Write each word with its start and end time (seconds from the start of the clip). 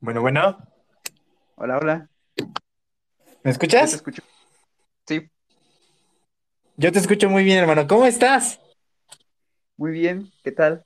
Bueno, 0.00 0.20
bueno, 0.22 0.58
Hola, 1.56 1.78
hola. 1.78 2.10
¿me 3.44 3.50
Yo 3.78 3.88
te 3.88 3.94
escuchas? 3.94 3.96
escucho. 3.96 4.22
Sí, 5.08 5.30
Yo 6.76 6.90
te 6.90 6.98
escucho 6.98 7.30
muy 7.30 7.44
bien, 7.44 7.58
hermano. 7.58 7.86
¿Cómo 7.86 8.06
estás? 8.06 8.58
muy 9.76 9.90
bien. 9.92 10.32
¿Qué 10.44 10.52
tal? 10.52 10.84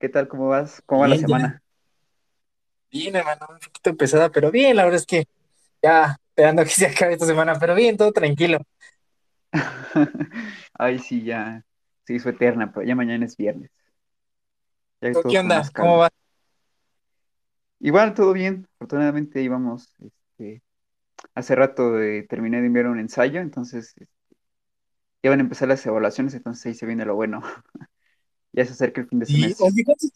¿Qué 0.00 0.08
tal? 0.10 0.28
¿Cómo 0.28 0.48
vas? 0.48 0.82
¿Cómo 0.86 1.02
va 1.02 1.08
la 1.08 1.16
ya. 1.16 1.16
semana? 1.16 1.62
Bien, 2.90 3.14
hermano. 3.16 3.46
Un 3.50 3.58
poquito 3.58 3.96
pesada, 3.96 4.30
pero 4.30 4.50
bien. 4.50 4.76
La 4.76 4.84
verdad 4.84 5.00
es 5.00 5.06
que 5.06 5.24
ya 5.82 6.16
esperando 6.30 6.64
que 6.64 6.70
se 6.70 6.86
acabe 6.86 7.14
esta 7.14 7.26
semana, 7.26 7.58
pero 7.58 7.74
bien, 7.74 7.96
todo 7.96 8.12
tranquilo. 8.12 8.58
Ay, 10.74 10.98
sí, 10.98 11.24
ya 11.24 11.64
se 12.04 12.14
hizo 12.14 12.28
eterna, 12.30 12.72
pero 12.72 12.86
ya 12.86 12.94
mañana 12.94 13.24
es 13.24 13.36
viernes. 13.36 13.70
Ya 15.00 15.08
hay 15.08 15.16
¿Tú 15.16 15.20
todo 15.20 15.36
qué 15.38 15.38
onda? 15.38 15.70
¿Cómo 15.76 15.98
calma. 15.98 16.08
Igual, 17.80 18.14
todo 18.14 18.32
bien. 18.32 18.68
Afortunadamente 18.76 19.42
íbamos, 19.42 19.94
este, 19.98 20.62
hace 21.34 21.54
rato 21.54 22.00
eh, 22.00 22.26
terminé 22.28 22.60
de 22.60 22.66
enviar 22.66 22.86
un 22.86 23.00
ensayo, 23.00 23.40
entonces 23.40 23.94
eh, 23.98 24.06
ya 25.22 25.30
van 25.30 25.40
a 25.40 25.42
empezar 25.42 25.68
las 25.68 25.84
evaluaciones, 25.84 26.34
entonces 26.34 26.66
ahí 26.66 26.74
se 26.74 26.86
viene 26.86 27.04
lo 27.04 27.16
bueno. 27.16 27.42
Ya 28.52 28.64
se 28.64 28.72
acerca 28.72 29.00
el 29.00 29.06
fin 29.06 29.20
de 29.20 29.26
semestre. 29.26 29.64
oye, 29.64 29.84
¿cuánto, 29.84 30.06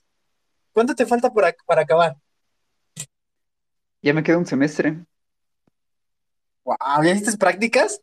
cuánto 0.72 0.94
te 0.96 1.06
falta 1.06 1.32
por 1.32 1.44
para 1.66 1.82
acabar? 1.82 2.16
Ya 4.02 4.12
me 4.12 4.24
queda 4.24 4.38
un 4.38 4.44
semestre. 4.44 5.06
Wow, 6.64 6.76
¿ya 7.04 7.12
hiciste 7.12 7.38
prácticas? 7.38 8.02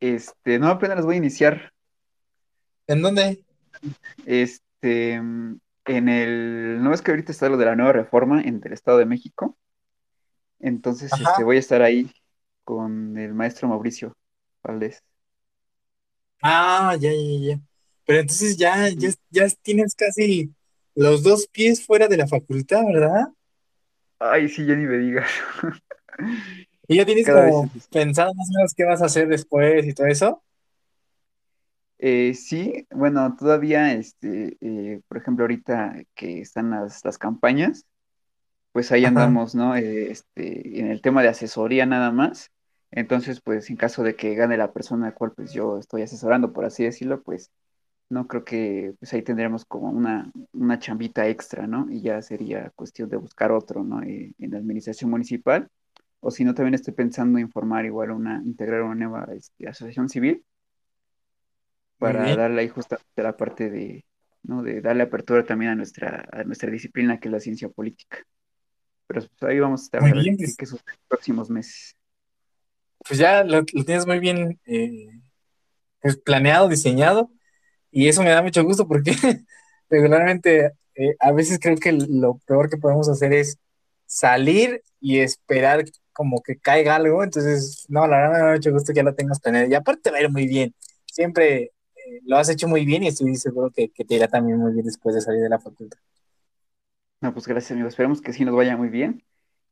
Este, 0.00 0.58
no, 0.58 0.68
apenas 0.68 0.96
las 0.96 1.06
voy 1.06 1.14
a 1.14 1.18
iniciar. 1.18 1.72
¿En 2.86 3.00
dónde? 3.00 3.42
Este, 4.26 5.18
en 5.86 6.08
el, 6.08 6.82
no 6.82 6.92
es 6.94 7.02
que 7.02 7.10
ahorita 7.12 7.32
está 7.32 7.48
lo 7.48 7.56
de 7.56 7.66
la 7.66 7.76
nueva 7.76 7.92
reforma 7.92 8.42
en 8.42 8.60
el 8.64 8.72
Estado 8.72 8.98
de 8.98 9.06
México. 9.06 9.56
Entonces, 10.60 11.12
este, 11.20 11.44
voy 11.44 11.56
a 11.56 11.60
estar 11.60 11.82
ahí 11.82 12.10
con 12.64 13.18
el 13.18 13.34
maestro 13.34 13.68
Mauricio 13.68 14.16
Valdés. 14.62 15.02
Ah, 16.42 16.96
ya, 17.00 17.10
ya, 17.12 17.38
ya. 17.54 17.60
Pero 18.04 18.20
entonces 18.20 18.56
ya, 18.56 18.88
ya, 18.90 19.10
ya 19.30 19.46
tienes 19.62 19.94
casi 19.94 20.52
los 20.94 21.22
dos 21.22 21.46
pies 21.48 21.84
fuera 21.86 22.08
de 22.08 22.16
la 22.16 22.26
facultad, 22.26 22.82
¿verdad? 22.84 23.26
Ay, 24.18 24.48
sí, 24.48 24.64
ya 24.66 24.74
ni 24.76 24.86
me 24.86 24.98
digas. 24.98 25.30
Y 26.88 26.96
ya 26.96 27.06
tienes 27.06 27.26
Cada 27.26 27.42
vez 27.42 27.54
como 27.54 27.64
así. 27.64 27.80
pensado 27.90 28.34
más 28.34 28.48
o 28.50 28.52
menos 28.56 28.74
qué 28.74 28.84
vas 28.84 29.02
a 29.02 29.06
hacer 29.06 29.28
después 29.28 29.86
y 29.86 29.94
todo 29.94 30.06
eso. 30.06 30.42
Eh, 32.04 32.34
sí, 32.34 32.84
bueno, 32.90 33.36
todavía, 33.36 33.92
este, 33.94 34.56
eh, 34.60 35.00
por 35.06 35.18
ejemplo, 35.18 35.44
ahorita 35.44 36.02
que 36.16 36.40
están 36.40 36.70
las, 36.70 37.04
las 37.04 37.16
campañas, 37.16 37.86
pues 38.72 38.92
ahí 38.92 39.04
Ajá. 39.04 39.10
andamos, 39.10 39.54
¿no? 39.54 39.76
Eh, 39.76 40.10
este, 40.10 40.80
en 40.80 40.88
el 40.90 41.02
tema 41.02 41.22
de 41.22 41.28
asesoría 41.28 41.86
nada 41.86 42.10
más. 42.12 42.50
Entonces, 42.90 43.40
pues 43.40 43.70
en 43.70 43.76
caso 43.76 44.02
de 44.02 44.16
que 44.16 44.34
gane 44.34 44.56
la 44.56 44.72
persona 44.72 45.06
a 45.06 45.10
la 45.10 45.14
cual 45.14 45.32
pues 45.36 45.52
yo 45.52 45.78
estoy 45.78 46.02
asesorando, 46.02 46.52
por 46.52 46.64
así 46.64 46.84
decirlo, 46.84 47.22
pues 47.22 47.52
no 48.10 48.28
creo 48.28 48.44
que 48.44 48.94
pues 48.98 49.12
ahí 49.14 49.22
tendremos 49.22 49.64
como 49.64 49.90
una, 49.90 50.30
una 50.52 50.78
chambita 50.80 51.28
extra, 51.28 51.66
¿no? 51.68 51.86
Y 51.90 52.02
ya 52.02 52.22
sería 52.22 52.70
cuestión 52.76 53.08
de 53.10 53.16
buscar 53.18 53.52
otro, 53.52 53.84
¿no? 53.84 54.02
Eh, 54.02 54.34
en 54.38 54.50
la 54.52 54.58
administración 54.58 55.10
municipal. 55.10 55.68
O 56.20 56.30
si 56.32 56.44
no, 56.44 56.54
también 56.54 56.74
estoy 56.74 56.94
pensando 56.94 57.38
en 57.38 57.50
formar 57.50 57.84
igual 57.86 58.10
una, 58.12 58.42
integrar 58.44 58.82
una 58.82 58.94
nueva 58.96 59.28
este, 59.34 59.68
asociación 59.68 60.08
civil 60.08 60.44
para 62.02 62.36
darle 62.36 62.62
ahí 62.62 62.68
justamente 62.68 63.22
la 63.22 63.36
parte 63.36 63.70
de, 63.70 64.04
¿no? 64.42 64.62
De 64.62 64.80
darle 64.80 65.04
apertura 65.04 65.44
también 65.44 65.72
a 65.72 65.74
nuestra, 65.74 66.26
a 66.30 66.44
nuestra 66.44 66.70
disciplina 66.70 67.18
que 67.18 67.28
es 67.28 67.32
la 67.32 67.40
ciencia 67.40 67.68
política. 67.68 68.18
Pero 69.06 69.22
pues, 69.38 69.50
ahí 69.50 69.58
vamos 69.60 69.82
a 69.82 69.84
estar 69.84 70.00
Muy 70.02 70.12
bien, 70.12 70.36
qué, 70.36 70.46
pues, 70.56 70.76
próximos 71.08 71.50
meses. 71.50 71.96
pues 73.06 73.18
ya 73.18 73.44
lo, 73.44 73.58
lo 73.72 73.84
tienes 73.84 74.06
muy 74.06 74.18
bien 74.18 74.60
eh, 74.66 75.08
pues 76.00 76.16
planeado, 76.16 76.68
diseñado, 76.68 77.30
y 77.90 78.08
eso 78.08 78.22
me 78.22 78.30
da 78.30 78.42
mucho 78.42 78.64
gusto 78.64 78.88
porque 78.88 79.12
regularmente 79.90 80.72
eh, 80.94 81.16
a 81.20 81.32
veces 81.32 81.58
creo 81.60 81.76
que 81.76 81.92
lo 81.92 82.38
peor 82.46 82.68
que 82.68 82.76
podemos 82.76 83.08
hacer 83.08 83.32
es 83.32 83.58
salir 84.06 84.82
y 85.00 85.20
esperar 85.20 85.84
como 86.12 86.42
que 86.42 86.58
caiga 86.58 86.96
algo, 86.96 87.22
entonces, 87.22 87.86
no, 87.88 88.06
la 88.06 88.18
verdad 88.18 88.32
me 88.32 88.38
da 88.38 88.52
mucho 88.54 88.72
gusto 88.72 88.92
que 88.92 88.98
ya 88.98 89.02
lo 89.02 89.14
tengas 89.14 89.40
planeado, 89.40 89.68
y 89.70 89.74
aparte 89.74 90.02
te 90.02 90.10
va 90.10 90.18
a 90.18 90.22
ir 90.22 90.30
muy 90.30 90.46
bien, 90.46 90.74
siempre 91.06 91.72
lo 92.24 92.36
has 92.36 92.48
hecho 92.48 92.68
muy 92.68 92.84
bien 92.84 93.02
y 93.02 93.08
estoy 93.08 93.34
seguro 93.36 93.70
que, 93.70 93.90
que 93.90 94.04
te 94.04 94.14
irá 94.14 94.28
también 94.28 94.58
muy 94.58 94.72
bien 94.72 94.84
después 94.84 95.14
de 95.14 95.20
salir 95.20 95.40
de 95.40 95.48
la 95.48 95.58
facultad. 95.58 95.98
No, 97.20 97.32
pues 97.32 97.46
gracias, 97.46 97.72
amigo. 97.72 97.88
Esperemos 97.88 98.20
que 98.20 98.32
sí 98.32 98.44
nos 98.44 98.56
vaya 98.56 98.76
muy 98.76 98.88
bien, 98.88 99.24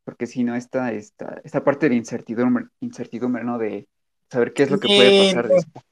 porque 0.05 0.27
si 0.27 0.45
no, 0.45 0.55
esta, 0.55 0.93
esta, 0.93 1.41
esta 1.45 1.65
parte 1.65 1.89
de 1.89 1.97
incertidumbre, 1.97 2.67
incertidumbre, 2.81 3.43
¿no? 3.43 3.59
De 3.59 3.89
saber 4.31 4.53
qué 4.53 4.63
es 4.63 4.71
lo 4.71 4.79
que 4.79 4.87
puede 4.87 5.27
pasar 5.27 5.49
después. 5.49 5.85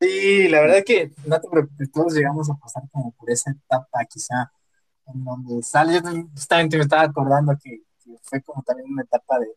sí, 0.00 0.48
la 0.48 0.60
verdad 0.60 0.84
que 0.84 1.10
no 1.26 1.40
te 1.40 1.48
preocupes, 1.48 1.90
todos 1.90 2.14
llegamos 2.14 2.50
a 2.50 2.54
pasar 2.54 2.82
como 2.92 3.12
por 3.12 3.30
esa 3.30 3.50
etapa 3.50 4.04
quizá 4.04 4.52
en 5.06 5.24
donde 5.24 5.62
sale, 5.62 5.94
yo 5.94 6.28
justamente 6.32 6.76
me 6.76 6.82
estaba 6.82 7.02
acordando 7.02 7.56
que, 7.62 7.82
que 8.04 8.16
fue 8.22 8.42
como 8.42 8.62
también 8.62 8.90
una 8.90 9.02
etapa 9.02 9.38
de, 9.38 9.48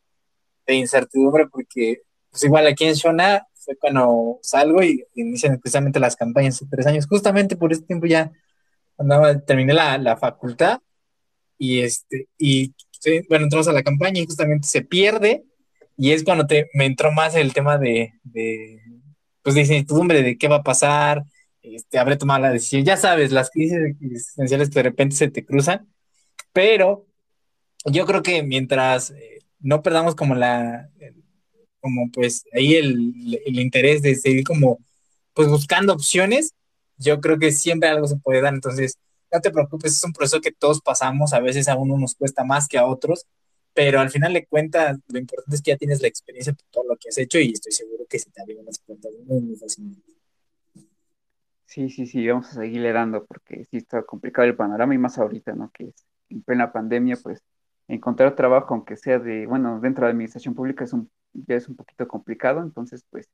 de 0.66 0.76
incertidumbre 0.76 1.48
porque 1.48 2.02
pues 2.30 2.44
igual 2.44 2.68
aquí 2.68 2.86
en 2.86 2.94
Shona 2.94 3.48
fue 3.68 3.76
cuando 3.76 4.40
salgo 4.42 4.82
y 4.82 5.04
inician 5.16 5.60
precisamente 5.60 6.00
las 6.00 6.16
campañas 6.16 6.58
de 6.60 6.68
tres 6.70 6.88
años, 6.88 7.06
justamente 7.06 7.58
por 7.58 7.74
ese 7.74 7.82
tiempo 7.82 8.08
ya 8.08 8.32
andaba, 8.98 9.38
terminé 9.42 9.74
la, 9.74 9.98
la 9.98 10.16
facultad 10.16 10.80
y 11.58 11.82
este, 11.82 12.30
y 12.38 12.74
bueno, 13.28 13.44
entramos 13.44 13.68
a 13.68 13.74
la 13.74 13.84
campaña 13.84 14.22
y 14.22 14.26
justamente 14.26 14.68
se 14.68 14.82
pierde 14.84 15.44
y 15.98 16.12
es 16.12 16.24
cuando 16.24 16.48
te, 16.48 16.70
me 16.74 16.86
entró 16.86 17.12
más 17.12 17.36
el 17.36 17.54
tema 17.54 17.78
de, 17.78 18.14
de 18.24 18.82
pues 19.42 19.56
de 19.56 19.62
incertidumbre 19.62 20.24
de 20.24 20.38
qué 20.38 20.48
va 20.48 20.58
a 20.58 20.64
pasar, 20.64 21.26
este, 21.62 22.00
habré 22.00 22.16
tomado 22.16 22.40
la 22.40 22.52
decisión, 22.54 22.86
ya 22.86 22.96
sabes, 22.96 23.34
las 23.34 23.50
crisis 23.50 23.80
existenciales 24.00 24.70
que 24.70 24.76
de 24.76 24.84
repente 24.84 25.16
se 25.18 25.30
te 25.30 25.46
cruzan, 25.46 25.90
pero 26.54 27.06
yo 27.84 28.06
creo 28.06 28.24
que 28.24 28.44
mientras 28.44 29.12
eh, 29.12 29.40
no 29.60 29.82
perdamos 29.82 30.16
como 30.16 30.36
la, 30.36 30.90
como 31.88 32.10
pues 32.12 32.44
ahí 32.54 32.76
el, 32.76 33.40
el 33.46 33.60
interés 33.60 34.02
de 34.02 34.16
seguir 34.16 34.44
como 34.44 34.80
pues 35.34 35.48
buscando 35.48 35.94
opciones, 35.94 36.54
yo 36.98 37.22
creo 37.22 37.40
que 37.40 37.54
siempre 37.54 37.88
algo 37.88 38.08
se 38.08 38.18
puede 38.18 38.42
dar, 38.42 38.54
entonces 38.54 38.98
no 39.32 39.40
te 39.40 39.52
preocupes, 39.52 39.94
es 39.94 40.04
un 40.04 40.12
proceso 40.12 40.42
que 40.42 40.52
todos 40.52 40.82
pasamos, 40.82 41.32
a 41.32 41.40
veces 41.40 41.70
a 41.70 41.78
uno 41.78 41.98
nos 41.98 42.16
cuesta 42.16 42.44
más 42.44 42.68
que 42.68 42.78
a 42.78 42.86
otros, 42.86 43.26
pero 43.74 44.02
al 44.02 44.10
final 44.10 44.34
de 44.34 44.46
cuentas 44.46 44.98
lo 45.08 45.18
importante 45.18 45.56
es 45.56 45.62
que 45.62 45.72
ya 45.72 45.78
tienes 45.78 46.02
la 46.02 46.10
experiencia 46.10 46.52
por 46.52 46.66
todo 46.72 46.84
lo 46.90 46.98
que 46.98 47.08
has 47.08 47.18
hecho 47.18 47.40
y 47.40 47.54
estoy 47.54 47.72
seguro 47.72 48.06
que 48.10 48.20
se 48.20 48.30
te 48.32 48.42
abren 48.42 48.66
las 48.66 48.80
puertas 48.80 49.12
muy, 49.26 49.42
muy 49.42 49.56
fácilmente. 49.56 50.12
Sí, 51.66 51.90
sí, 51.90 52.06
sí, 52.06 52.28
vamos 52.28 52.50
a 52.50 52.62
seguirle 52.62 52.92
dando, 52.92 53.26
porque 53.26 53.66
sí 53.72 53.78
está 53.78 54.04
complicado 54.04 54.46
el 54.48 54.56
panorama 54.58 54.94
y 54.94 54.98
más 54.98 55.18
ahorita, 55.18 55.54
¿no? 55.54 55.72
Que 55.72 55.94
en 56.30 56.42
plena 56.42 56.74
pandemia, 56.74 57.18
pues 57.22 57.44
encontrar 57.88 58.36
trabajo, 58.36 58.74
aunque 58.74 58.98
sea 58.98 59.20
de, 59.20 59.46
bueno, 59.46 59.80
dentro 59.80 60.02
de 60.02 60.08
la 60.08 60.12
administración 60.12 60.56
pública 60.56 60.84
es 60.84 60.94
un, 60.94 61.10
ya 61.34 61.56
es 61.56 61.68
un 61.70 61.76
poquito 61.76 62.08
complicado, 62.08 62.62
entonces, 62.62 63.06
pues, 63.10 63.30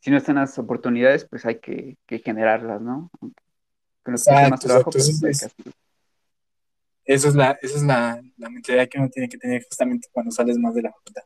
si 0.00 0.10
no 0.10 0.16
están 0.18 0.36
las 0.36 0.58
oportunidades, 0.58 1.26
pues 1.28 1.46
hay 1.46 1.60
que, 1.60 1.98
que 2.06 2.20
generarlas, 2.20 2.80
¿no? 2.82 3.10
Aunque 3.20 3.42
nos 4.06 4.24
cueste 4.24 4.46
más 4.48 4.60
Exacto, 4.60 4.68
trabajo, 4.68 4.90
exacto. 4.90 4.98
Eso 4.98 5.20
pues 5.20 5.42
hay 5.44 5.50
que 5.50 5.72
eso 7.04 7.28
es 7.28 7.34
la, 7.34 7.58
esa 7.62 7.76
es 7.76 7.82
la, 7.82 8.22
la 8.36 8.50
mentalidad 8.50 8.88
que 8.88 8.98
uno 8.98 9.08
tiene 9.10 9.28
que 9.28 9.38
tener 9.38 9.64
justamente 9.64 10.08
cuando 10.12 10.30
sales 10.30 10.58
más 10.58 10.74
de 10.74 10.82
la 10.82 10.92
facultad. 10.92 11.22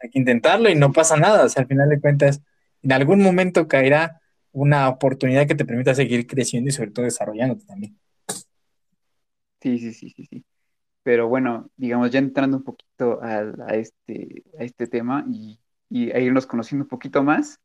Hay 0.00 0.10
que 0.10 0.18
intentarlo 0.18 0.68
y 0.68 0.74
no 0.74 0.92
pasa 0.92 1.16
nada. 1.16 1.44
O 1.44 1.48
sea, 1.48 1.62
al 1.62 1.68
final 1.68 1.88
de 1.88 2.00
cuentas, 2.00 2.42
en 2.82 2.92
algún 2.92 3.22
momento 3.22 3.68
caerá 3.68 4.20
una 4.52 4.88
oportunidad 4.88 5.46
que 5.46 5.54
te 5.54 5.64
permita 5.64 5.94
seguir 5.94 6.26
creciendo 6.26 6.70
y 6.70 6.72
sobre 6.72 6.90
todo 6.90 7.04
desarrollándote 7.04 7.64
también. 7.66 7.96
Sí, 9.60 9.78
sí, 9.78 9.92
sí, 9.92 10.10
sí, 10.10 10.26
sí. 10.30 10.44
Pero 11.08 11.26
bueno, 11.26 11.70
digamos, 11.78 12.10
ya 12.10 12.18
entrando 12.18 12.58
un 12.58 12.64
poquito 12.64 13.22
al- 13.22 13.58
a, 13.66 13.76
este, 13.76 14.42
a 14.58 14.62
este 14.64 14.86
tema 14.86 15.24
y, 15.26 15.58
y 15.88 16.10
a 16.10 16.18
irnos 16.18 16.46
conociendo 16.46 16.84
un 16.84 16.88
poquito 16.90 17.22
más, 17.22 17.58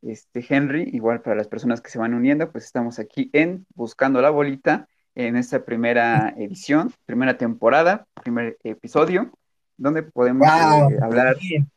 este 0.00 0.42
Henry, 0.48 0.88
igual 0.94 1.20
para 1.20 1.36
las 1.36 1.46
personas 1.46 1.82
que 1.82 1.90
se 1.90 1.98
van 1.98 2.14
uniendo, 2.14 2.50
pues 2.50 2.64
estamos 2.64 2.98
aquí 2.98 3.28
en 3.34 3.66
Buscando 3.74 4.22
la 4.22 4.30
Bolita, 4.30 4.88
en 5.14 5.36
esta 5.36 5.62
primera 5.62 6.30
edición, 6.38 6.90
primera 7.04 7.36
temporada, 7.36 8.06
primer 8.22 8.56
episodio, 8.64 9.30
donde 9.76 10.02
podemos 10.02 10.48
¡Wow! 10.48 10.90
eh, 10.90 10.98
hablar, 11.02 11.36
Bien. 11.38 11.70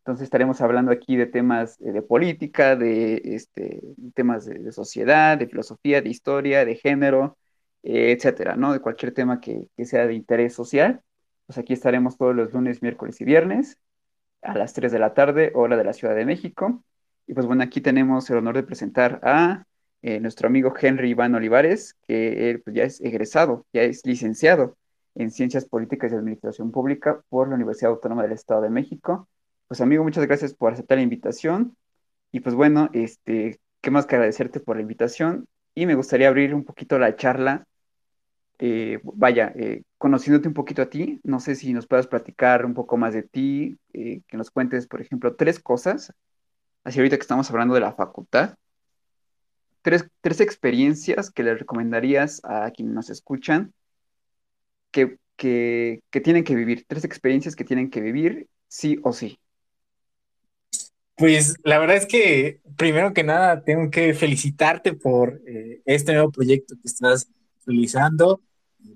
entonces 0.00 0.24
estaremos 0.24 0.60
hablando 0.62 0.90
aquí 0.90 1.14
de 1.14 1.26
temas 1.26 1.80
eh, 1.80 1.92
de 1.92 2.02
política, 2.02 2.74
de 2.74 3.22
este, 3.22 3.80
temas 4.16 4.46
de, 4.46 4.54
de 4.58 4.72
sociedad, 4.72 5.38
de 5.38 5.46
filosofía, 5.46 6.02
de 6.02 6.08
historia, 6.08 6.64
de 6.64 6.74
género, 6.74 7.38
eh, 7.86 8.12
etcétera, 8.12 8.56
¿no? 8.56 8.72
De 8.72 8.80
cualquier 8.80 9.12
tema 9.12 9.40
que, 9.40 9.68
que 9.76 9.84
sea 9.84 10.06
de 10.06 10.14
interés 10.14 10.54
social. 10.54 11.00
Pues 11.46 11.58
aquí 11.58 11.72
estaremos 11.72 12.18
todos 12.18 12.34
los 12.34 12.52
lunes, 12.52 12.82
miércoles 12.82 13.20
y 13.20 13.24
viernes 13.24 13.78
a 14.42 14.56
las 14.56 14.72
3 14.74 14.92
de 14.92 14.98
la 14.98 15.14
tarde, 15.14 15.52
hora 15.54 15.76
de 15.76 15.84
la 15.84 15.92
Ciudad 15.92 16.14
de 16.14 16.24
México. 16.24 16.82
Y 17.26 17.34
pues 17.34 17.46
bueno, 17.46 17.62
aquí 17.62 17.80
tenemos 17.80 18.28
el 18.30 18.38
honor 18.38 18.56
de 18.56 18.62
presentar 18.62 19.20
a 19.22 19.64
eh, 20.02 20.20
nuestro 20.20 20.48
amigo 20.48 20.74
Henry 20.80 21.10
Iván 21.10 21.34
Olivares, 21.34 21.94
que 22.06 22.60
pues, 22.64 22.76
ya 22.76 22.84
es 22.84 23.00
egresado, 23.00 23.66
ya 23.72 23.82
es 23.82 24.04
licenciado 24.04 24.76
en 25.14 25.30
Ciencias 25.30 25.64
Políticas 25.64 26.12
y 26.12 26.14
Administración 26.14 26.70
Pública 26.70 27.22
por 27.28 27.48
la 27.48 27.54
Universidad 27.56 27.90
Autónoma 27.92 28.22
del 28.22 28.32
Estado 28.32 28.62
de 28.62 28.70
México. 28.70 29.28
Pues 29.66 29.80
amigo, 29.80 30.04
muchas 30.04 30.26
gracias 30.26 30.54
por 30.54 30.72
aceptar 30.72 30.98
la 30.98 31.02
invitación. 31.02 31.76
Y 32.30 32.40
pues 32.40 32.54
bueno, 32.54 32.90
este, 32.92 33.58
qué 33.80 33.90
más 33.90 34.06
que 34.06 34.16
agradecerte 34.16 34.60
por 34.60 34.76
la 34.76 34.82
invitación. 34.82 35.46
Y 35.74 35.86
me 35.86 35.94
gustaría 35.94 36.28
abrir 36.28 36.54
un 36.54 36.64
poquito 36.64 36.98
la 36.98 37.16
charla. 37.16 37.66
Eh, 38.58 39.00
vaya, 39.02 39.52
eh, 39.54 39.82
conociéndote 39.98 40.48
un 40.48 40.54
poquito 40.54 40.80
a 40.80 40.88
ti, 40.88 41.20
no 41.24 41.40
sé 41.40 41.54
si 41.56 41.74
nos 41.74 41.86
puedas 41.86 42.06
platicar 42.06 42.64
un 42.64 42.72
poco 42.72 42.96
más 42.96 43.12
de 43.12 43.22
ti, 43.22 43.78
eh, 43.92 44.22
que 44.26 44.36
nos 44.38 44.50
cuentes, 44.50 44.86
por 44.86 45.02
ejemplo, 45.02 45.36
tres 45.36 45.60
cosas, 45.60 46.12
así 46.82 46.98
ahorita 46.98 47.16
que 47.16 47.22
estamos 47.22 47.50
hablando 47.50 47.74
de 47.74 47.80
la 47.80 47.92
facultad, 47.92 48.54
tres, 49.82 50.06
tres 50.22 50.40
experiencias 50.40 51.30
que 51.30 51.42
le 51.42 51.54
recomendarías 51.54 52.40
a 52.44 52.70
quienes 52.70 52.94
nos 52.94 53.10
escuchan 53.10 53.74
que, 54.90 55.18
que, 55.36 56.00
tienen 56.24 56.42
que 56.42 56.54
vivir, 56.54 56.86
tres 56.88 57.04
experiencias 57.04 57.56
que 57.56 57.64
tienen 57.64 57.90
que 57.90 58.00
vivir 58.00 58.48
sí 58.68 58.98
o 59.02 59.12
sí. 59.12 59.38
Pues 61.14 61.56
la 61.62 61.78
verdad 61.78 61.96
es 61.96 62.06
que 62.06 62.60
primero 62.76 63.12
que 63.12 63.22
nada 63.22 63.62
tengo 63.64 63.90
que 63.90 64.14
felicitarte 64.14 64.94
por 64.94 65.42
este 65.84 66.12
nuevo 66.12 66.30
proyecto 66.30 66.74
que 66.76 66.88
estás 66.88 67.28
realizando. 67.66 68.40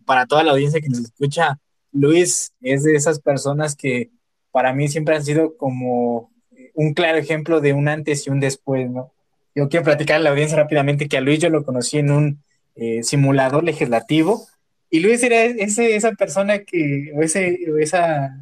Para 0.05 0.27
toda 0.27 0.43
la 0.43 0.53
audiencia 0.53 0.81
que 0.81 0.89
nos 0.89 1.01
escucha, 1.01 1.59
Luis 1.93 2.53
es 2.61 2.83
de 2.85 2.95
esas 2.95 3.21
personas 3.21 3.77
que 3.77 4.11
para 4.53 4.73
mí 4.73 4.89
siempre 4.89 5.17
han 5.17 5.25
sido 5.25 5.57
como 5.57 6.31
un 6.75 6.95
claro 6.95 7.19
ejemplo 7.19 7.61
de 7.61 7.73
un 7.73 7.89
antes 7.89 8.27
y 8.27 8.31
un 8.31 8.41
después, 8.41 8.91
¿no? 8.91 9.13
Yo 9.55 9.69
quiero 9.69 9.85
platicar 9.85 10.17
a 10.17 10.21
la 10.21 10.31
audiencia 10.31 10.57
rápidamente 10.57 11.09
que 11.09 11.17
a 11.17 11.21
Luis 11.21 11.41
yo 11.41 11.51
lo 11.51 11.65
conocí 11.65 11.99
en 11.99 12.11
un 12.11 12.43
eh, 12.77 13.03
simulador 13.03 13.65
legislativo 13.65 14.47
y 14.91 15.01
Luis 15.01 15.23
era 15.23 15.45
ese, 15.45 15.95
esa 15.95 16.13
persona 16.13 16.61
que, 16.61 17.13
o 17.15 17.23
ese, 17.23 17.59
o 17.73 17.79
esa, 17.79 18.37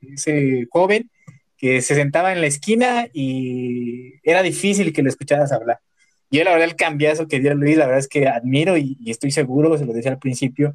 ese 0.00 0.66
joven 0.70 1.10
que 1.58 1.82
se 1.82 1.94
sentaba 1.94 2.32
en 2.32 2.40
la 2.40 2.46
esquina 2.46 3.08
y 3.12 4.14
era 4.22 4.42
difícil 4.42 4.94
que 4.94 5.02
lo 5.02 5.10
escucharas 5.10 5.52
hablar. 5.52 5.80
Yo 6.30 6.42
la 6.42 6.52
verdad 6.52 6.68
el 6.68 6.76
cambiazo 6.76 7.28
que 7.28 7.40
dio 7.40 7.54
Luis, 7.54 7.76
la 7.76 7.84
verdad 7.84 8.00
es 8.00 8.08
que 8.08 8.28
admiro 8.28 8.78
y, 8.78 8.96
estoy 9.06 9.30
seguro, 9.30 9.76
se 9.76 9.84
lo 9.84 9.92
decía 9.92 10.12
al 10.12 10.18
principio, 10.18 10.74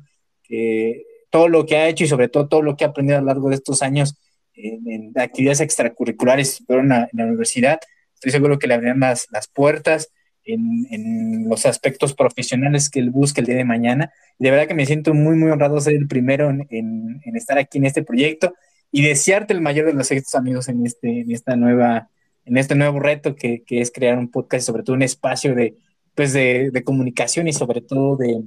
todo 1.30 1.48
lo 1.50 1.66
que 1.66 1.78
ha 1.78 1.88
hecho 1.88 2.04
y 2.04 2.08
sobre 2.08 2.30
todo 2.30 2.48
todo 2.48 2.62
lo 2.62 2.76
que 2.76 2.86
ha 2.86 2.90
aprendido 2.90 3.18
a 3.18 3.22
lo 3.22 3.28
largo 3.28 3.50
de 3.50 3.56
estos 3.56 3.82
años 3.82 4.18
en, 4.56 5.12
actividades 5.16 5.62
extracurriculares 5.62 6.64
la, 6.68 7.10
en 7.12 7.18
la, 7.18 7.26
universidad, 7.26 7.80
estoy 8.14 8.32
seguro 8.32 8.60
que 8.60 8.68
le 8.68 8.74
abrirán 8.74 9.00
las, 9.00 9.28
las 9.32 9.48
puertas 9.48 10.10
en, 10.44 10.88
en, 10.92 11.50
los 11.50 11.66
aspectos 11.66 12.14
profesionales 12.14 12.90
que 12.90 13.00
él 13.00 13.10
busca 13.10 13.42
el 13.42 13.48
día 13.48 13.56
de 13.56 13.66
mañana. 13.66 14.12
De 14.40 14.52
verdad 14.52 14.68
que 14.68 14.74
me 14.74 14.86
siento 14.86 15.14
muy, 15.14 15.36
muy 15.36 15.52
honrado 15.52 15.80
ser 15.80 15.94
el 15.94 16.08
primero 16.08 16.50
en, 16.50 16.68
en 16.70 17.36
estar 17.36 17.58
aquí 17.58 17.78
en 17.78 17.86
este 17.86 18.04
proyecto 18.04 18.54
y 18.92 19.02
desearte 19.02 19.54
el 19.54 19.62
mayor 19.62 19.88
de 19.88 19.94
los 19.94 20.10
éxitos, 20.12 20.36
amigos, 20.36 20.70
en, 20.70 20.86
este, 20.86 21.22
en, 21.22 21.32
esta 21.32 21.56
nueva, 21.56 22.10
en 22.46 22.58
este 22.58 22.76
nuevo 22.76 23.00
reto 23.00 23.36
que, 23.36 23.64
que 23.64 23.82
es 23.82 23.92
crear 23.92 24.18
un 24.18 24.32
podcast 24.32 24.64
y 24.64 24.66
sobre 24.66 24.84
todo 24.84 24.96
un 24.96 25.02
espacio 25.02 25.54
de, 25.54 25.76
pues 26.14 26.32
de, 26.32 26.72
de 26.72 26.84
comunicación 26.84 27.48
y 27.48 27.54
sobre 27.54 27.82
todo 27.82 28.16
de, 28.16 28.42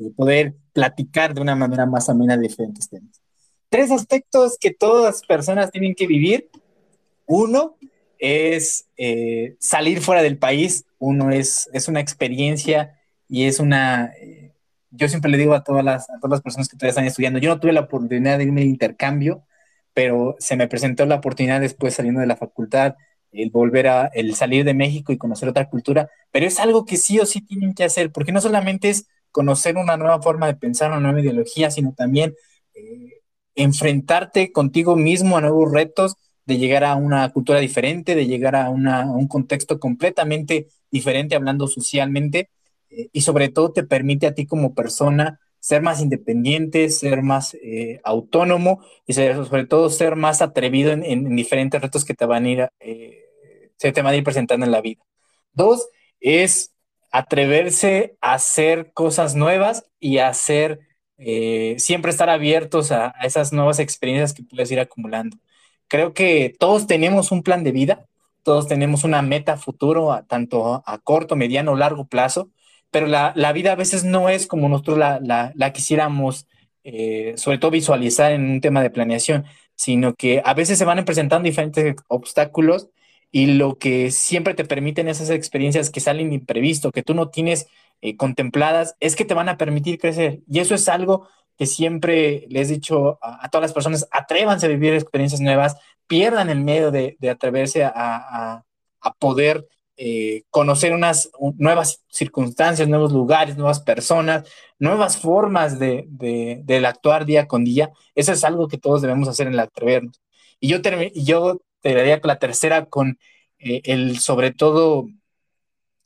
de, 0.00 0.10
poder 0.10 0.54
platicar 0.72 1.34
de 1.34 1.40
una 1.40 1.54
manera 1.54 1.86
más 1.86 2.08
amena 2.08 2.36
de 2.36 2.48
diferentes 2.48 2.88
temas. 2.88 3.20
Tres 3.68 3.90
aspectos 3.90 4.56
que 4.60 4.72
todas 4.72 5.04
las 5.04 5.22
personas 5.22 5.70
tienen 5.70 5.94
que 5.94 6.06
vivir. 6.06 6.50
Uno 7.26 7.76
es 8.18 8.86
eh, 8.96 9.56
salir 9.60 10.00
fuera 10.00 10.22
del 10.22 10.38
país. 10.38 10.84
Uno 10.98 11.30
es, 11.30 11.68
es 11.72 11.88
una 11.88 12.00
experiencia 12.00 12.98
y 13.28 13.44
es 13.44 13.60
una... 13.60 14.12
Eh, 14.20 14.52
yo 14.90 15.08
siempre 15.08 15.30
le 15.30 15.38
digo 15.38 15.54
a 15.54 15.62
todas, 15.62 15.84
las, 15.84 16.10
a 16.10 16.18
todas 16.18 16.32
las 16.32 16.42
personas 16.42 16.68
que 16.68 16.76
todavía 16.76 16.90
están 16.90 17.04
estudiando, 17.04 17.38
yo 17.38 17.48
no 17.48 17.60
tuve 17.60 17.72
la 17.72 17.82
oportunidad 17.82 18.38
de 18.38 18.44
irme 18.44 18.62
de 18.62 18.66
intercambio, 18.66 19.44
pero 19.94 20.34
se 20.40 20.56
me 20.56 20.66
presentó 20.66 21.06
la 21.06 21.16
oportunidad 21.16 21.60
después 21.60 21.94
saliendo 21.94 22.20
de 22.20 22.26
la 22.26 22.36
facultad, 22.36 22.96
el 23.32 23.50
volver 23.50 23.86
a, 23.86 24.06
el 24.06 24.34
salir 24.34 24.64
de 24.64 24.74
México 24.74 25.12
y 25.12 25.18
conocer 25.18 25.48
otra 25.48 25.68
cultura, 25.68 26.10
pero 26.32 26.46
es 26.46 26.58
algo 26.58 26.84
que 26.84 26.96
sí 26.96 27.20
o 27.20 27.26
sí 27.26 27.40
tienen 27.40 27.74
que 27.74 27.84
hacer, 27.84 28.10
porque 28.10 28.32
no 28.32 28.40
solamente 28.40 28.90
es 28.90 29.06
conocer 29.30 29.76
una 29.76 29.96
nueva 29.96 30.22
forma 30.22 30.46
de 30.46 30.54
pensar, 30.54 30.90
una 30.90 31.00
nueva 31.00 31.20
ideología, 31.20 31.70
sino 31.70 31.92
también 31.94 32.34
eh, 32.74 33.22
enfrentarte 33.54 34.52
contigo 34.52 34.96
mismo 34.96 35.36
a 35.36 35.40
nuevos 35.40 35.72
retos, 35.72 36.16
de 36.46 36.58
llegar 36.58 36.84
a 36.84 36.96
una 36.96 37.28
cultura 37.32 37.60
diferente, 37.60 38.14
de 38.14 38.26
llegar 38.26 38.56
a, 38.56 38.70
una, 38.70 39.06
un 39.10 39.28
contexto 39.28 39.78
completamente 39.78 40.68
diferente, 40.90 41.36
hablando 41.36 41.68
socialmente, 41.68 42.50
eh, 42.90 43.08
y 43.12 43.20
sobre 43.20 43.48
todo 43.48 43.72
te 43.72 43.84
permite 43.84 44.26
a 44.26 44.34
ti 44.34 44.46
como 44.46 44.74
persona 44.74 45.38
ser 45.60 45.82
más 45.82 46.00
independiente, 46.00 46.88
ser 46.88 47.22
más 47.22 47.54
eh, 47.54 48.00
autónomo 48.02 48.82
y 49.06 49.12
sobre 49.12 49.66
todo 49.66 49.90
ser 49.90 50.16
más 50.16 50.42
atrevido 50.42 50.90
en, 50.90 51.04
en, 51.04 51.36
diferentes 51.36 51.80
retos 51.80 52.04
que 52.04 52.14
te 52.14 52.24
van 52.24 52.46
a 52.46 52.48
ir, 52.48 52.68
eh, 52.80 53.70
se 53.76 53.92
te 53.92 54.02
van 54.02 54.14
a 54.14 54.16
ir 54.16 54.24
presentando 54.24 54.66
en 54.66 54.72
la 54.72 54.80
vida. 54.80 55.02
Dos, 55.52 55.88
es 56.18 56.72
atreverse 57.10 58.16
a 58.20 58.34
hacer 58.34 58.92
cosas 58.92 59.34
nuevas 59.34 59.86
y 59.98 60.18
a 60.18 60.28
hacer, 60.28 60.80
eh, 61.18 61.76
siempre 61.78 62.10
estar 62.10 62.30
abiertos 62.30 62.92
a, 62.92 63.14
esas 63.22 63.52
nuevas 63.52 63.78
experiencias 63.78 64.32
que 64.32 64.42
puedes 64.42 64.70
ir 64.70 64.80
acumulando. 64.80 65.36
Creo 65.88 66.14
que 66.14 66.54
todos 66.58 66.86
tenemos 66.86 67.32
un 67.32 67.42
plan 67.42 67.64
de 67.64 67.72
vida, 67.72 68.06
todos 68.42 68.68
tenemos 68.68 69.04
una 69.04 69.22
meta 69.22 69.56
futuro, 69.56 70.12
a, 70.12 70.26
tanto 70.26 70.82
a, 70.86 70.98
corto, 70.98 71.36
mediano 71.36 71.76
largo 71.76 72.06
plazo, 72.06 72.50
pero 72.90 73.06
la, 73.06 73.32
la, 73.36 73.52
vida 73.52 73.72
a 73.72 73.76
veces 73.76 74.04
no 74.04 74.28
es 74.28 74.46
como 74.46 74.68
nosotros 74.68 74.98
la, 74.98 75.20
la, 75.20 75.52
la 75.54 75.72
quisiéramos, 75.72 76.46
eh, 76.84 77.34
sobre 77.36 77.58
todo 77.58 77.70
visualizar 77.72 78.32
en 78.32 78.50
un 78.50 78.60
tema 78.60 78.82
de 78.82 78.90
planeación, 78.90 79.44
sino 79.76 80.14
que 80.14 80.42
a 80.44 80.54
veces 80.54 80.78
se 80.78 80.84
van 80.84 81.04
presentando 81.04 81.44
diferentes 81.46 81.96
obstáculos 82.08 82.88
y 83.32 83.46
lo 83.46 83.78
que 83.78 84.10
siempre 84.10 84.54
te 84.54 84.64
permiten 84.64 85.08
esas 85.08 85.30
experiencias 85.30 85.90
que 85.90 86.00
salen 86.00 86.32
imprevisto, 86.32 86.92
que 86.92 87.02
tú 87.02 87.14
no 87.14 87.28
tienes 87.30 87.66
eh, 88.00 88.16
contempladas, 88.16 88.96
es 89.00 89.16
que 89.16 89.24
te 89.24 89.34
van 89.34 89.48
a 89.48 89.56
permitir 89.56 89.98
crecer. 89.98 90.40
Y 90.48 90.58
eso 90.60 90.74
es 90.74 90.88
algo 90.88 91.28
que 91.56 91.66
siempre 91.66 92.46
les 92.48 92.70
he 92.70 92.74
dicho 92.74 93.18
a, 93.22 93.44
a 93.44 93.48
todas 93.50 93.62
las 93.62 93.72
personas, 93.72 94.08
atrévanse 94.10 94.66
a 94.66 94.70
vivir 94.70 94.94
experiencias 94.94 95.40
nuevas, 95.40 95.76
pierdan 96.06 96.50
el 96.50 96.60
miedo 96.60 96.90
de, 96.90 97.16
de 97.20 97.30
atreverse 97.30 97.84
a, 97.84 97.92
a, 97.94 98.64
a 99.00 99.12
poder 99.14 99.68
eh, 99.96 100.44
conocer 100.48 100.94
unas 100.94 101.30
nuevas 101.58 102.02
circunstancias, 102.08 102.88
nuevos 102.88 103.12
lugares, 103.12 103.56
nuevas 103.58 103.80
personas, 103.80 104.48
nuevas 104.78 105.18
formas 105.18 105.78
de, 105.78 106.06
de, 106.08 106.62
del 106.64 106.86
actuar 106.86 107.26
día 107.26 107.46
con 107.46 107.64
día. 107.64 107.90
Eso 108.14 108.32
es 108.32 108.42
algo 108.44 108.66
que 108.66 108.78
todos 108.78 109.02
debemos 109.02 109.28
hacer 109.28 109.46
en 109.46 109.52
el 109.52 109.60
atrevernos. 109.60 110.20
Y 110.58 110.68
yo, 110.68 110.78
yo 111.14 111.60
te 111.80 111.94
daría 111.94 112.20
la 112.22 112.38
tercera 112.38 112.86
con 112.86 113.18
eh, 113.58 113.82
el, 113.84 114.18
sobre 114.18 114.52
todo, 114.52 115.08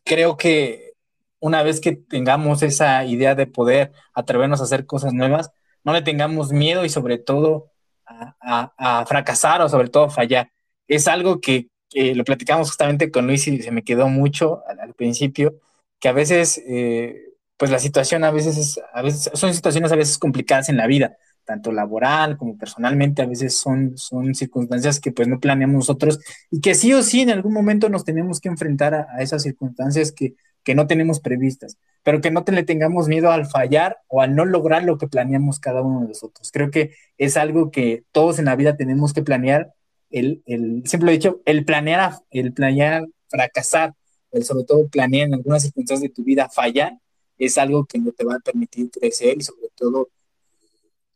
creo 0.04 0.36
que 0.36 0.94
una 1.40 1.62
vez 1.62 1.80
que 1.80 1.92
tengamos 1.92 2.62
esa 2.62 3.04
idea 3.04 3.34
de 3.34 3.46
poder 3.46 3.92
atrevernos 4.14 4.60
a 4.60 4.64
hacer 4.64 4.86
cosas 4.86 5.12
nuevas, 5.12 5.52
no 5.84 5.92
le 5.92 6.02
tengamos 6.02 6.52
miedo 6.52 6.84
y 6.84 6.88
sobre 6.88 7.18
todo 7.18 7.70
a, 8.06 9.04
fracasar 9.06 9.62
o 9.62 9.68
sobre 9.68 9.88
todo 9.88 10.10
fallar. 10.10 10.50
Es 10.88 11.08
algo 11.08 11.40
que, 11.40 11.68
lo 11.94 12.24
platicamos 12.24 12.68
justamente 12.68 13.10
con 13.10 13.26
Luis 13.26 13.46
y 13.46 13.62
se 13.62 13.70
me 13.70 13.84
quedó 13.84 14.08
mucho 14.08 14.62
al, 14.66 14.94
principio, 14.94 15.60
que 16.00 16.08
a 16.08 16.12
veces, 16.12 16.60
eh, 16.66 17.14
pues 17.56 17.70
la 17.70 17.78
situación 17.78 18.24
a 18.24 18.30
veces, 18.32 18.56
es, 18.56 18.80
a 18.92 19.02
veces 19.02 19.30
son 19.34 19.54
situaciones 19.54 19.92
a 19.92 19.96
veces 19.96 20.18
complicadas 20.18 20.68
en 20.68 20.76
la 20.76 20.86
vida, 20.86 21.16
tanto 21.44 21.72
laboral 21.72 22.36
como 22.36 22.56
personalmente, 22.56 23.22
a 23.22 23.26
veces 23.26 23.56
son, 23.56 23.96
son 23.96 24.34
circunstancias 24.34 25.00
que 25.00 25.12
pues 25.12 25.28
no 25.28 25.40
planeamos 25.40 25.74
nosotros 25.74 26.20
y 26.50 26.60
que 26.60 26.74
sí 26.74 26.92
o 26.92 27.02
sí 27.02 27.20
en 27.20 27.30
algún 27.30 27.52
momento 27.52 27.88
nos 27.88 28.04
tenemos 28.04 28.40
que 28.40 28.48
enfrentar 28.48 28.94
a, 28.94 29.06
a 29.16 29.22
esas 29.22 29.42
circunstancias 29.42 30.12
que, 30.12 30.34
que 30.64 30.74
no 30.74 30.86
tenemos 30.86 31.20
previstas, 31.20 31.78
pero 32.02 32.20
que 32.20 32.30
no 32.30 32.42
te 32.42 32.52
le 32.52 32.64
tengamos 32.64 33.06
miedo 33.06 33.30
al 33.30 33.46
fallar 33.46 33.98
o 34.08 34.22
al 34.22 34.34
no 34.34 34.44
lograr 34.44 34.82
lo 34.82 34.98
que 34.98 35.06
planeamos 35.06 35.60
cada 35.60 35.82
uno 35.82 36.00
de 36.00 36.08
nosotros. 36.08 36.50
Creo 36.52 36.70
que 36.70 36.92
es 37.18 37.36
algo 37.36 37.70
que 37.70 38.04
todos 38.10 38.38
en 38.38 38.46
la 38.46 38.56
vida 38.56 38.76
tenemos 38.76 39.12
que 39.12 39.22
planear 39.22 39.72
el, 40.10 40.42
el, 40.46 40.82
siempre 40.86 41.06
lo 41.06 41.10
he 41.10 41.14
dicho, 41.16 41.42
el 41.44 41.64
planear, 41.64 42.12
el 42.30 42.52
planear 42.52 43.06
fracasar, 43.28 43.94
el 44.30 44.44
sobre 44.44 44.64
todo 44.64 44.88
planear 44.88 45.28
en 45.28 45.34
algunas 45.34 45.62
circunstancias 45.62 46.02
de 46.08 46.14
tu 46.14 46.24
vida 46.24 46.48
fallar, 46.48 46.98
es 47.36 47.58
algo 47.58 47.84
que 47.84 47.98
no 47.98 48.12
te 48.12 48.24
va 48.24 48.36
a 48.36 48.40
permitir 48.40 48.90
crecer 48.90 49.36
y 49.38 49.42
sobre 49.42 49.68
todo 49.74 50.08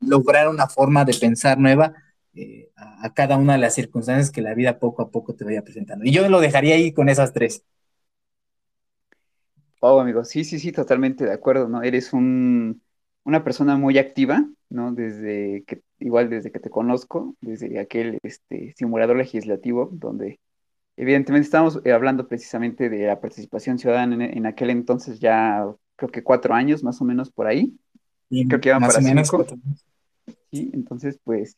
lograr 0.00 0.48
una 0.48 0.68
forma 0.68 1.04
de 1.04 1.14
pensar 1.14 1.58
nueva 1.58 1.94
eh, 2.34 2.70
a, 2.76 3.12
cada 3.14 3.36
una 3.36 3.54
de 3.54 3.58
las 3.58 3.74
circunstancias 3.74 4.30
que 4.30 4.42
la 4.42 4.54
vida 4.54 4.78
poco 4.78 5.02
a 5.02 5.10
poco 5.10 5.34
te 5.34 5.44
vaya 5.44 5.62
presentando. 5.62 6.04
Y 6.04 6.12
yo 6.12 6.28
lo 6.28 6.40
dejaría 6.40 6.74
ahí 6.74 6.92
con 6.92 7.08
esas 7.08 7.32
tres. 7.32 7.64
Oh, 9.80 10.00
amigo, 10.00 10.24
sí, 10.24 10.44
sí, 10.44 10.58
sí, 10.58 10.72
totalmente 10.72 11.24
de 11.24 11.32
acuerdo, 11.32 11.68
¿no? 11.68 11.82
Eres 11.82 12.12
un, 12.12 12.82
una 13.24 13.44
persona 13.44 13.76
muy 13.76 13.96
activa, 13.98 14.44
¿no? 14.68 14.92
Desde 14.92 15.64
que 15.66 15.82
igual 16.00 16.30
desde 16.30 16.52
que 16.52 16.60
te 16.60 16.70
conozco, 16.70 17.36
desde 17.40 17.78
aquel 17.78 18.18
este, 18.22 18.74
simulador 18.76 19.16
legislativo, 19.16 19.88
donde 19.92 20.40
evidentemente 20.96 21.46
estamos 21.46 21.80
eh, 21.84 21.92
hablando 21.92 22.28
precisamente 22.28 22.88
de 22.88 23.06
la 23.06 23.20
participación 23.20 23.78
ciudadana 23.78 24.26
en, 24.26 24.46
aquel 24.46 24.70
entonces, 24.70 25.18
ya 25.20 25.66
creo 25.96 26.10
que 26.10 26.22
cuatro 26.22 26.54
años 26.54 26.82
más 26.82 27.00
o 27.00 27.04
menos 27.04 27.30
por 27.30 27.46
ahí. 27.46 27.76
Y 28.30 28.46
creo 28.46 28.60
que 28.60 28.68
iban 28.68 28.80
más 28.82 28.94
para 28.94 29.04
o 29.04 29.08
menos 29.08 29.28
cinco. 29.28 29.46
¿sí? 30.50 30.70
Entonces, 30.72 31.18
pues, 31.24 31.56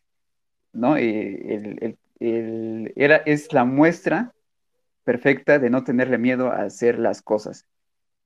¿no? 0.73 0.97
Eh, 0.97 1.97
el, 2.21 2.93
era, 2.97 3.17
es 3.17 3.53
la 3.53 3.65
muestra 3.65 4.33
perfecta 5.05 5.59
de 5.59 5.71
no 5.71 5.85
tenerle 5.85 6.19
miedo 6.19 6.51
a 6.51 6.63
hacer 6.63 6.99
las 6.99 7.23
cosas, 7.23 7.67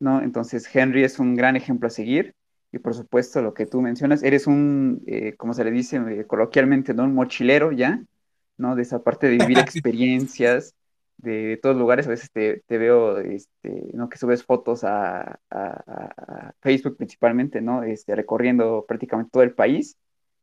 ¿no? 0.00 0.20
Entonces, 0.20 0.68
Henry 0.74 1.04
es 1.04 1.18
un 1.18 1.34
gran 1.36 1.56
ejemplo 1.56 1.86
a 1.86 1.90
seguir 1.90 2.34
y 2.72 2.78
por 2.80 2.94
supuesto 2.94 3.40
lo 3.40 3.54
que 3.54 3.66
tú 3.66 3.80
mencionas, 3.80 4.24
eres 4.24 4.48
un, 4.48 5.02
eh, 5.06 5.34
como 5.36 5.54
se 5.54 5.62
le 5.62 5.70
dice 5.70 5.96
eh, 5.96 6.26
coloquialmente, 6.26 6.92
¿no? 6.92 7.04
Un 7.04 7.14
mochilero 7.14 7.70
ya, 7.70 8.02
¿no? 8.58 8.74
De 8.74 8.82
esa 8.82 9.02
parte 9.02 9.28
de 9.28 9.38
vivir 9.38 9.58
experiencias 9.60 10.74
de, 11.25 11.59
todos 11.62 11.76
lugares, 11.76 12.07
a 12.07 12.11
veces 12.11 12.31
te, 12.31 12.62
veo, 12.69 13.19
este, 13.19 13.88
¿no? 13.93 14.09
Que 14.09 14.19
subes 14.19 14.45
fotos 14.45 14.85
a, 14.85 15.38
Facebook 16.61 16.97
principalmente, 16.97 17.61
¿no? 17.61 17.83
Este, 17.83 18.14
recorriendo 18.14 18.85
prácticamente 18.87 19.31
todo 19.33 19.43
el 19.43 19.54
país, 19.54 19.97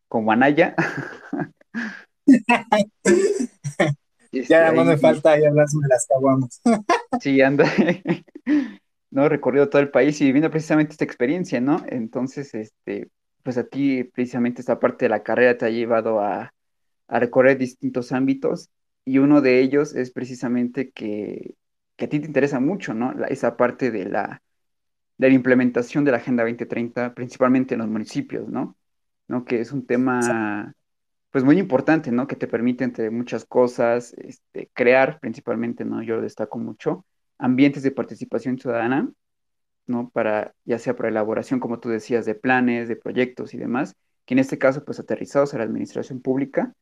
como 0.08 0.32
Anaya. 0.32 0.76
ya 4.32 4.72
no 4.72 4.86
me 4.86 4.98
falta 4.98 5.40
y 5.40 5.46
hablar 5.46 5.68
sobre 5.70 5.88
las 5.88 6.06
caguamas. 6.08 6.62
sí, 7.22 7.42
anda. 7.42 7.66
¿no? 9.12 9.30
Recorrido 9.30 9.70
todo 9.70 9.82
el 9.82 9.92
país 9.92 10.20
y 10.22 10.26
viviendo 10.26 10.50
precisamente 10.50 10.94
esta 10.94 11.06
experiencia, 11.06 11.62
¿no? 11.62 11.84
Entonces, 11.88 12.54
este, 12.56 13.10
pues 13.44 13.58
a 13.58 13.66
ti 13.66 14.04
precisamente 14.06 14.62
esta 14.62 14.80
parte 14.80 15.06
de 15.06 15.10
la 15.10 15.24
carrera 15.24 15.58
te 15.58 15.66
ha 15.66 15.70
llevado 15.70 16.20
a, 16.20 16.54
recorrer 17.08 17.58
distintos 17.58 18.14
ámbitos 18.14 18.70
y 19.06 19.18
uno 19.18 19.42
de 19.42 19.60
ellos 19.62 19.96
es 19.96 20.12
precisamente 20.12 20.92
que, 20.92 21.56
a 21.98 22.08
ti 22.08 22.20
te 22.20 22.26
interesa 22.26 22.60
mucho, 22.60 22.94
¿no? 22.94 23.14
esa 23.26 23.58
parte 23.58 23.92
de 23.92 24.06
la, 24.06 24.42
de 25.18 25.30
la 25.30 25.36
implementación 25.36 26.04
de 26.04 26.12
la 26.12 26.18
Agenda 26.18 26.44
2030, 26.44 27.14
principalmente 27.14 27.76
en 27.76 27.82
los 27.82 27.90
municipios, 27.90 28.50
¿no? 28.50 28.76
¿no? 29.28 29.46
Que 29.46 29.62
es 29.62 29.72
un 29.72 29.86
tema 29.86 30.76
pues 31.32 31.44
muy 31.44 31.58
importante, 31.58 32.12
¿no? 32.12 32.28
Que 32.28 32.36
te 32.36 32.48
permite, 32.48 32.84
entre 32.84 33.10
muchas 33.10 33.46
cosas, 33.46 34.14
este, 34.18 34.70
crear 34.74 35.20
principalmente, 35.20 35.86
¿no? 35.86 36.04
Yo 36.04 36.18
lo 36.18 36.22
destaco 36.22 36.60
mucho, 36.60 37.06
ambientes 37.38 37.84
de 37.84 37.92
participación 37.92 38.60
ciudadana, 38.60 39.10
¿no? 39.88 40.10
Para, 40.10 40.54
ya 40.66 40.78
sea 40.80 40.96
por 40.96 41.06
elaboración, 41.08 41.60
como 41.60 41.80
tú 41.80 41.90
decías, 41.90 42.26
de 42.26 42.36
planes, 42.36 42.90
de 42.90 42.98
proyectos 42.98 43.54
y 43.54 43.58
demás, 43.58 43.96
que 44.26 44.34
en 44.36 44.40
este 44.40 44.58
caso, 44.58 44.84
pues 44.86 45.00
aterrizados 45.00 45.54
a 45.54 45.58
la 45.60 45.64
administración 45.64 46.22
pública, 46.22 46.74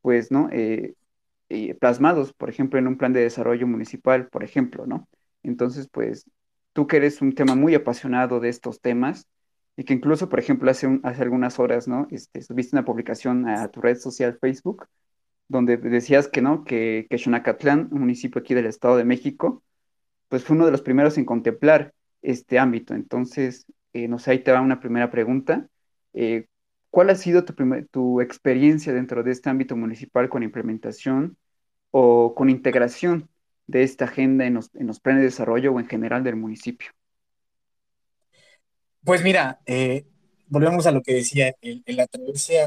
pues, 0.00 0.30
¿no? 0.30 0.48
Eh, 0.52 0.94
eh, 1.48 1.74
plasmados, 1.74 2.32
por 2.32 2.50
ejemplo, 2.50 2.78
en 2.78 2.86
un 2.86 2.98
plan 2.98 3.12
de 3.12 3.20
desarrollo 3.20 3.66
municipal, 3.66 4.28
por 4.28 4.44
ejemplo, 4.44 4.86
¿no? 4.86 5.08
Entonces, 5.42 5.88
pues, 5.90 6.26
tú 6.72 6.86
que 6.86 6.98
eres 6.98 7.22
un 7.22 7.34
tema 7.34 7.54
muy 7.54 7.74
apasionado 7.74 8.40
de 8.40 8.48
estos 8.48 8.80
temas, 8.80 9.26
y 9.76 9.84
que 9.84 9.94
incluso, 9.94 10.28
por 10.28 10.40
ejemplo, 10.40 10.70
hace, 10.70 11.00
hace 11.04 11.22
algunas 11.22 11.58
horas, 11.60 11.86
¿no? 11.86 12.08
Este, 12.10 12.42
subiste 12.42 12.74
una 12.74 12.84
publicación 12.84 13.48
a 13.48 13.68
tu 13.68 13.80
red 13.80 13.96
social 13.96 14.36
Facebook, 14.40 14.86
donde 15.46 15.76
decías 15.76 16.28
que, 16.28 16.42
¿no? 16.42 16.64
Que, 16.64 17.06
que 17.08 17.16
Xonacatlán, 17.16 17.88
un 17.92 18.00
municipio 18.00 18.40
aquí 18.40 18.54
del 18.54 18.66
Estado 18.66 18.96
de 18.96 19.04
México, 19.04 19.62
pues 20.28 20.44
fue 20.44 20.56
uno 20.56 20.66
de 20.66 20.72
los 20.72 20.82
primeros 20.82 21.16
en 21.16 21.24
contemplar 21.24 21.94
este 22.22 22.58
ámbito. 22.58 22.94
Entonces, 22.94 23.66
eh, 23.92 24.08
no 24.08 24.18
sé, 24.18 24.32
ahí 24.32 24.38
te 24.40 24.52
va 24.52 24.60
una 24.60 24.80
primera 24.80 25.10
pregunta. 25.10 25.68
Eh, 26.12 26.46
¿Cuál 26.90 27.10
ha 27.10 27.14
sido 27.14 27.44
tu, 27.44 28.20
experiencia 28.20 28.92
dentro 28.92 29.22
de 29.22 29.32
este 29.32 29.50
ámbito 29.50 29.76
municipal 29.76 30.28
con 30.28 30.42
implementación 30.42 31.36
o 31.90 32.34
con 32.34 32.48
integración 32.48 33.28
de 33.66 33.82
esta 33.82 34.06
agenda 34.06 34.46
en 34.46 34.54
los, 34.54 34.70
planes 35.00 35.20
de 35.20 35.26
desarrollo 35.26 35.72
o 35.72 35.80
en 35.80 35.86
general 35.86 36.24
del 36.24 36.36
municipio? 36.36 36.90
Pues 39.04 39.22
mira, 39.22 39.60
eh, 39.66 40.06
volvemos 40.46 40.86
a 40.86 40.92
lo 40.92 41.02
que 41.02 41.14
decía, 41.14 41.54
el, 41.60 41.82
el 41.84 42.00
atreverse 42.00 42.62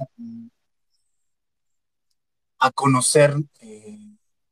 a, 2.60 2.72
conocer 2.72 3.34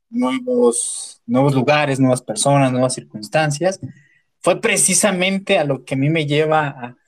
nuevos, 0.09 1.21
nuevos 1.27 1.53
lugares, 1.53 1.99
nuevas 1.99 2.23
personas, 2.23 2.71
nuevas 2.71 2.95
circunstancias, 2.95 3.79
fue 4.39 4.59
precisamente 4.59 5.59
a 5.59 5.63
lo 5.63 5.85
que 5.85 5.93
a 5.93 5.97
mí 5.97 6.09
me 6.09 6.25
lleva 6.25 6.67
a, 6.67 6.98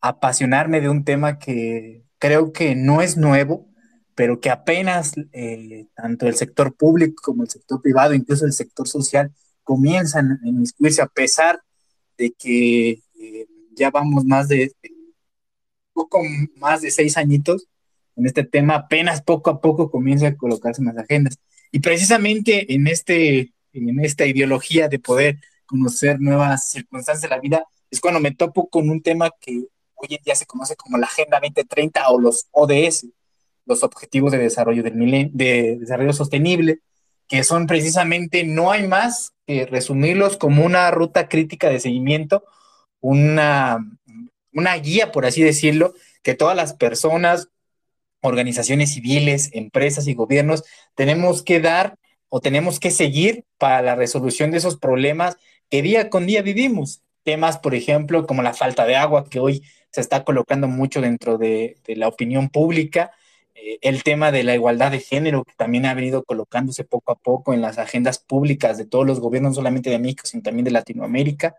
apasionarme 0.00 0.80
de 0.80 0.88
un 0.88 1.04
tema 1.04 1.38
que 1.38 2.04
creo 2.18 2.52
que 2.52 2.74
no 2.74 3.02
es 3.02 3.16
nuevo, 3.16 3.68
pero 4.14 4.40
que 4.40 4.50
apenas 4.50 5.12
eh, 5.32 5.86
tanto 5.94 6.26
el 6.26 6.34
sector 6.34 6.74
público 6.74 7.22
como 7.22 7.42
el 7.42 7.50
sector 7.50 7.80
privado, 7.80 8.14
incluso 8.14 8.46
el 8.46 8.52
sector 8.52 8.88
social, 8.88 9.32
comienzan 9.62 10.40
a 10.42 10.48
inmiscuirse 10.48 11.02
a 11.02 11.06
pesar 11.06 11.60
de 12.16 12.32
que 12.32 13.02
eh, 13.20 13.46
ya 13.74 13.90
vamos 13.90 14.24
más 14.24 14.48
de 14.48 14.72
poco 15.92 16.22
más 16.56 16.80
de 16.82 16.90
seis 16.90 17.16
añitos 17.16 17.66
en 18.16 18.26
este 18.26 18.44
tema, 18.44 18.74
apenas 18.74 19.22
poco 19.22 19.50
a 19.50 19.60
poco 19.60 19.90
comienza 19.90 20.28
a 20.28 20.36
colocarse 20.36 20.80
en 20.82 20.88
las 20.88 20.98
agendas. 20.98 21.38
Y 21.70 21.80
precisamente 21.80 22.74
en, 22.74 22.86
este, 22.88 23.52
en 23.72 24.00
esta 24.00 24.26
ideología 24.26 24.88
de 24.88 24.98
poder 24.98 25.38
conocer 25.66 26.20
nuevas 26.20 26.68
circunstancias 26.68 27.22
de 27.22 27.28
la 27.28 27.40
vida, 27.40 27.64
es 27.90 28.00
cuando 28.00 28.20
me 28.20 28.34
topo 28.34 28.68
con 28.68 28.90
un 28.90 29.02
tema 29.02 29.30
que 29.40 29.66
hoy 29.98 30.14
en 30.14 30.22
día 30.24 30.34
se 30.34 30.46
conoce 30.46 30.76
como 30.76 30.96
la 30.98 31.06
Agenda 31.06 31.40
2030 31.40 32.08
o 32.10 32.18
los 32.18 32.46
ODS, 32.52 33.06
los 33.66 33.82
Objetivos 33.82 34.32
de 34.32 34.38
Desarrollo 34.38 34.82
del 34.82 34.94
Milenio, 34.94 35.30
de 35.32 35.76
Desarrollo 35.80 36.12
Sostenible, 36.12 36.80
que 37.28 37.44
son 37.44 37.66
precisamente, 37.66 38.44
no 38.44 38.70
hay 38.70 38.88
más 38.88 39.32
que 39.46 39.66
resumirlos 39.66 40.36
como 40.36 40.64
una 40.64 40.90
ruta 40.90 41.28
crítica 41.28 41.68
de 41.68 41.80
seguimiento, 41.80 42.44
una, 43.00 43.78
una 44.52 44.74
guía, 44.76 45.12
por 45.12 45.26
así 45.26 45.42
decirlo, 45.42 45.94
que 46.22 46.34
todas 46.34 46.56
las 46.56 46.72
personas, 46.72 47.48
organizaciones 48.22 48.94
civiles, 48.94 49.50
empresas 49.52 50.06
y 50.06 50.14
gobiernos, 50.14 50.64
tenemos 50.94 51.42
que 51.42 51.60
dar 51.60 51.96
o 52.28 52.40
tenemos 52.40 52.80
que 52.80 52.90
seguir 52.90 53.44
para 53.58 53.82
la 53.82 53.94
resolución 53.94 54.50
de 54.50 54.58
esos 54.58 54.78
problemas 54.78 55.36
que 55.70 55.82
día 55.82 56.10
con 56.10 56.26
día 56.26 56.42
vivimos. 56.42 57.02
Temas, 57.22 57.58
por 57.58 57.74
ejemplo, 57.74 58.26
como 58.26 58.42
la 58.42 58.54
falta 58.54 58.86
de 58.86 58.96
agua, 58.96 59.28
que 59.28 59.38
hoy 59.38 59.62
se 59.90 60.00
está 60.00 60.24
colocando 60.24 60.68
mucho 60.68 61.00
dentro 61.00 61.38
de, 61.38 61.76
la 61.86 62.08
opinión 62.08 62.48
pública, 62.50 63.10
eh, 63.54 63.78
el 63.82 64.02
tema 64.02 64.30
de 64.30 64.44
la 64.44 64.54
igualdad 64.54 64.92
de 64.92 65.00
género, 65.00 65.44
que 65.44 65.54
también 65.56 65.86
ha 65.86 65.94
venido 65.94 66.24
colocándose 66.24 66.84
poco 66.84 67.12
a 67.12 67.16
poco 67.16 67.54
en 67.54 67.60
las 67.60 67.78
agendas 67.78 68.18
públicas 68.18 68.78
de 68.78 68.86
todos 68.86 69.06
los 69.06 69.20
gobiernos, 69.20 69.52
no 69.52 69.56
solamente 69.56 69.90
de 69.90 69.98
México, 69.98 70.22
sino 70.26 70.42
también 70.42 70.64
de 70.64 70.70
Latinoamérica, 70.72 71.56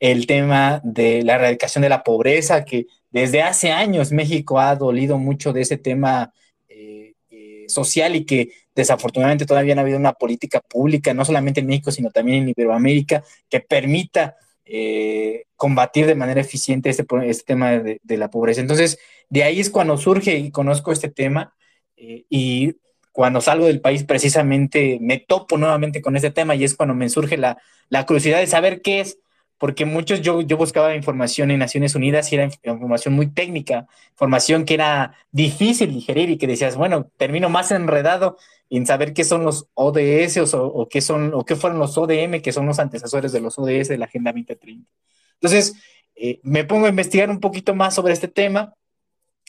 el 0.00 0.26
tema 0.26 0.80
de 0.84 1.22
la 1.22 1.36
erradicación 1.36 1.82
de 1.82 1.88
la 1.88 2.02
pobreza, 2.02 2.64
que 2.64 2.86
desde 3.10 3.42
hace 3.42 3.70
años 3.70 4.10
México 4.10 4.58
ha 4.58 4.74
dolido 4.74 5.18
mucho 5.18 5.52
de 5.52 5.60
ese 5.60 5.76
tema 5.76 6.32
eh, 6.68 7.14
eh, 7.30 7.66
social 7.68 8.16
y 8.16 8.24
que 8.24 8.50
desafortunadamente 8.74 9.46
todavía 9.46 9.74
no 9.74 9.80
ha 9.80 9.84
habido 9.84 9.98
una 9.98 10.14
política 10.14 10.60
pública, 10.60 11.14
no 11.14 11.24
solamente 11.24 11.60
en 11.60 11.66
México, 11.66 11.92
sino 11.92 12.10
también 12.10 12.42
en 12.42 12.48
Iberoamérica, 12.48 13.22
que 13.48 13.60
permita 13.60 14.36
eh, 14.74 15.44
combatir 15.54 16.06
de 16.06 16.14
manera 16.14 16.40
eficiente 16.40 16.88
este, 16.88 17.04
este 17.24 17.44
tema 17.44 17.72
de, 17.72 18.00
la 18.16 18.30
pobreza. 18.30 18.62
Entonces, 18.62 18.98
de 19.28 19.42
ahí 19.42 19.60
es 19.60 19.68
cuando 19.68 19.98
surge 19.98 20.38
y 20.38 20.50
conozco 20.50 20.92
este 20.92 21.10
tema 21.10 21.54
y 21.94 22.76
cuando 23.12 23.42
salgo 23.42 23.66
del 23.66 23.82
país 23.82 24.02
precisamente 24.04 24.98
me 25.00 25.18
topo 25.18 25.58
nuevamente 25.58 26.00
con 26.00 26.16
este 26.16 26.30
tema 26.30 26.54
y 26.54 26.64
es 26.64 26.74
cuando 26.74 26.94
me 26.94 27.10
surge 27.10 27.36
la, 27.36 27.58
la 27.90 28.06
curiosidad 28.06 28.38
de 28.38 28.46
saber 28.46 28.80
qué 28.80 29.00
es 29.00 29.18
porque 29.58 29.84
muchos, 29.84 30.22
yo, 30.22 30.40
yo 30.40 30.56
buscaba 30.56 30.96
información 30.96 31.52
en 31.52 31.60
Naciones 31.60 31.94
Unidas 31.94 32.32
y 32.32 32.34
era 32.34 32.50
información 32.64 33.14
muy 33.14 33.28
técnica, 33.28 33.86
información 34.10 34.64
que 34.64 34.74
era 34.74 35.14
difícil 35.30 35.92
digerir 35.92 36.30
y 36.30 36.38
que 36.38 36.48
decías, 36.48 36.74
bueno, 36.74 37.10
termino 37.16 37.48
más 37.48 37.70
enredado 37.70 38.38
en 38.78 38.86
saber 38.86 39.12
qué 39.12 39.22
son 39.24 39.44
los 39.44 39.68
ODS 39.74 40.38
o, 40.54 40.88
qué 40.90 41.02
son 41.02 41.32
o 41.34 41.44
qué 41.44 41.56
fueron 41.56 41.78
los 41.78 41.98
ODM, 41.98 42.40
que 42.40 42.52
son 42.52 42.66
los 42.66 42.78
antecesores 42.78 43.30
de 43.30 43.40
los 43.40 43.58
ODS 43.58 43.88
de 43.88 43.98
la 43.98 44.06
Agenda 44.06 44.32
2030. 44.32 44.88
Entonces, 45.34 45.74
eh, 46.16 46.40
me 46.42 46.64
pongo 46.64 46.86
a 46.86 46.88
investigar 46.88 47.28
un 47.28 47.38
poquito 47.40 47.74
más 47.74 47.94
sobre 47.94 48.14
este 48.14 48.28
tema 48.28 48.74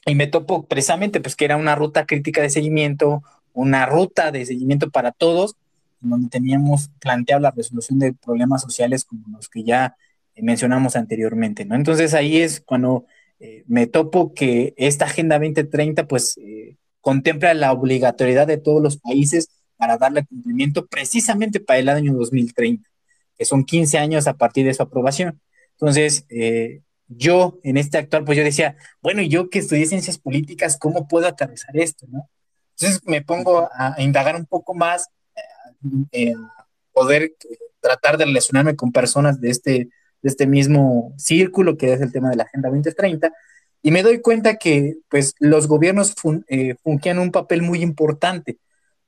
y 0.06 0.15
me 0.15 0.27
topo 0.27 0.65
precisamente 0.65 1.22
pues 1.22 1.38
que 1.38 1.46
era 1.46 1.56
una 1.56 1.74
ruta 1.74 2.06
crítica 2.06 2.42
de 2.42 2.50
seguimiento, 2.50 3.24
una 3.53 3.86
ruta 3.86 4.32
de 4.32 4.46
seguimiento 4.46 4.89
para 4.89 5.13
todos 5.13 5.56
donde 6.01 6.27
teníamos 6.27 6.89
planteado 7.00 7.42
la 7.42 7.51
resolución 7.51 8.00
de 8.00 8.12
problemas 8.12 8.62
sociales 8.62 9.06
como 9.06 9.24
los 9.38 9.48
que 9.48 9.63
ya 9.63 9.96
mencionamos 10.36 10.98
anteriormente. 10.98 11.65
Entonces 11.70 12.13
ahí 12.13 12.42
es 12.42 12.60
cuando 12.60 13.06
eh, 13.39 13.63
me 13.68 13.88
topo 13.88 14.34
que 14.34 14.74
esta 14.75 15.06
Agenda 15.06 15.39
2030 15.39 16.08
pues 16.08 16.38
eh, 16.38 16.75
contempla 17.03 17.53
la 17.53 17.74
obligatoriedad 17.74 18.48
de 18.48 18.57
todos 18.57 18.81
los 18.81 18.98
países 18.98 19.50
para 19.75 19.98
darle 19.98 20.25
cumplimiento 20.25 20.88
precisamente 20.88 21.60
para 21.60 21.77
el 21.79 21.89
año 21.89 22.13
2030, 22.13 22.89
que 23.38 23.43
son 23.43 23.65
15 23.65 23.98
años 23.98 24.25
a 24.25 24.36
partir 24.36 24.65
de 24.65 24.74
su 24.74 24.83
aprobación. 24.83 25.41
Entonces, 25.74 26.25
eh, 26.29 26.79
yo 27.10 27.60
en 27.63 27.75
este 27.75 27.98
actual, 27.98 28.24
pues 28.24 28.38
yo 28.38 28.43
decía, 28.45 28.77
bueno, 29.01 29.22
yo 29.22 29.50
que 29.50 29.60
estudié 29.60 29.86
ciencias 29.86 30.17
políticas, 30.17 30.77
¿cómo 30.77 31.10
puedo 31.10 31.27
aterrizar 31.27 31.75
esto, 31.75 32.07
no? 32.10 32.29
Entonces 32.77 33.01
me 33.05 33.22
pongo 33.22 33.69
a 33.74 34.01
indagar 34.01 34.38
un 34.38 34.45
poco 34.45 34.74
más 34.74 35.10
poder 36.93 37.24
eh, 37.24 37.57
tratar 37.81 38.17
de 38.17 38.25
relacionarme 38.25 38.77
con 38.77 38.93
personas 38.93 39.41
de 39.41 39.50
este, 39.50 39.72
de 40.22 40.29
este 40.29 40.48
mismo 40.48 41.13
círculo 41.17 41.75
que 41.77 41.91
es 41.91 42.00
el 42.00 42.13
tema 42.13 42.29
de 42.29 42.38
la 42.38 42.43
Agenda 42.43 42.69
2030 42.69 43.33
Y 43.86 43.92
me 43.92 44.02
doy 44.02 44.22
cuenta 44.22 44.56
que 44.56 44.96
pues, 45.10 45.36
los 45.40 45.68
gobiernos 45.68 46.16
fun, 46.16 46.46
eh, 46.48 46.75
fungían 46.82 47.20
un 47.20 47.32
papel 47.32 47.62
muy 47.62 47.82
importante, 47.84 48.58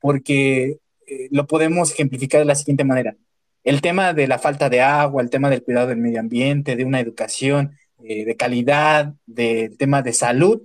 porque 0.01 0.79
eh, 1.07 1.29
lo 1.31 1.47
podemos 1.47 1.91
ejemplificar 1.93 2.39
de 2.41 2.45
la 2.45 2.55
siguiente 2.55 2.83
manera. 2.83 3.15
El 3.63 3.79
tema 3.81 4.13
de 4.13 4.27
la 4.27 4.37
falta 4.37 4.69
de 4.69 4.81
agua, 4.81 5.23
el 5.23 5.29
tema 5.29 5.49
del 5.49 5.63
cuidado 5.63 5.87
del 5.87 5.97
medio 5.97 6.19
ambiente, 6.19 6.75
de 6.75 6.83
una 6.83 6.99
educación 6.99 7.77
eh, 8.03 8.25
de 8.25 8.35
calidad, 8.35 9.13
del 9.25 9.77
tema 9.77 10.01
de 10.01 10.11
salud, 10.11 10.61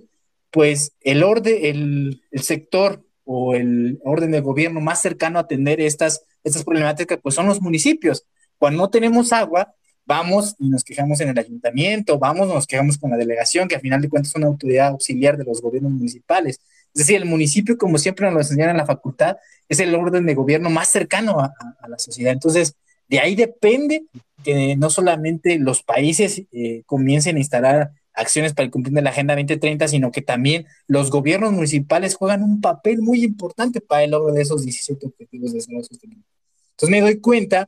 pues 0.51 0.93
el 0.99 1.23
orden, 1.23 1.57
el, 1.61 2.21
el, 2.31 2.41
sector 2.41 3.05
o 3.23 3.55
el 3.55 3.99
orden 4.03 4.31
de 4.31 4.41
gobierno 4.41 4.81
más 4.81 5.01
cercano 5.01 5.39
a 5.39 5.43
atender 5.43 5.79
estas, 5.79 6.25
estas 6.43 6.65
problemáticas, 6.65 7.17
pues 7.23 7.33
son 7.33 7.47
los 7.47 7.61
municipios. 7.61 8.25
Cuando 8.57 8.83
no 8.83 8.89
tenemos 8.89 9.31
agua, 9.31 9.73
vamos 10.05 10.55
y 10.59 10.69
nos 10.69 10.83
quejamos 10.83 11.19
en 11.21 11.29
el 11.29 11.37
ayuntamiento, 11.37 12.19
vamos 12.19 12.47
nos 12.47 12.67
quejamos 12.67 12.97
con 12.97 13.11
la 13.11 13.17
delegación, 13.17 13.67
que 13.67 13.75
al 13.75 13.81
final 13.81 14.01
de 14.01 14.09
cuentas 14.09 14.31
es 14.31 14.35
una 14.35 14.47
autoridad 14.47 14.87
auxiliar 14.87 15.37
de 15.37 15.45
los 15.45 15.61
gobiernos 15.61 15.91
municipales. 15.91 16.59
Es 16.93 16.99
decir, 17.05 17.15
el 17.15 17.25
municipio, 17.25 17.77
como 17.77 17.97
siempre 17.97 18.25
nos 18.25 18.33
lo 18.33 18.41
enseñaron 18.41 18.71
en 18.71 18.77
la 18.77 18.85
facultad, 18.85 19.37
es 19.69 19.79
el 19.79 19.95
orden 19.95 20.25
de 20.25 20.35
gobierno 20.35 20.69
más 20.69 20.89
cercano 20.89 21.39
a, 21.39 21.45
a, 21.45 21.75
a 21.79 21.87
la 21.87 21.97
sociedad. 21.97 22.33
Entonces, 22.33 22.75
de 23.07 23.19
ahí 23.19 23.35
depende 23.35 24.05
que 24.43 24.75
no 24.75 24.89
solamente 24.89 25.59
los 25.59 25.83
países 25.83 26.43
eh, 26.51 26.83
comiencen 26.85 27.35
a 27.35 27.39
instalar 27.39 27.91
acciones 28.13 28.53
para 28.53 28.65
el 28.65 28.71
cumplimiento 28.71 28.99
de 29.01 29.03
la 29.03 29.09
Agenda 29.11 29.35
2030, 29.35 29.87
sino 29.87 30.11
que 30.11 30.21
también 30.21 30.65
los 30.87 31.09
gobiernos 31.09 31.51
municipales 31.53 32.15
juegan 32.15 32.43
un 32.43 32.61
papel 32.61 33.01
muy 33.01 33.23
importante 33.23 33.81
para 33.81 34.03
el 34.03 34.11
logro 34.11 34.33
de 34.33 34.41
esos 34.41 34.63
17 34.63 35.07
objetivos 35.07 35.51
de 35.51 35.57
desarrollo 35.57 35.83
sostenible. 35.83 36.23
Entonces 36.71 36.89
me 36.89 37.01
doy 37.01 37.19
cuenta 37.19 37.67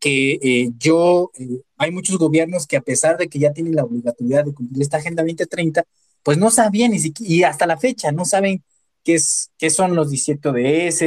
que 0.00 0.38
eh, 0.42 0.70
yo, 0.78 1.30
eh, 1.38 1.60
hay 1.76 1.90
muchos 1.92 2.18
gobiernos 2.18 2.66
que 2.66 2.76
a 2.76 2.80
pesar 2.80 3.18
de 3.18 3.28
que 3.28 3.38
ya 3.38 3.52
tienen 3.52 3.76
la 3.76 3.84
obligatoriedad 3.84 4.44
de 4.46 4.54
cumplir 4.54 4.82
esta 4.82 4.96
Agenda 4.96 5.22
2030, 5.22 5.84
pues 6.22 6.38
no 6.38 6.50
sabían, 6.50 6.92
y, 6.94 6.98
y 7.20 7.42
hasta 7.44 7.66
la 7.66 7.76
fecha, 7.76 8.10
no 8.10 8.24
saben 8.24 8.64
qué, 9.04 9.14
es, 9.14 9.50
qué 9.58 9.70
son 9.70 9.94
los 9.94 10.10
17 10.10 10.48
ODS, 10.48 10.98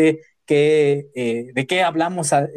qué, 0.46 1.08
eh, 1.16 1.52
de 1.54 1.68
qué 1.68 1.84
hablamos 1.84 2.34
al 2.34 2.52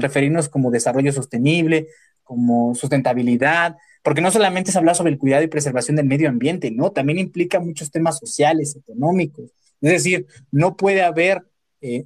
referirnos 0.00 0.48
como 0.48 0.70
desarrollo 0.70 1.12
sostenible, 1.12 1.88
como 2.22 2.74
sustentabilidad, 2.74 3.76
porque 4.02 4.20
no 4.20 4.30
solamente 4.30 4.70
es 4.70 4.76
hablar 4.76 4.94
sobre 4.94 5.12
el 5.12 5.18
cuidado 5.18 5.42
y 5.42 5.48
preservación 5.48 5.96
del 5.96 6.06
medio 6.06 6.28
ambiente, 6.28 6.70
¿no? 6.70 6.90
También 6.92 7.18
implica 7.18 7.60
muchos 7.60 7.90
temas 7.90 8.18
sociales, 8.18 8.76
económicos. 8.76 9.50
Es 9.80 9.90
decir, 9.90 10.26
no 10.52 10.76
puede 10.76 11.02
haber 11.02 11.42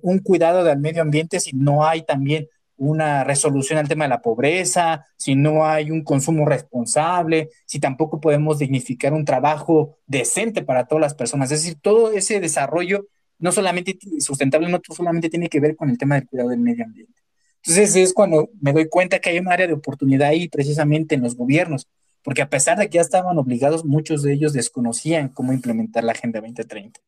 un 0.02 0.20
cuidado 0.20 0.64
del 0.64 0.78
medio 0.78 1.02
ambiente 1.02 1.40
si 1.40 1.54
no 1.54 1.84
hay 1.84 2.02
también 2.04 2.48
una 2.76 3.24
resolución 3.24 3.78
al 3.78 3.88
tema 3.88 4.04
de 4.04 4.10
la 4.10 4.22
pobreza, 4.22 5.06
si 5.16 5.34
no 5.34 5.64
hay 5.64 5.90
un 5.90 6.02
consumo 6.02 6.44
responsable, 6.44 7.50
si 7.66 7.78
tampoco 7.78 8.20
podemos 8.20 8.58
dignificar 8.58 9.12
un 9.12 9.24
trabajo 9.24 9.98
decente 10.06 10.62
para 10.62 10.86
todas 10.86 11.02
las 11.02 11.14
personas. 11.14 11.50
Es 11.50 11.62
decir, 11.62 11.78
todo 11.80 12.12
ese 12.12 12.40
desarrollo 12.40 13.06
no 13.38 13.52
solamente 13.52 13.98
sustentable, 14.20 14.68
no 14.68 14.80
solamente 14.90 15.28
tiene 15.28 15.48
que 15.48 15.60
ver 15.60 15.76
con 15.76 15.90
el 15.90 15.98
tema 15.98 16.16
del 16.16 16.26
cuidado 16.26 16.50
del 16.50 16.60
medio 16.60 16.84
ambiente. 16.84 17.22
Entonces 17.56 17.96
es 17.96 18.12
cuando 18.12 18.50
me 18.60 18.72
doy 18.72 18.88
cuenta 18.88 19.18
que 19.18 19.30
hay 19.30 19.38
un 19.38 19.48
área 19.48 19.66
de 19.66 19.72
oportunidad 19.72 20.28
ahí 20.28 20.48
precisamente 20.48 21.14
en 21.14 21.22
los 21.22 21.34
gobiernos, 21.34 21.88
porque 22.22 22.42
a 22.42 22.48
pesar 22.48 22.78
de 22.78 22.88
que 22.88 22.96
ya 22.96 23.00
estaban 23.00 23.38
obligados, 23.38 23.84
muchos 23.84 24.22
de 24.22 24.34
ellos 24.34 24.52
desconocían 24.52 25.28
cómo 25.28 25.52
implementar 25.52 26.04
la 26.04 26.12
Agenda 26.12 26.40
2030. 26.40 27.00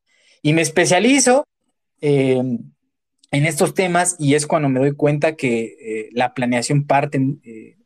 Y 0.42 0.52
me 0.52 0.62
especializo 0.62 1.44
eh, 2.00 2.42
en 3.30 3.45
estos 3.45 3.75
temas 3.75 4.16
y 4.18 4.35
es 4.35 4.47
cuando 4.47 4.68
me 4.68 4.80
doy 4.80 4.92
cuenta 4.92 5.37
que 5.37 5.76
eh, 5.80 6.09
la 6.12 6.35
planeación 6.35 6.87
parte 6.87 7.18
eh, 7.45 7.76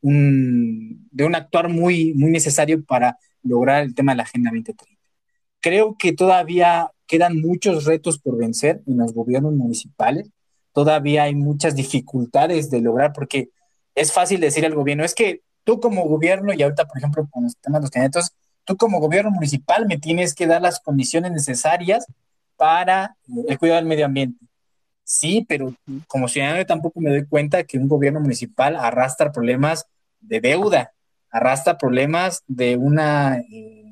de 0.00 1.24
un 1.24 1.34
actuar 1.34 1.68
muy, 1.68 2.14
muy 2.14 2.30
necesario 2.30 2.84
para 2.84 3.18
lograr 3.42 3.82
el 3.82 3.94
tema 3.94 4.12
de 4.12 4.16
la 4.16 4.22
Agenda 4.24 4.50
2030. 4.50 5.00
Creo 5.60 5.96
que 5.98 6.12
todavía 6.12 6.90
quedan 7.06 7.40
muchos 7.40 7.84
retos 7.84 8.18
por 8.18 8.36
vencer 8.38 8.82
en 8.86 8.98
los 8.98 9.12
gobiernos 9.12 9.54
municipales. 9.54 10.30
Todavía 10.72 11.24
hay 11.24 11.34
muchas 11.34 11.74
dificultades 11.74 12.70
de 12.70 12.80
lograr, 12.80 13.12
porque 13.12 13.50
es 13.94 14.12
fácil 14.12 14.40
decir 14.40 14.64
al 14.64 14.74
gobierno, 14.74 15.04
es 15.04 15.14
que 15.14 15.42
tú 15.64 15.80
como 15.80 16.06
gobierno, 16.06 16.54
y 16.54 16.62
ahorita, 16.62 16.86
por 16.86 16.98
ejemplo, 16.98 17.28
con 17.30 17.44
los 17.44 17.56
temas 17.56 17.80
de 17.80 17.84
los 17.84 17.90
candidatos, 17.90 18.32
tú 18.64 18.76
como 18.76 19.00
gobierno 19.00 19.30
municipal 19.30 19.86
me 19.86 19.98
tienes 19.98 20.34
que 20.34 20.46
dar 20.46 20.62
las 20.62 20.80
condiciones 20.80 21.32
necesarias 21.32 22.06
para 22.60 23.16
el 23.48 23.58
cuidado 23.58 23.80
del 23.80 23.88
medio 23.88 24.04
ambiente. 24.04 24.44
Sí, 25.02 25.46
pero 25.48 25.74
como 26.06 26.28
ciudadano 26.28 26.66
tampoco 26.66 27.00
me 27.00 27.08
doy 27.08 27.24
cuenta 27.24 27.64
que 27.64 27.78
un 27.78 27.88
gobierno 27.88 28.20
municipal 28.20 28.76
arrastra 28.76 29.32
problemas 29.32 29.86
de 30.20 30.42
deuda, 30.42 30.92
arrastra 31.30 31.78
problemas 31.78 32.44
de 32.46 32.76
una 32.76 33.38
eh, 33.38 33.86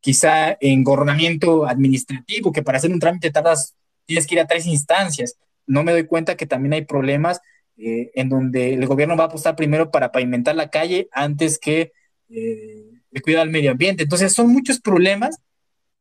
quizá 0.00 0.56
engornamiento 0.60 1.66
administrativo, 1.66 2.52
que 2.52 2.62
para 2.62 2.78
hacer 2.78 2.92
un 2.92 3.00
trámite 3.00 3.32
tardas, 3.32 3.74
tienes 4.06 4.28
que 4.28 4.36
ir 4.36 4.40
a 4.40 4.46
tres 4.46 4.64
instancias. 4.66 5.36
No 5.66 5.82
me 5.82 5.90
doy 5.90 6.06
cuenta 6.06 6.36
que 6.36 6.46
también 6.46 6.74
hay 6.74 6.84
problemas 6.84 7.40
eh, 7.76 8.12
en 8.14 8.28
donde 8.28 8.74
el 8.74 8.86
gobierno 8.86 9.16
va 9.16 9.24
a 9.24 9.26
apostar 9.26 9.56
primero 9.56 9.90
para 9.90 10.12
pavimentar 10.12 10.54
la 10.54 10.70
calle 10.70 11.08
antes 11.10 11.58
que 11.58 11.92
eh, 12.28 12.90
el 13.10 13.22
cuidado 13.22 13.44
del 13.44 13.52
medio 13.52 13.72
ambiente. 13.72 14.04
Entonces 14.04 14.32
son 14.32 14.52
muchos 14.52 14.80
problemas 14.80 15.40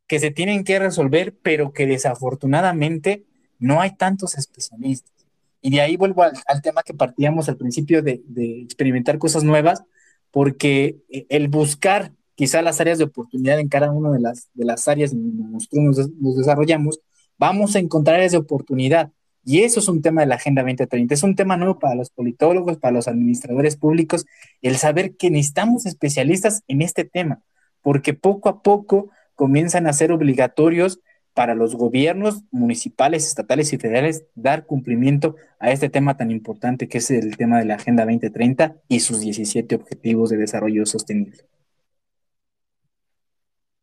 que 0.10 0.20
se 0.20 0.32
tienen 0.32 0.64
que 0.64 0.80
resolver, 0.80 1.38
pero 1.44 1.72
que 1.72 1.86
desafortunadamente 1.86 3.26
no 3.60 3.80
hay 3.80 3.96
tantos 3.96 4.40
especialistas. 4.40 5.14
Y 5.62 5.70
de 5.70 5.82
ahí 5.82 5.98
vuelvo 5.98 6.24
al, 6.24 6.62
tema 6.64 6.82
que 6.82 6.96
partíamos 6.96 7.48
al 7.48 7.58
principio 7.58 8.02
de, 8.02 8.24
experimentar 8.64 9.20
cosas 9.20 9.44
nuevas, 9.44 9.84
porque 10.32 10.98
el 11.30 11.48
buscar 11.48 12.12
quizá 12.34 12.64
las 12.64 12.82
áreas 12.82 12.98
de 12.98 13.04
oportunidad 13.04 13.60
en 13.60 13.70
cada 13.70 13.92
una 13.92 14.10
de 14.10 14.20
las, 14.20 14.50
de 14.56 14.66
las 14.66 14.88
áreas 14.88 15.12
donde 15.12 15.44
nosotros 15.44 15.84
nos, 15.84 16.10
nos, 16.20 16.38
desarrollamos, 16.38 17.02
vamos 17.38 17.76
a 17.76 17.80
encontrar 17.80 18.16
áreas 18.16 18.32
de 18.32 18.40
oportunidad. 18.40 19.12
Y 19.46 19.62
eso 19.62 19.80
es 19.80 19.88
un 19.90 20.02
tema 20.02 20.22
de 20.22 20.28
la 20.28 20.36
Agenda 20.36 20.64
2030. 20.64 21.14
Es 21.14 21.24
un 21.24 21.36
tema 21.36 21.56
nuevo 21.56 21.78
para 21.78 21.94
los 21.94 22.10
politólogos, 22.10 22.78
para 22.78 22.94
los 22.94 23.08
administradores 23.08 23.76
públicos, 23.76 24.26
el 24.64 24.78
saber 24.78 25.16
que 25.18 25.30
necesitamos 25.30 25.86
especialistas 25.86 26.64
en 26.68 26.82
este 26.82 27.06
tema, 27.06 27.44
porque 27.84 28.16
poco 28.16 28.50
a 28.50 28.64
poco 28.64 29.12
comienzan 29.40 29.88
a 29.88 29.94
ser 29.94 30.12
obligatorios 30.12 31.00
para 31.34 31.56
los 31.56 31.74
gobiernos 31.78 32.44
municipales, 32.52 33.26
estatales 33.26 33.72
y 33.72 33.78
federales 33.78 34.26
dar 34.36 34.66
cumplimiento 34.66 35.38
a 35.60 35.72
este 35.72 35.88
tema 35.88 36.18
tan 36.18 36.30
importante 36.30 36.90
que 36.90 36.98
es 36.98 37.10
el 37.10 37.38
tema 37.38 37.58
de 37.58 37.64
la 37.64 37.76
Agenda 37.76 38.04
2030 38.04 38.76
y 38.90 39.00
sus 39.00 39.22
17 39.22 39.76
objetivos 39.76 40.30
de 40.30 40.36
desarrollo 40.36 40.86
sostenible. 40.86 41.38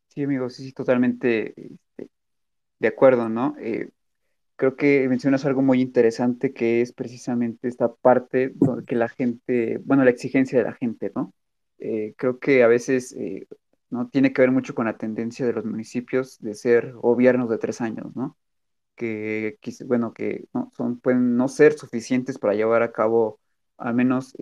Sí, 0.09 0.25
amigo, 0.25 0.51
sí, 0.51 0.75
totalmente 0.75 1.55
este, 1.57 2.11
de 2.79 2.89
acuerdo, 2.89 3.31
¿no? 3.31 3.57
Eh, 3.59 3.89
creo 4.57 4.77
que 4.77 5.09
mencionas 5.09 5.47
algo 5.47 5.63
muy 5.63 5.81
interesante 5.81 6.53
que 6.53 6.83
es 6.83 6.93
precisamente 6.93 7.67
esta 7.67 7.95
parte 7.95 8.53
que 8.87 8.95
la 8.95 9.09
gente, 9.09 9.81
bueno, 9.87 10.05
la 10.05 10.11
exigencia 10.11 10.59
de 10.59 10.65
la 10.67 10.75
gente, 10.75 11.13
¿no? 11.15 11.33
Eh, 11.79 12.13
creo 12.19 12.39
que 12.39 12.63
a 12.63 12.67
veces 12.67 13.15
eh, 13.19 13.47
no 13.91 14.09
tiene 14.09 14.33
que 14.33 14.43
ver 14.43 14.51
mucho 14.53 14.75
con 14.75 14.87
la 14.87 14.97
tendencia 14.97 15.47
de 15.47 15.53
los 15.53 15.65
municipios 15.65 16.39
de 16.41 16.55
ser 16.55 16.93
gobiernos 16.95 17.51
de 17.51 17.59
tres 17.59 17.81
años, 17.81 18.15
¿no? 18.15 18.37
Que, 18.95 19.59
bueno, 19.87 20.13
que 20.15 20.47
no, 20.55 20.71
son, 20.77 21.01
pueden 21.01 21.37
no 21.37 21.49
ser 21.49 21.75
suficientes 21.75 22.39
para 22.39 22.55
llevar 22.55 22.83
a 22.83 22.93
cabo 22.93 23.41
al 23.77 23.95
menos 23.95 24.35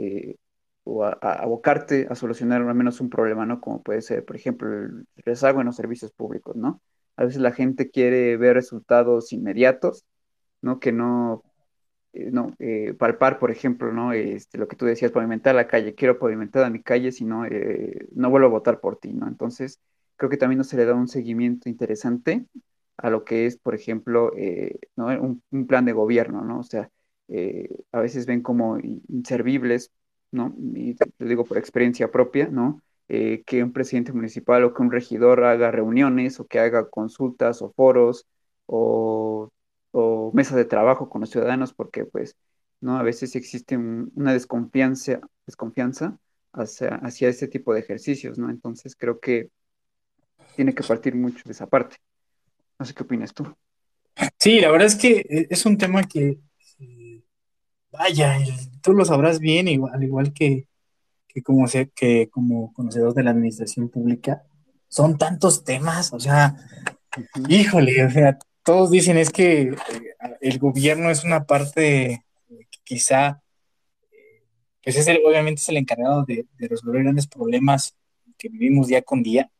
o 0.85 1.04
a, 1.04 1.12
abocarte 1.12 2.07
a 2.11 2.14
solucionar 2.14 2.62
al 2.62 2.74
menos 2.74 3.00
un 3.00 3.11
problema, 3.11 3.46
¿no? 3.46 3.61
Como 3.61 3.83
puede 3.83 4.02
ser, 4.02 4.24
por 4.24 4.37
ejemplo, 4.37 4.68
el 4.68 5.07
rezago 5.16 5.61
en 5.61 5.66
los 5.66 5.76
servicios 5.76 6.12
públicos, 6.12 6.57
¿no? 6.57 6.80
A 7.16 7.24
veces 7.24 7.40
la 7.40 7.52
gente 7.52 7.90
quiere 7.90 8.37
ver 8.37 8.54
resultados 8.54 9.33
inmediatos, 9.33 10.04
¿no? 10.61 10.80
Que 10.80 10.92
no, 10.92 11.42
eh, 11.44 11.53
no, 12.33 12.55
eh, 12.59 12.94
palpar, 12.98 13.38
por 13.38 13.50
ejemplo, 13.50 13.92
¿no? 13.92 14.12
Este, 14.12 14.59
lo 14.59 14.68
que 14.68 14.77
tú 14.77 14.87
decías, 14.87 15.12
pavimentar 15.12 15.55
la 15.55 15.66
calle, 15.66 15.94
quiero 15.94 16.18
pavimentar 16.18 16.64
a 16.64 16.70
mi 16.70 16.83
calle, 16.83 17.12
si 17.12 17.24
no, 17.24 17.44
eh, 17.46 18.09
no 18.14 18.31
vuelvo 18.31 18.48
a 18.48 18.50
votar 18.50 18.81
por 18.81 18.96
ti, 18.98 19.12
¿no? 19.12 19.29
Entonces, 19.29 19.81
creo 20.16 20.31
que 20.31 20.37
también 20.37 20.59
no 20.59 20.64
se 20.64 20.77
le 20.77 20.85
da 20.85 20.94
un 20.94 21.09
seguimiento 21.09 21.68
interesante 21.68 22.46
a 22.96 23.11
lo 23.11 23.24
que 23.24 23.46
es, 23.46 23.57
por 23.57 23.74
ejemplo, 23.74 24.33
eh, 24.37 24.79
¿no? 24.96 25.07
un, 25.07 25.42
un, 25.50 25.66
plan 25.66 25.85
de 25.85 25.92
gobierno, 25.92 26.44
¿no? 26.44 26.61
O 26.61 26.62
sea, 26.62 26.90
eh, 27.29 27.68
a 27.92 28.00
veces 28.00 28.27
ven 28.27 28.42
como 28.42 28.79
inservibles 28.79 29.90
¿no? 30.35 30.55
Y 30.74 30.94
te 30.94 31.07
digo 31.20 31.44
por 31.44 31.59
experiencia 31.59 32.11
propia, 32.11 32.48
¿no? 32.48 32.83
Eh, 33.09 33.44
que 33.46 33.62
un 33.62 33.72
presidente 33.72 34.12
municipal 34.12 34.64
o 34.64 34.74
que 34.74 34.83
un 34.83 34.90
regidor 34.90 35.44
haga 35.44 35.70
reuniones 35.70 36.40
o 36.40 36.46
que 36.46 36.59
haga 36.59 36.88
consultas 36.90 37.62
o 37.62 37.72
foros 37.72 38.27
o, 38.66 39.50
o 39.96 40.33
mesas 40.35 40.57
de 40.57 40.64
trabajo 40.64 41.09
con 41.09 41.20
los 41.20 41.30
ciudadanos, 41.30 41.72
porque 41.72 42.04
pues, 42.04 42.37
¿no? 42.80 42.98
A 42.98 43.02
veces 43.04 43.37
existe 43.37 43.76
un, 43.76 44.11
una 44.16 44.33
desconfianza, 44.33 45.20
desconfianza 45.46 46.18
hacia, 46.52 46.96
hacia 46.96 47.28
este 47.28 47.46
tipo 47.46 47.72
de 47.72 47.80
ejercicios, 47.80 48.37
¿no? 48.37 48.50
Entonces 48.50 48.96
creo 48.96 49.20
que 49.20 49.50
tiene 50.57 50.74
que 50.74 50.83
partir 50.83 51.14
mucho 51.14 51.42
de 51.44 51.52
esa 51.52 51.68
parte. 51.68 51.96
No 52.76 52.85
sé 52.85 52.92
qué 52.92 53.04
opinas 53.04 53.33
tú. 53.33 53.46
Sí, 54.38 54.59
la 54.59 54.70
verdad 54.72 54.88
es 54.88 54.96
que 54.96 55.18
eh, 55.28 55.46
es 55.48 55.64
un 55.64 55.78
tema 55.78 56.02
que, 56.02 56.40
vaya, 57.92 58.37
tú 58.83 58.94
lo 58.94 59.04
sabrás 59.04 59.38
bien, 59.38 59.68
igual, 59.68 59.94
al 59.94 60.02
igual 60.02 60.33
que, 60.33 60.66
que 61.28 61.40
como, 61.40 61.68
sé, 61.68 61.90
que 61.94 62.28
como 62.30 62.72
conocedor 62.72 63.14
de 63.14 63.22
la 63.22 63.30
administración 63.30 63.88
pública, 63.88 64.42
son 64.88 65.18
tantos 65.18 65.62
temas, 65.62 66.12
o 66.12 66.18
sea, 66.18 66.57
híjole, 67.48 68.04
o 68.04 68.11
sea, 68.11 68.38
todos 68.64 68.90
dicen 68.90 69.18
es 69.18 69.31
que 69.31 69.62
eh, 69.62 69.77
el 70.40 70.59
gobierno 70.59 71.11
es 71.11 71.22
una 71.24 71.44
parte 71.46 72.24
que 72.48 72.81
quizá, 72.85 73.42
pues 74.83 74.96
es 74.96 75.09
obviamente 75.24 75.61
es 75.61 75.68
el 75.68 75.77
encargado 75.77 76.24
de, 76.24 76.46
de 76.59 76.68
resolver 76.68 77.03
grandes 77.03 77.27
problemas 77.27 77.94
que 78.38 78.48
vivimos 78.48 78.88
día 78.88 79.03
con 79.03 79.22
día, 79.22 79.50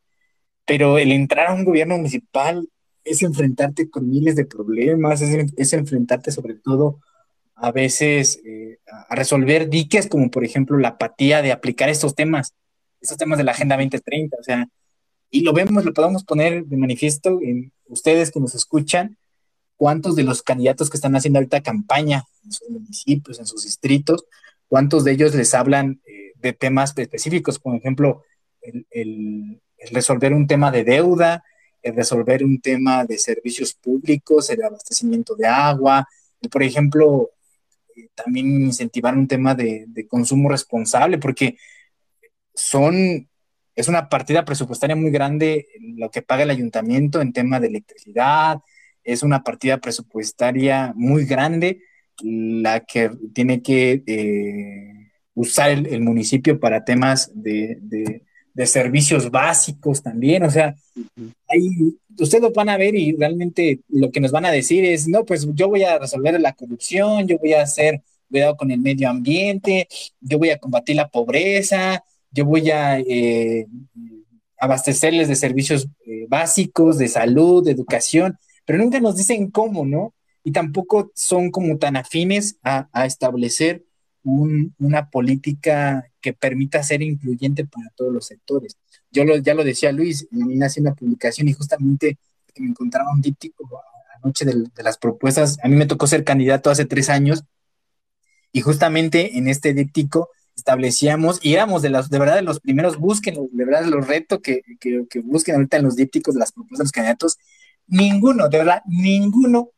pero 0.65 0.97
el 0.97 1.11
entrar 1.11 1.47
a 1.47 1.53
un 1.53 1.63
gobierno 1.63 1.97
municipal 1.97 2.67
es 3.03 3.21
enfrentarte 3.21 3.89
con 3.89 4.09
miles 4.09 4.35
de 4.35 4.45
problemas, 4.45 5.21
es, 5.21 5.53
es 5.55 5.73
enfrentarte 5.73 6.31
sobre 6.31 6.55
todo 6.55 6.99
a 7.55 7.71
veces 7.71 8.41
eh, 8.45 8.79
a 8.87 9.15
resolver 9.15 9.69
diques, 9.69 10.07
como 10.07 10.29
por 10.29 10.43
ejemplo 10.43 10.77
la 10.77 10.89
apatía 10.89 11.41
de 11.41 11.51
aplicar 11.51 11.89
estos 11.89 12.15
temas, 12.15 12.53
estos 12.99 13.17
temas 13.17 13.37
de 13.37 13.45
la 13.45 13.51
Agenda 13.51 13.77
2030, 13.77 14.37
o 14.39 14.43
sea, 14.43 14.67
y 15.29 15.41
lo 15.41 15.53
vemos, 15.53 15.85
lo 15.85 15.93
podemos 15.93 16.23
poner 16.23 16.65
de 16.65 16.77
manifiesto 16.77 17.39
en 17.41 17.71
ustedes 17.87 18.31
que 18.31 18.39
nos 18.39 18.55
escuchan, 18.55 19.17
cuántos 19.77 20.15
de 20.15 20.23
los 20.23 20.41
candidatos 20.41 20.89
que 20.89 20.97
están 20.97 21.15
haciendo 21.15 21.39
ahorita 21.39 21.61
campaña 21.61 22.23
en 22.43 22.51
sus 22.51 22.69
municipios, 22.69 23.39
en 23.39 23.45
sus 23.45 23.63
distritos, 23.63 24.25
cuántos 24.67 25.03
de 25.03 25.11
ellos 25.11 25.35
les 25.35 25.53
hablan 25.53 26.01
eh, 26.05 26.33
de 26.35 26.53
temas 26.53 26.93
específicos, 26.97 27.59
por 27.59 27.75
ejemplo, 27.75 28.23
el, 28.61 29.61
resolver 29.91 30.33
un 30.33 30.47
tema 30.47 30.71
de 30.71 30.83
deuda, 30.83 31.43
el 31.83 31.95
resolver 31.95 32.43
un 32.43 32.59
tema 32.59 33.05
de 33.05 33.17
servicios 33.17 33.73
públicos, 33.73 34.49
el 34.49 34.63
abastecimiento 34.63 35.35
de 35.35 35.45
agua, 35.45 36.07
por 36.49 36.63
ejemplo, 36.63 37.29
eh, 37.95 38.07
también 38.15 38.47
incentivar 38.61 39.15
un 39.15 39.27
tema 39.27 39.53
de, 39.53 40.07
consumo 40.09 40.49
responsable, 40.49 41.17
porque 41.17 41.57
son, 42.53 43.29
es 43.75 43.87
una 43.87 44.09
partida 44.09 44.45
presupuestaria 44.45 44.95
muy 44.95 45.11
grande 45.11 45.67
lo 45.79 46.09
que 46.09 46.21
paga 46.21 46.43
el 46.43 46.49
ayuntamiento 46.49 47.21
en 47.21 47.33
tema 47.33 47.59
de 47.59 47.67
electricidad, 47.67 48.59
es 49.03 49.23
una 49.23 49.43
partida 49.43 49.77
presupuestaria 49.79 50.93
muy 50.95 51.25
grande 51.25 51.81
la 52.21 52.79
que 52.79 53.11
tiene 53.33 53.61
que 53.61 54.03
eh, 54.07 55.11
usar 55.33 55.69
el, 55.71 55.87
el, 55.87 56.01
municipio 56.01 56.59
para 56.59 56.85
temas 56.85 57.29
de, 57.33 57.77
de 57.81 58.25
de 58.55 58.65
servicios 58.65 59.29
básicos 59.29 60.01
también, 60.01 60.43
o 60.43 60.49
sea, 60.49 60.73
ahí 61.49 61.97
ustedes 62.17 62.41
lo 62.41 62.51
van 62.51 62.69
a 62.69 62.77
ver 62.77 62.95
y 62.95 63.11
realmente 63.11 63.81
lo 63.89 64.09
que 64.11 64.21
nos 64.21 64.31
van 64.31 64.45
a 64.45 64.51
decir 64.51 64.85
es, 64.85 65.09
no, 65.09 65.25
pues 65.25 65.45
yo 65.53 65.67
voy 65.67 65.83
a 65.83 65.99
resolver 65.99 66.39
la 66.39 66.53
corrupción, 66.53 67.27
yo 67.27 67.37
voy 67.37 67.51
a 67.51 67.63
hacer 67.63 68.01
cuidado 68.29 68.55
con 68.55 68.71
el 68.71 68.79
medio 68.79 69.09
ambiente, 69.09 69.89
yo 70.21 70.39
voy 70.39 70.51
a 70.51 70.57
combatir 70.57 70.95
la 70.95 71.09
pobreza, 71.09 72.01
yo 72.35 72.43
voy 72.43 72.69
a 72.69 72.99
eh, 72.99 73.65
abastecerles 74.59 75.29
de 75.29 75.35
servicios 75.35 75.87
eh, 76.05 76.25
básicos, 76.27 76.97
de 76.97 77.07
salud, 77.07 77.63
de 77.63 77.71
educación, 77.71 78.37
pero 78.65 78.77
nunca 78.77 78.99
nos 78.99 79.15
dicen 79.15 79.49
cómo, 79.49 79.85
¿no? 79.85 80.13
Y 80.43 80.51
tampoco 80.51 81.11
son 81.15 81.49
como 81.49 81.77
tan 81.77 81.95
afines 81.95 82.57
a, 82.61 82.89
establecer 83.05 83.85
un, 84.23 84.75
una 84.79 85.09
política 85.09 86.05
que 86.19 86.33
permita 86.33 86.83
ser 86.83 87.01
incluyente 87.01 87.65
para 87.65 87.89
todos 87.95 88.13
los 88.13 88.27
sectores. 88.27 88.77
Yo 89.11 89.23
lo, 89.23 89.37
ya 89.37 89.53
lo 89.53 89.63
decía 89.63 89.93
Luis, 89.93 90.27
me 90.29 90.65
hace 90.65 90.81
una 90.81 90.93
publicación 90.93 91.47
y 91.47 91.53
justamente 91.53 92.17
me 92.57 92.67
encontraba 92.67 93.13
un 93.13 93.21
díptico 93.21 93.81
anoche 94.21 94.43
de, 94.43 94.65
de, 94.75 94.83
las 94.83 94.97
propuestas. 94.97 95.57
A 95.63 95.69
mí 95.69 95.75
me 95.77 95.85
tocó 95.85 96.05
ser 96.05 96.23
candidato 96.25 96.69
hace 96.69 96.85
tres 96.85 97.09
años 97.09 97.43
y 98.51 98.61
justamente 98.61 99.37
en 99.37 99.47
este 99.47 99.73
díptico 99.73 100.29
establecíamos 100.55 101.39
y 101.41 101.53
éramos 101.53 101.81
de 101.81 101.89
los, 101.89 102.09
de 102.09 102.19
verdad, 102.19 102.35
de 102.35 102.41
los 102.41 102.59
primeros, 102.59 102.97
busquen, 102.97 103.35
de 103.51 103.65
verdad, 103.65 103.85
los 103.85 104.07
reto 104.07 104.41
que, 104.41 104.61
que, 104.79 105.05
que 105.09 105.19
busquen 105.19 105.55
ahorita 105.55 105.77
en 105.77 105.83
los 105.83 105.95
dípticos 105.95 106.33
de 106.33 106.39
las 106.39 106.51
propuestas 106.51 106.79
de 106.79 106.83
los 106.85 106.91
candidatos. 106.91 107.37
Ninguno, 107.87 108.49
de 108.49 108.57
verdad, 108.57 108.81
ninguno 108.85 109.71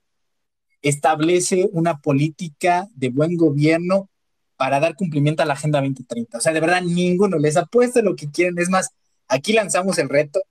establece 0.82 1.68
una 1.74 1.98
política 1.98 2.88
de 2.96 3.10
buen 3.10 3.36
gobierno 3.36 4.10
para 4.56 4.80
dar 4.80 4.96
cumplimiento 4.96 5.44
a 5.44 5.46
la 5.46 5.54
Agenda 5.54 5.80
2030. 5.80 6.38
O 6.38 6.42
sea, 6.42 6.54
de 6.54 6.60
verdad, 6.60 6.82
ninguno 6.82 7.38
les 7.38 7.58
apuesta 7.58 8.02
lo 8.02 8.16
que 8.16 8.30
quieren. 8.30 8.58
Es 8.58 8.70
más, 8.70 8.90
aquí 9.28 9.54
lanzamos 9.54 9.98
el 9.98 10.10
reto 10.10 10.42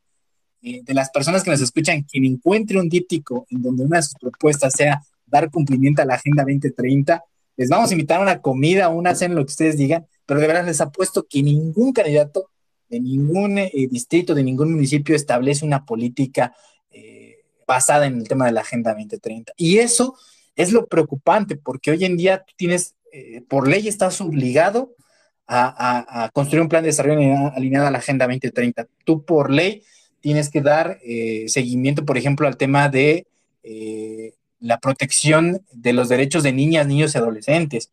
eh, 0.62 0.80
de 0.82 0.94
las 0.94 1.10
personas 1.10 1.42
que 1.42 1.50
nos 1.50 1.60
escuchan, 1.60 2.02
quien 2.02 2.24
encuentre 2.24 2.78
un 2.78 2.88
díptico 2.88 3.46
en 3.50 3.62
donde 3.62 3.84
una 3.84 3.98
de 3.98 4.02
sus 4.02 4.14
propuestas 4.14 4.72
sea 4.74 5.02
dar 5.26 5.50
cumplimiento 5.50 6.02
a 6.02 6.04
la 6.04 6.14
Agenda 6.14 6.44
2030, 6.44 7.22
les 7.56 7.68
vamos 7.68 7.90
a 7.90 7.94
invitar 7.94 8.20
a 8.20 8.22
una 8.22 8.40
comida, 8.40 8.88
una 8.88 9.14
cena, 9.14 9.34
lo 9.34 9.44
que 9.44 9.50
ustedes 9.50 9.76
digan, 9.76 10.06
pero 10.26 10.40
de 10.40 10.46
verdad 10.48 10.66
les 10.66 10.80
apuesto 10.80 11.26
que 11.28 11.42
ningún 11.42 11.92
candidato 11.92 12.50
de 12.88 13.00
ningún 13.00 13.58
eh, 13.58 13.70
distrito, 13.90 14.34
de 14.34 14.42
ningún 14.42 14.72
municipio 14.72 15.16
establece 15.16 15.64
una 15.64 15.84
política 15.84 16.54
eh, 16.90 17.44
basada 17.66 18.06
en 18.06 18.18
el 18.18 18.28
tema 18.28 18.46
de 18.46 18.52
la 18.52 18.60
Agenda 18.60 18.92
2030. 18.92 19.52
Y 19.56 19.78
eso 19.78 20.16
es 20.54 20.72
lo 20.72 20.86
preocupante, 20.86 21.56
porque 21.56 21.90
hoy 21.90 22.04
en 22.04 22.16
día 22.16 22.44
tú 22.44 22.54
tienes 22.56 22.94
eh, 23.12 23.42
por 23.48 23.68
ley 23.68 23.88
estás 23.88 24.20
obligado 24.20 24.94
a, 25.48 26.28
construir 26.34 26.60
un 26.60 26.68
plan 26.68 26.82
de 26.82 26.88
desarrollo 26.88 27.52
alineado 27.54 27.86
a 27.86 27.90
la 27.90 27.98
Agenda 27.98 28.26
2030. 28.26 28.88
Tú 29.04 29.24
por 29.24 29.50
ley 29.50 29.84
tienes 30.20 30.50
que 30.50 30.60
dar 30.60 30.98
seguimiento, 31.46 32.04
por 32.04 32.18
ejemplo, 32.18 32.48
al 32.48 32.56
tema 32.56 32.88
de 32.88 33.28
la 34.58 34.80
protección 34.80 35.64
de 35.70 35.92
los 35.92 36.08
derechos 36.08 36.42
de 36.42 36.52
niñas, 36.52 36.88
niños 36.88 37.14
y 37.14 37.18
adolescentes. 37.18 37.92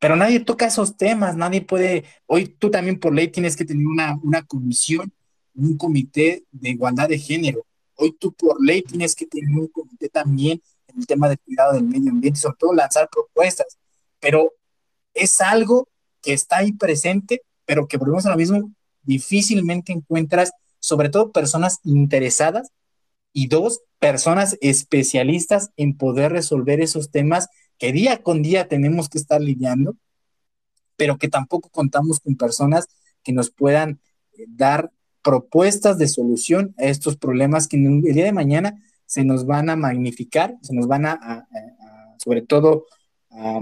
Pero 0.00 0.16
nadie 0.16 0.40
toca 0.40 0.66
esos 0.66 0.96
temas, 0.96 1.36
nadie 1.36 1.62
puede, 1.62 2.04
hoy 2.26 2.46
tú 2.46 2.70
también 2.70 2.98
por 2.98 3.14
ley 3.14 3.28
tienes 3.28 3.56
que 3.56 3.64
tener 3.64 3.86
una, 3.86 4.18
una 4.22 4.42
comisión, 4.42 5.12
un 5.54 5.76
comité 5.76 6.44
de 6.52 6.70
igualdad 6.70 7.08
de 7.08 7.18
género. 7.18 7.66
Hoy 7.96 8.12
tú 8.12 8.32
por 8.32 8.62
ley 8.64 8.82
tienes 8.82 9.14
que 9.14 9.26
tener 9.26 9.50
un 9.50 9.68
comité 9.68 10.08
también 10.08 10.60
en 10.88 10.98
el 10.98 11.06
tema 11.06 11.28
de 11.28 11.38
cuidado 11.38 11.74
del 11.74 11.84
medio 11.84 12.10
ambiente, 12.10 12.40
sobre 12.40 12.56
todo 12.58 12.74
lanzar 12.74 13.08
propuestas 13.10 13.78
pero 14.24 14.54
es 15.12 15.42
algo 15.42 15.86
que 16.22 16.32
está 16.32 16.58
ahí 16.58 16.72
presente, 16.72 17.42
pero 17.66 17.86
que 17.86 17.98
volvemos 17.98 18.24
a 18.24 18.30
lo 18.30 18.38
mismo, 18.38 18.72
difícilmente 19.02 19.92
encuentras, 19.92 20.52
sobre 20.80 21.10
todo 21.10 21.30
personas 21.30 21.80
interesadas 21.84 22.70
y 23.34 23.48
dos, 23.48 23.82
personas 23.98 24.56
especialistas 24.62 25.68
en 25.76 25.98
poder 25.98 26.32
resolver 26.32 26.80
esos 26.80 27.10
temas 27.10 27.48
que 27.78 27.92
día 27.92 28.22
con 28.22 28.42
día 28.42 28.68
tenemos 28.68 29.08
que 29.08 29.18
estar 29.18 29.40
lidiando, 29.40 29.96
pero 30.96 31.18
que 31.18 31.28
tampoco 31.28 31.68
contamos 31.70 32.20
con 32.20 32.36
personas 32.36 32.86
que 33.22 33.32
nos 33.32 33.50
puedan 33.50 34.00
eh, 34.38 34.44
dar 34.48 34.90
propuestas 35.22 35.98
de 35.98 36.08
solución 36.08 36.74
a 36.78 36.84
estos 36.84 37.16
problemas 37.16 37.66
que 37.66 37.76
el 37.76 38.02
día 38.02 38.24
de 38.24 38.32
mañana 38.32 38.82
se 39.06 39.24
nos 39.24 39.46
van 39.46 39.70
a 39.70 39.76
magnificar, 39.76 40.56
se 40.60 40.74
nos 40.74 40.86
van 40.86 41.06
a, 41.06 41.48
sobre 42.18 42.42
todo, 42.42 42.86
a, 43.30 43.60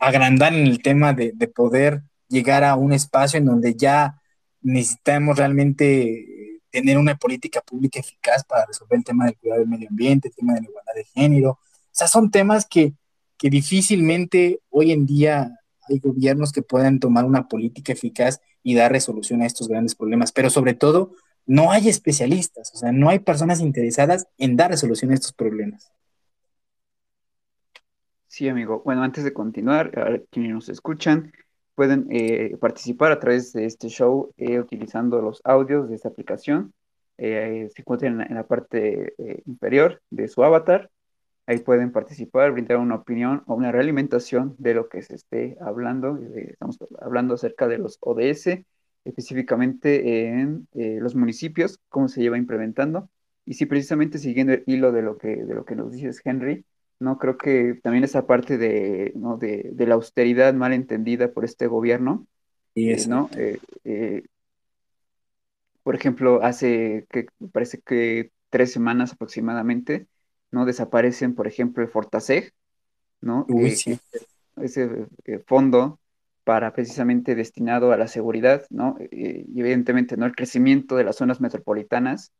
agrandar 0.00 0.52
en 0.52 0.66
el 0.66 0.82
tema 0.82 1.12
de, 1.12 1.32
de, 1.34 1.46
poder 1.46 2.02
llegar 2.28 2.64
a 2.64 2.74
un 2.74 2.92
espacio 2.92 3.38
en 3.38 3.44
donde 3.44 3.76
ya 3.76 4.20
necesitamos 4.60 5.38
realmente 5.38 6.60
tener 6.72 6.98
una 6.98 7.16
política 7.16 7.60
pública 7.60 8.00
eficaz 8.00 8.42
para 8.44 8.66
resolver 8.66 8.98
el 8.98 9.04
tema 9.04 9.26
del 9.26 9.36
cuidado 9.36 9.60
del 9.60 9.68
medio 9.68 9.88
ambiente, 9.88 10.28
el 10.28 10.34
tema 10.34 10.54
de 10.54 10.62
la 10.62 10.68
igualdad 10.68 10.94
de 10.94 11.04
género. 11.04 11.58
O 11.92 11.94
sea, 11.94 12.08
son 12.08 12.30
temas 12.30 12.66
que, 12.66 12.94
que 13.36 13.50
difícilmente 13.50 14.60
hoy 14.70 14.92
en 14.92 15.06
día 15.06 15.58
hay 15.88 15.98
gobiernos 15.98 16.52
que 16.52 16.62
puedan 16.62 17.00
tomar 17.00 17.24
una 17.24 17.48
política 17.48 17.92
eficaz 17.92 18.40
y 18.62 18.74
dar 18.74 18.92
resolución 18.92 19.42
a 19.42 19.46
estos 19.46 19.68
grandes 19.68 19.94
problemas, 19.94 20.32
pero 20.32 20.48
sobre 20.48 20.74
todo 20.74 21.12
no 21.44 21.72
hay 21.72 21.88
especialistas, 21.88 22.72
o 22.74 22.78
sea, 22.78 22.92
no 22.92 23.08
hay 23.08 23.18
personas 23.18 23.60
interesadas 23.60 24.26
en 24.38 24.56
dar 24.56 24.70
resolución 24.70 25.10
a 25.10 25.14
estos 25.14 25.32
problemas. 25.32 25.92
Sí, 28.28 28.48
amigo. 28.48 28.80
Bueno, 28.84 29.02
antes 29.02 29.24
de 29.24 29.34
continuar, 29.34 30.24
quienes 30.30 30.52
nos 30.52 30.68
escuchan 30.70 31.32
pueden 31.74 32.06
eh, 32.10 32.56
participar 32.58 33.12
a 33.12 33.20
través 33.20 33.52
de 33.52 33.66
este 33.66 33.88
show 33.88 34.32
eh, 34.36 34.58
utilizando 34.58 35.20
los 35.20 35.40
audios 35.44 35.88
de 35.88 35.96
esta 35.96 36.08
aplicación. 36.08 36.72
Eh, 37.18 37.68
se 37.74 37.82
encuentran 37.82 38.20
en 38.22 38.34
la, 38.34 38.46
parte 38.46 39.14
inferior 39.44 40.00
de 40.10 40.28
su 40.28 40.42
avatar. 40.42 40.90
Ahí 41.46 41.58
pueden 41.58 41.92
participar, 41.92 42.52
brindar 42.52 42.78
una 42.78 42.96
opinión 42.96 43.42
o 43.46 43.54
una 43.54 43.72
realimentación 43.72 44.54
de 44.58 44.74
lo 44.74 44.88
que 44.88 45.02
se 45.02 45.14
esté 45.14 45.56
hablando. 45.60 46.18
estamos 46.34 46.78
hablando 47.00 47.34
acerca 47.34 47.66
de 47.66 47.78
los 47.78 47.98
ODS, 48.00 48.64
específicamente 49.04 50.28
en 50.28 50.68
los 50.74 51.16
municipios, 51.16 51.80
cómo 51.88 52.08
se 52.08 52.22
lleva 52.22 52.38
implementando. 52.38 53.10
Y 53.44 53.54
sí, 53.54 53.66
precisamente 53.66 54.18
siguiendo 54.18 54.52
el 54.52 54.62
hilo 54.66 54.92
de 54.92 55.02
lo 55.02 55.18
que, 55.18 55.44
de 55.44 55.54
lo 55.54 55.64
que 55.64 55.74
nos 55.74 55.90
dices, 55.90 56.20
Henry, 56.24 56.64
¿no? 57.00 57.18
Creo 57.18 57.36
que 57.36 57.80
también 57.82 58.04
esa 58.04 58.26
parte 58.26 58.56
de, 58.56 59.12
¿no? 59.16 59.36
de, 59.36 59.70
de 59.72 59.86
la 59.86 59.94
austeridad 59.94 60.54
mal 60.54 60.72
entendida 60.72 61.32
por 61.32 61.44
este 61.44 61.66
gobierno, 61.66 62.26
y 62.74 62.90
eh, 62.90 63.06
¿no? 63.08 63.28
Eh, 63.36 63.58
eh, 63.84 64.22
por 65.82 65.94
ejemplo, 65.94 66.42
hace, 66.42 67.06
que 67.10 67.26
parece 67.52 67.80
que 67.80 68.30
tres 68.50 68.72
semanas 68.72 69.12
aproximadamente, 69.12 70.06
¿no? 70.52 70.64
Desaparecen, 70.64 71.34
por 71.34 71.48
ejemplo, 71.48 71.82
el 71.82 71.88
Fortaseg, 71.88 72.52
¿no? 73.20 73.46
Uy, 73.48 73.72
sí. 73.72 73.98
Ese 74.56 75.08
fondo 75.46 75.98
para 76.44 76.72
precisamente 76.72 77.34
destinado 77.34 77.92
a 77.92 77.96
la 77.96 78.06
seguridad, 78.06 78.64
¿no? 78.70 78.96
Eh, 78.98 79.44
y 79.48 79.60
evidentemente, 79.60 80.16
¿no? 80.16 80.26
El 80.26 80.34
crecimiento 80.34 80.96
de 80.96 81.04
las 81.04 81.16
zonas 81.16 81.40
metropolitanas, 81.40 82.32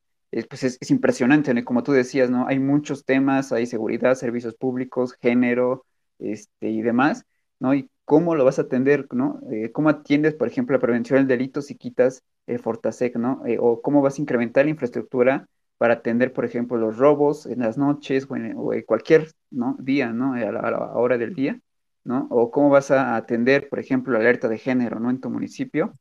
pues 0.48 0.64
es, 0.64 0.90
impresionante, 0.90 1.52
¿no? 1.52 1.62
como 1.64 1.82
tú 1.82 1.92
decías, 1.92 2.30
¿no? 2.30 2.46
Hay 2.46 2.58
muchos 2.58 3.04
temas, 3.04 3.52
hay 3.52 3.66
seguridad, 3.66 4.14
servicios 4.14 4.54
públicos, 4.54 5.14
género, 5.20 5.84
este, 6.18 6.70
y 6.70 6.82
demás, 6.82 7.24
¿no? 7.60 7.74
Y 7.74 7.90
cómo 8.04 8.34
lo 8.34 8.44
vas 8.44 8.58
a 8.58 8.62
atender, 8.62 9.06
¿no? 9.12 9.40
Eh, 9.50 9.72
¿Cómo 9.72 9.90
atiendes, 9.90 10.34
por 10.34 10.48
ejemplo, 10.48 10.74
la 10.76 10.80
prevención 10.80 11.18
del 11.18 11.28
delito 11.28 11.62
si 11.62 11.76
quitas 11.76 12.22
eh, 12.46 12.58
Fortasec, 12.58 13.16
¿no? 13.16 13.42
o 13.60 13.82
cómo 13.82 14.02
vas 14.02 14.18
a 14.18 14.22
incrementar 14.22 14.64
la 14.64 14.70
infraestructura 14.70 15.48
para 15.82 15.94
atender, 15.94 16.32
por 16.32 16.44
ejemplo, 16.44 16.76
los 16.78 16.96
robos 16.96 17.44
en 17.44 17.58
las 17.58 17.76
noches 17.76 18.28
o 18.30 18.36
en, 18.36 18.82
cualquier 18.82 19.32
día, 19.80 20.12
¿no? 20.12 20.34
A 20.34 20.52
la, 20.52 20.92
hora 20.94 21.18
del 21.18 21.34
día, 21.34 21.60
¿no? 22.04 22.28
O 22.30 22.52
cómo 22.52 22.70
vas 22.70 22.92
a 22.92 23.16
atender, 23.16 23.68
por 23.68 23.80
ejemplo, 23.80 24.12
la 24.12 24.20
alerta 24.20 24.46
de 24.48 24.58
género, 24.58 25.00
¿no? 25.00 25.10
En 25.10 25.20
tu 25.20 25.28
municipio, 25.28 25.98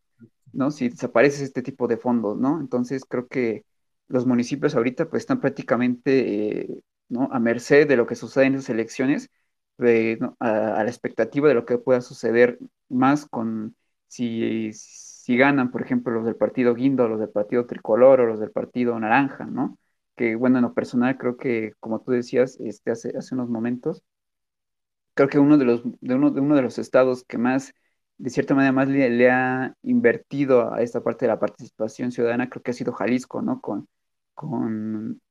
¿no? 0.53 0.69
Si 0.69 0.89
desaparece 0.89 1.43
este 1.43 1.63
tipo 1.63 1.87
de 1.87 1.97
fondos, 1.97 2.37
¿no? 2.37 2.59
Entonces 2.59 3.05
creo 3.09 3.27
que 3.27 3.65
los 4.07 4.27
municipios 4.27 4.75
ahorita 4.75 5.09
pues 5.09 5.21
están 5.23 5.39
prácticamente, 5.39 6.61
eh, 6.61 6.83
¿no? 7.09 7.29
A 7.31 7.39
merced 7.39 7.87
de 7.87 7.97
lo 7.97 8.05
que 8.05 8.13
sucede 8.13 8.45
en 8.45 8.53
esas 8.55 8.69
elecciones, 8.69 9.31
a, 10.39 10.83
la 10.83 10.89
expectativa 10.89 11.47
de 11.47 11.55
lo 11.55 11.65
que 11.65 11.79
pueda 11.79 12.01
suceder 12.01 12.59
más 12.87 13.25
con 13.25 13.75
si, 14.05 14.73
si 14.73 15.10
ganan, 15.37 15.71
por 15.71 15.81
ejemplo, 15.81 16.13
los 16.13 16.25
del 16.25 16.35
partido 16.35 16.73
Guindo, 16.75 17.07
los 17.07 17.19
del 17.19 17.29
partido 17.29 17.65
Tricolor 17.65 18.21
o 18.21 18.25
los 18.27 18.39
del 18.39 18.51
partido 18.51 18.99
Naranja, 18.99 19.45
¿no? 19.45 19.77
Que 20.15 20.35
bueno, 20.35 20.57
en 20.57 20.63
lo 20.63 20.73
personal 20.73 21.17
creo 21.17 21.37
que, 21.37 21.73
como 21.79 22.01
tú 22.01 22.11
decías 22.11 22.57
este, 22.59 22.91
hace, 22.91 23.17
hace 23.17 23.35
unos 23.35 23.49
momentos, 23.49 24.03
creo 25.13 25.29
que 25.29 25.39
uno 25.39 25.57
de 25.57 25.65
los, 25.65 25.83
de 26.01 26.15
uno, 26.15 26.31
de 26.31 26.41
uno 26.41 26.55
de 26.55 26.61
los 26.61 26.77
estados 26.79 27.23
que 27.25 27.37
más, 27.37 27.73
de 28.17 28.29
cierta 28.29 28.55
manera, 28.55 28.71
más 28.71 28.87
le, 28.87 29.29
ha 29.29 29.75
invertido 29.83 30.73
a 30.73 30.81
esta 30.81 31.03
parte 31.03 31.25
de 31.25 31.29
la 31.29 31.39
participación 31.39 32.11
ciudadana, 32.11 32.49
creo 32.49 32.61
que 32.63 32.71
ha 32.71 32.73
sido 32.73 32.93
Jalisco, 32.93 33.41
¿no? 33.41 33.61
Con, 33.61 33.87
con, 34.33 35.21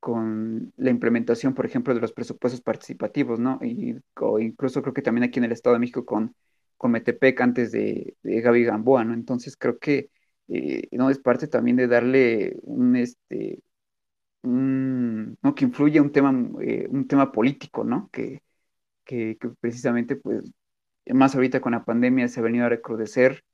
con 0.00 0.72
la 0.76 0.90
implementación, 0.90 1.54
por 1.54 1.66
ejemplo, 1.66 1.94
de 1.94 2.00
los 2.00 2.12
presupuestos 2.12 2.60
participativos, 2.60 3.38
¿no? 3.40 3.58
Y, 3.62 3.96
o 4.20 4.38
incluso 4.40 4.82
creo 4.82 4.94
que 4.94 5.02
también 5.02 5.24
aquí 5.24 5.38
en 5.38 5.44
el 5.46 5.52
Estado 5.52 5.74
de 5.74 5.80
México 5.80 6.04
con, 6.04 6.34
con 6.76 6.92
Metepec 6.92 7.40
antes 7.40 7.72
de, 7.72 8.16
de 8.22 8.40
Gaby 8.40 8.64
Gamboa, 8.64 9.04
¿no? 9.04 9.14
Entonces 9.14 9.56
creo 9.56 9.78
que 9.78 10.10
eh, 10.48 10.88
no 10.92 11.10
es 11.10 11.18
parte 11.18 11.48
también 11.48 11.76
de 11.76 11.88
darle 11.88 12.56
un 12.62 12.96
este 12.96 13.62
un, 14.42 15.38
¿no? 15.42 15.54
que 15.54 15.64
influye 15.64 16.00
un 16.00 16.12
tema 16.12 16.32
eh, 16.62 16.86
un 16.90 17.08
tema 17.08 17.32
político, 17.32 17.84
¿no? 17.84 18.10
Que, 18.12 18.42
que, 19.04 19.38
precisamente, 19.60 20.16
pues, 20.16 20.52
más 21.12 21.34
ahorita 21.34 21.60
con 21.60 21.72
la 21.72 21.84
pandemia 21.84 22.28
se 22.28 22.40
ha 22.40 22.42
venido 22.42 22.66
a 22.66 22.68
recrudecer 22.70 23.44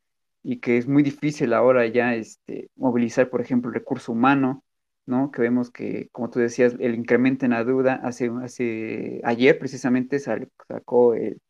y 0.42 0.60
que 0.60 0.78
es 0.78 0.88
muy 0.88 1.02
difícil 1.02 1.52
ahora 1.54 1.86
ya 1.86 2.14
este, 2.14 2.70
movilizar, 2.76 3.30
por 3.30 3.40
ejemplo, 3.40 3.70
el 3.70 3.74
recurso 3.74 4.12
humano, 4.12 4.64
¿no? 5.06 5.30
Que 5.30 5.42
vemos 5.42 5.70
que, 5.70 6.08
como 6.12 6.30
tú 6.30 6.40
decías, 6.40 6.76
el 6.80 6.94
incremento 6.94 7.44
en 7.44 7.52
la 7.52 7.64
deuda, 7.64 8.00
hace, 8.04 8.30
hace 8.42 9.20
ayer 9.24 9.58
precisamente 9.58 10.18
sacó 10.20 11.14
el, 11.14 11.40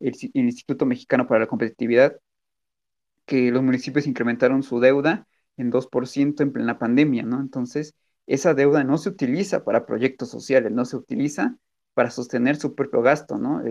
el, 0.00 0.14
Instituto 0.34 0.86
Mexicano 0.86 1.26
para 1.26 1.40
la 1.40 1.46
Competitividad, 1.46 2.18
que 3.26 3.50
los 3.50 3.62
municipios 3.62 4.06
incrementaron 4.06 4.62
su 4.62 4.80
deuda 4.80 5.26
en 5.56 5.70
2% 5.70 6.42
en 6.42 6.52
plena 6.52 6.78
pandemia, 6.78 7.22
¿no? 7.24 7.40
Entonces, 7.40 7.94
esa 8.26 8.54
deuda 8.54 8.84
no 8.84 8.98
se 8.98 9.10
utiliza 9.10 9.64
para 9.64 9.86
proyectos 9.86 10.30
sociales, 10.30 10.72
no 10.72 10.84
se 10.84 10.96
utiliza 10.96 11.56
para 11.94 12.10
sostener 12.10 12.56
su 12.56 12.74
propio 12.74 13.02
gasto, 13.02 13.38
¿no? 13.38 13.62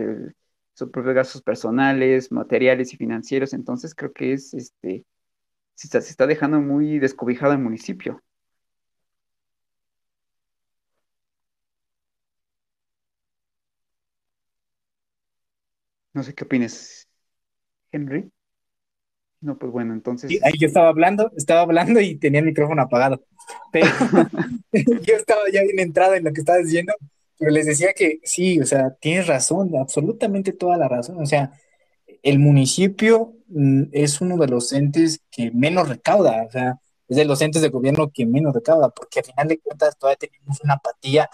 sus 0.78 0.90
propios 0.92 1.16
gastos 1.16 1.42
personales, 1.42 2.32
materiales 2.32 2.94
y 2.94 2.98
financieros. 2.98 3.54
Entonces 3.54 3.96
creo 3.96 4.14
que 4.14 4.34
es, 4.34 4.54
este, 4.54 5.06
se 5.76 5.88
está, 5.88 6.02
se 6.02 6.12
está 6.12 6.28
dejando 6.28 6.60
muy 6.62 7.00
descobijado 7.00 7.54
el 7.54 7.60
municipio. 7.60 8.22
No 16.18 16.24
sé 16.24 16.34
qué 16.34 16.46
opinas, 16.46 17.08
Henry. 17.92 18.32
No, 19.40 19.56
pues 19.60 19.72
bueno, 19.72 19.94
entonces. 19.94 20.32
Sí, 20.32 20.40
ahí 20.44 20.54
yo 20.60 20.66
estaba 20.66 20.90
hablando, 20.90 21.32
estaba 21.38 21.62
hablando 21.62 22.02
y 22.02 22.16
tenía 22.16 22.40
el 22.40 22.48
micrófono 22.48 22.82
apagado. 22.82 23.24
Pero 23.72 23.86
yo 24.74 25.16
estaba 25.16 25.42
ya 25.54 25.62
bien 25.62 25.78
entrado 25.80 26.16
en 26.16 26.24
lo 26.24 26.34
que 26.34 26.40
estabas 26.40 26.64
diciendo 26.64 26.96
pero 27.38 27.52
les 27.52 27.68
decía 27.68 27.94
que 27.94 28.20
sí, 28.24 28.60
o 28.60 28.66
sea, 28.66 28.96
tienes 28.96 29.28
razón, 29.28 29.76
absolutamente 29.78 30.54
toda 30.54 30.76
la 30.76 30.88
razón. 30.88 31.22
O 31.22 31.26
sea, 31.28 31.52
el 32.24 32.40
municipio 32.40 33.36
mm, 33.50 33.84
es 33.92 34.20
uno 34.22 34.38
de 34.38 34.48
los 34.48 34.74
entes 34.74 35.22
que 35.30 35.52
menos 35.52 35.88
recauda, 35.88 36.46
o 36.48 36.50
sea, 36.50 36.82
es 37.08 37.16
de 37.16 37.26
los 37.26 37.40
entes 37.44 37.62
de 37.62 37.70
gobierno 37.70 38.10
que 38.12 38.26
menos 38.26 38.56
recauda, 38.56 38.90
porque 38.90 39.20
al 39.20 39.26
final 39.26 39.48
de 39.50 39.60
cuentas 39.60 39.96
todavía 40.00 40.18
tenemos 40.18 40.60
una 40.64 40.74
apatía 40.74 41.30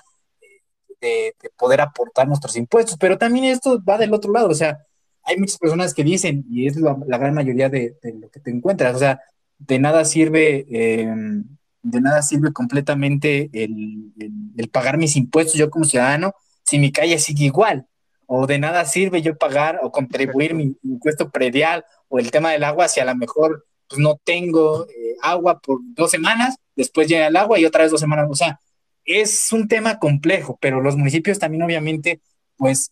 de, 1.03 1.35
poder 1.57 1.81
aportar 1.81 2.27
nuestros 2.27 2.55
impuestos, 2.55 2.97
pero 2.99 3.17
también 3.17 3.45
esto 3.45 3.81
va 3.83 3.97
del 3.97 4.13
otro 4.13 4.31
lado, 4.31 4.49
o 4.49 4.55
sea, 4.55 4.79
hay 5.23 5.37
muchas 5.37 5.57
personas 5.57 5.93
que 5.93 6.03
dicen, 6.03 6.45
y 6.49 6.67
es 6.67 6.75
la, 6.77 6.95
gran 7.17 7.33
mayoría 7.33 7.69
de, 7.69 7.95
lo 8.19 8.29
que 8.29 8.39
te 8.39 8.51
encuentras, 8.51 8.95
o 8.95 8.99
sea, 8.99 9.19
de 9.59 9.79
nada 9.79 10.03
sirve 10.03 10.65
eh, 10.69 11.13
de 11.83 12.01
nada 12.01 12.21
sirve 12.21 12.51
completamente 12.51 13.49
el, 13.53 14.13
pagar 14.71 14.97
mis 14.97 15.15
impuestos 15.15 15.55
yo 15.55 15.69
como 15.69 15.85
ciudadano 15.85 16.33
si 16.63 16.79
mi 16.79 16.91
calle 16.91 17.19
sigue 17.19 17.45
igual. 17.45 17.85
O 18.25 18.47
de 18.47 18.57
nada 18.57 18.85
sirve 18.85 19.21
yo 19.21 19.37
pagar 19.37 19.79
o 19.83 19.91
contribuir 19.91 20.55
mi 20.55 20.75
impuesto 20.81 21.29
predial 21.29 21.85
o 22.07 22.19
el 22.19 22.31
tema 22.31 22.51
del 22.51 22.63
agua 22.63 22.87
si 22.87 23.01
a 23.01 23.05
lo 23.05 23.15
mejor 23.15 23.65
pues, 23.87 23.99
no 23.99 24.17
tengo 24.23 24.87
eh, 24.87 25.15
agua 25.21 25.59
por 25.59 25.79
dos 25.93 26.09
semanas, 26.09 26.55
después 26.75 27.07
llega 27.07 27.27
el 27.27 27.35
agua 27.35 27.59
y 27.59 27.65
otra 27.65 27.83
vez 27.83 27.91
dos 27.91 27.99
semanas. 27.99 28.27
O 28.29 28.35
sea, 28.35 28.59
es 29.05 29.51
un 29.51 29.67
tema 29.67 29.99
complejo, 29.99 30.57
pero 30.61 30.81
los 30.81 30.95
municipios 30.95 31.39
también 31.39 31.63
obviamente 31.63 32.21
pues 32.57 32.91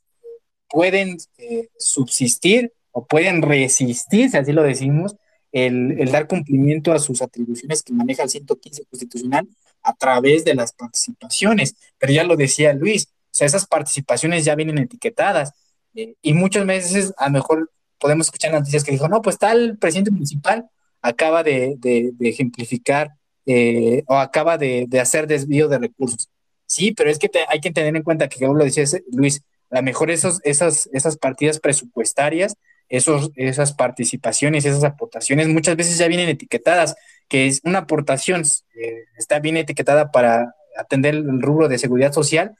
pueden 0.69 1.17
eh, 1.37 1.69
subsistir 1.77 2.73
o 2.91 3.05
pueden 3.05 3.41
resistir, 3.41 4.29
si 4.29 4.37
así 4.37 4.51
lo 4.51 4.63
decimos, 4.63 5.15
el, 5.51 6.09
dar 6.11 6.27
cumplimiento 6.27 6.93
a 6.93 6.99
sus 6.99 7.21
atribuciones 7.21 7.83
que 7.83 7.93
maneja 7.93 8.23
el 8.23 8.29
115 8.29 8.85
constitucional 8.85 9.47
a 9.83 9.93
través 9.93 10.45
de 10.45 10.55
las 10.55 10.73
participaciones. 10.73 11.75
Pero 11.97 12.13
ya 12.13 12.23
lo 12.23 12.35
decía 12.35 12.73
Luis, 12.73 13.07
o 13.07 13.33
sea, 13.33 13.47
esas 13.47 13.65
participaciones 13.65 14.45
ya 14.45 14.55
vienen 14.55 14.77
etiquetadas 14.77 15.53
eh, 15.95 16.15
y 16.21 16.33
muchas 16.33 16.65
veces 16.65 17.13
a 17.17 17.27
lo 17.27 17.33
mejor 17.33 17.71
podemos 17.97 18.27
escuchar 18.27 18.51
noticias 18.51 18.83
que 18.83 18.91
dijo, 18.91 19.07
no, 19.07 19.21
pues 19.21 19.37
tal 19.37 19.77
presidente 19.77 20.11
municipal 20.11 20.69
acaba 21.01 21.43
de, 21.43 21.77
ejemplificar 22.19 23.11
eh, 23.45 24.03
o 24.07 24.15
acaba 24.15 24.57
de, 24.57 24.87
hacer 25.01 25.27
desvío 25.27 25.67
de 25.67 25.79
recursos. 25.79 26.29
Sí, 26.65 26.93
pero 26.93 27.09
es 27.09 27.19
que 27.19 27.29
hay 27.49 27.59
que 27.59 27.71
tener 27.71 27.95
en 27.95 28.03
cuenta 28.03 28.29
que, 28.29 28.39
como 28.39 28.55
lo 28.55 28.63
decía 28.63 28.85
Luis, 29.11 29.41
a 29.69 29.77
lo 29.77 29.83
mejor 29.83 30.11
esos, 30.11 30.39
esas, 30.43 30.89
esas 30.93 31.17
partidas 31.17 31.59
presupuestarias 31.59 32.55
esos, 32.91 33.31
esas 33.35 33.73
participaciones, 33.73 34.65
esas 34.65 34.83
aportaciones 34.83 35.47
muchas 35.47 35.77
veces 35.77 35.97
ya 35.97 36.09
vienen 36.09 36.27
etiquetadas, 36.27 36.95
que 37.29 37.47
es 37.47 37.61
una 37.63 37.79
aportación, 37.79 38.43
eh, 38.75 39.05
está 39.17 39.39
bien 39.39 39.55
etiquetada 39.55 40.11
para 40.11 40.53
atender 40.77 41.15
el 41.15 41.41
rubro 41.41 41.69
de 41.69 41.77
seguridad 41.77 42.11
social 42.11 42.53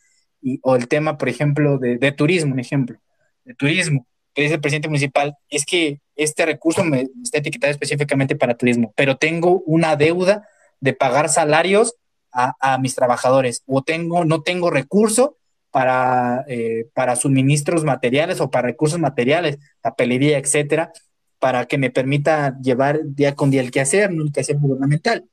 o 0.63 0.75
el 0.75 0.87
tema, 0.87 1.17
por 1.17 1.27
ejemplo, 1.27 1.77
de, 1.77 2.11
turismo, 2.13 2.53
un 2.53 2.59
ejemplo, 2.59 2.97
de 3.43 3.53
turismo, 3.53 4.07
que 4.33 4.43
dice 4.43 4.55
el 4.55 4.61
presidente 4.61 4.87
municipal, 4.87 5.35
es 5.49 5.65
que 5.65 5.99
este 6.15 6.45
recurso 6.45 6.81
está 7.21 7.39
etiquetado 7.39 7.71
específicamente 7.71 8.37
para 8.37 8.55
turismo, 8.55 8.93
pero 8.95 9.17
tengo 9.17 9.61
una 9.65 9.97
deuda 9.97 10.47
de 10.81 10.93
pagar 10.93 11.29
salarios 11.29 11.95
a, 12.33 12.77
mis 12.77 12.95
trabajadores 12.95 13.63
o 13.65 13.81
tengo, 13.81 14.25
no 14.25 14.41
tengo 14.41 14.69
recurso 14.69 15.37
para, 15.69 16.45
eh, 16.47 16.87
para 16.93 17.15
suministros 17.15 17.83
materiales 17.83 18.39
o 18.41 18.49
para 18.49 18.67
recursos 18.67 18.99
materiales, 18.99 19.57
papelería, 19.81 20.37
etcétera, 20.37 20.91
para 21.39 21.65
que 21.65 21.77
me 21.77 21.89
permita 21.89 22.57
llevar 22.61 22.99
día 23.03 23.35
con 23.35 23.51
día 23.51 23.61
el 23.61 23.71
quehacer, 23.71 24.11
¿no? 24.11 24.23
el 24.23 24.31
quehacer 24.31 24.57
gubernamental. 24.57 25.25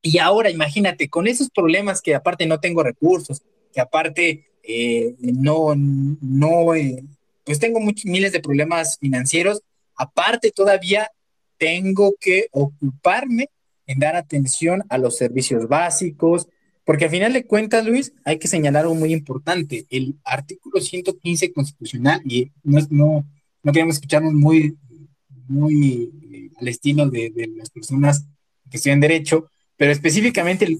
Y 0.00 0.18
ahora 0.18 0.50
imagínate, 0.50 1.08
con 1.08 1.26
esos 1.26 1.50
problemas 1.50 2.00
que 2.00 2.14
aparte 2.14 2.46
no 2.46 2.60
tengo 2.60 2.82
recursos, 2.82 3.42
que 3.72 3.80
aparte 3.80 4.46
eh, 4.62 5.14
no, 5.18 5.74
no, 5.76 6.74
eh, 6.74 7.02
pues 7.44 7.58
tengo 7.58 7.80
muchos, 7.80 8.04
miles 8.04 8.32
de 8.32 8.40
problemas 8.40 8.98
financieros, 8.98 9.62
aparte 9.96 10.52
todavía 10.52 11.10
tengo 11.58 12.14
que 12.20 12.46
ocuparme 12.52 13.50
en 13.88 13.98
dar 13.98 14.14
atención 14.14 14.84
a 14.90 14.98
los 14.98 15.16
servicios 15.16 15.66
básicos, 15.66 16.46
porque 16.84 17.06
al 17.06 17.10
final 17.10 17.32
de 17.32 17.44
cuentas, 17.44 17.84
Luis, 17.84 18.12
hay 18.24 18.38
que 18.38 18.48
señalar 18.48 18.82
algo 18.82 18.94
muy 18.94 19.12
importante. 19.12 19.86
El 19.90 20.16
artículo 20.24 20.80
115 20.80 21.52
constitucional, 21.52 22.20
y 22.24 22.52
no, 22.62 22.80
no, 22.90 23.26
no 23.62 23.72
queremos 23.72 23.96
escucharnos 23.96 24.32
muy, 24.34 24.76
muy 25.48 26.12
eh, 26.32 26.50
al 26.60 26.68
estilo 26.68 27.08
de, 27.08 27.32
las 27.56 27.70
personas 27.70 28.24
que 28.70 28.76
estudian 28.76 29.00
derecho, 29.00 29.50
pero 29.76 29.90
específicamente 29.90 30.66
el, 30.66 30.78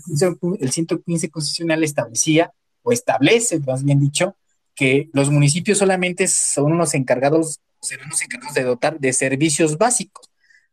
el 0.61 0.71
115 0.71 1.31
constitucional 1.31 1.83
establecía, 1.83 2.53
o 2.83 2.92
establece, 2.92 3.59
más 3.61 3.85
bien 3.85 4.01
dicho, 4.01 4.37
que 4.75 5.09
los 5.12 5.31
municipios 5.31 5.79
solamente 5.79 6.29
son 6.29 6.77
los 6.79 6.94
encargados, 6.94 7.61
serán 7.81 8.09
los 8.11 8.23
encargados 8.23 8.55
de 8.55 8.62
dotar 8.62 9.01
de 9.01 9.12
servicios 9.12 9.79
básicos. 9.79 10.28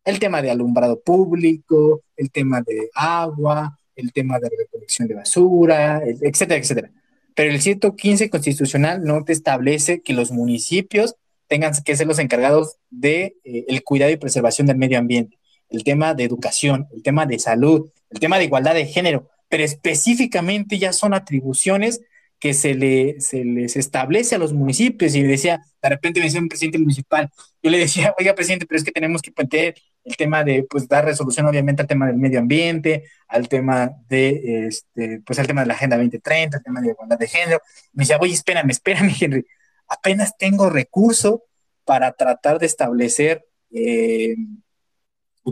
El 0.05 0.19
tema 0.19 0.41
de 0.41 0.51
alumbrado 0.51 1.01
público, 1.01 2.03
el 2.15 2.31
tema 2.31 2.61
de 2.61 2.89
agua, 2.93 3.77
el 3.95 4.13
tema 4.13 4.39
de 4.39 4.49
recolección 4.49 5.07
de 5.07 5.15
basura, 5.15 6.01
etcétera, 6.05 6.59
etcétera. 6.59 6.91
Pero 7.33 7.51
el 7.51 7.61
115 7.61 8.29
constitucional 8.29 9.03
no 9.03 9.23
te 9.25 9.33
establece 9.33 10.01
que 10.01 10.13
los 10.13 10.31
municipios 10.31 11.15
tengan 11.47 11.73
que 11.83 11.95
ser 11.95 12.07
los 12.07 12.19
encargados 12.19 12.77
de 12.89 13.35
eh, 13.43 13.65
el 13.67 13.83
cuidado 13.83 14.11
y 14.11 14.17
preservación 14.17 14.67
del 14.67 14.77
medio 14.77 14.97
ambiente, 14.97 15.37
el 15.69 15.83
tema 15.83 16.13
de 16.13 16.23
educación, 16.23 16.87
el 16.93 17.03
tema 17.03 17.25
de 17.25 17.39
salud, 17.39 17.89
el 18.09 18.19
tema 18.19 18.37
de 18.37 18.45
igualdad 18.45 18.73
de 18.73 18.85
género, 18.85 19.29
pero 19.49 19.63
específicamente 19.63 20.79
ya 20.79 20.93
son 20.93 21.13
atribuciones 21.13 22.01
que 22.45 22.53
se, 22.53 22.75
le, 22.75 23.19
se 23.21 23.43
les 23.43 23.75
establece 23.75 24.35
a 24.35 24.37
los 24.37 24.53
municipios 24.53 25.15
y 25.15 25.23
decía, 25.23 25.65
de 25.81 25.89
repente 25.89 26.19
me 26.19 26.27
decía 26.27 26.39
un 26.39 26.47
presidente 26.47 26.77
municipal, 26.77 27.27
yo 27.63 27.71
le 27.71 27.79
decía, 27.79 28.13
oiga, 28.19 28.35
presidente, 28.35 28.67
pero 28.67 28.77
es 28.77 28.83
que 28.83 28.91
tenemos 28.91 29.23
que 29.23 29.33
meter 29.35 29.73
el 30.03 30.15
tema 30.15 30.43
de, 30.43 30.61
pues, 30.69 30.87
dar 30.87 31.05
resolución 31.05 31.47
obviamente 31.47 31.81
al 31.81 31.87
tema 31.87 32.05
del 32.05 32.17
medio 32.17 32.37
ambiente, 32.37 33.05
al 33.27 33.49
tema 33.49 33.89
de, 34.07 34.67
este, 34.67 35.21
pues, 35.25 35.39
al 35.39 35.47
tema 35.47 35.61
de 35.61 35.67
la 35.69 35.73
Agenda 35.73 35.97
2030, 35.97 36.57
al 36.57 36.63
tema 36.63 36.81
de 36.81 36.89
igualdad 36.89 37.17
de 37.17 37.27
género. 37.27 37.61
Me 37.93 38.03
decía, 38.03 38.19
oye, 38.21 38.33
espérame, 38.33 38.69
espérame, 38.69 39.11
Henry, 39.19 39.47
apenas 39.87 40.37
tengo 40.37 40.69
recurso 40.69 41.45
para 41.83 42.11
tratar 42.11 42.59
de 42.59 42.67
establecer 42.67 43.43
eh, 43.73 44.35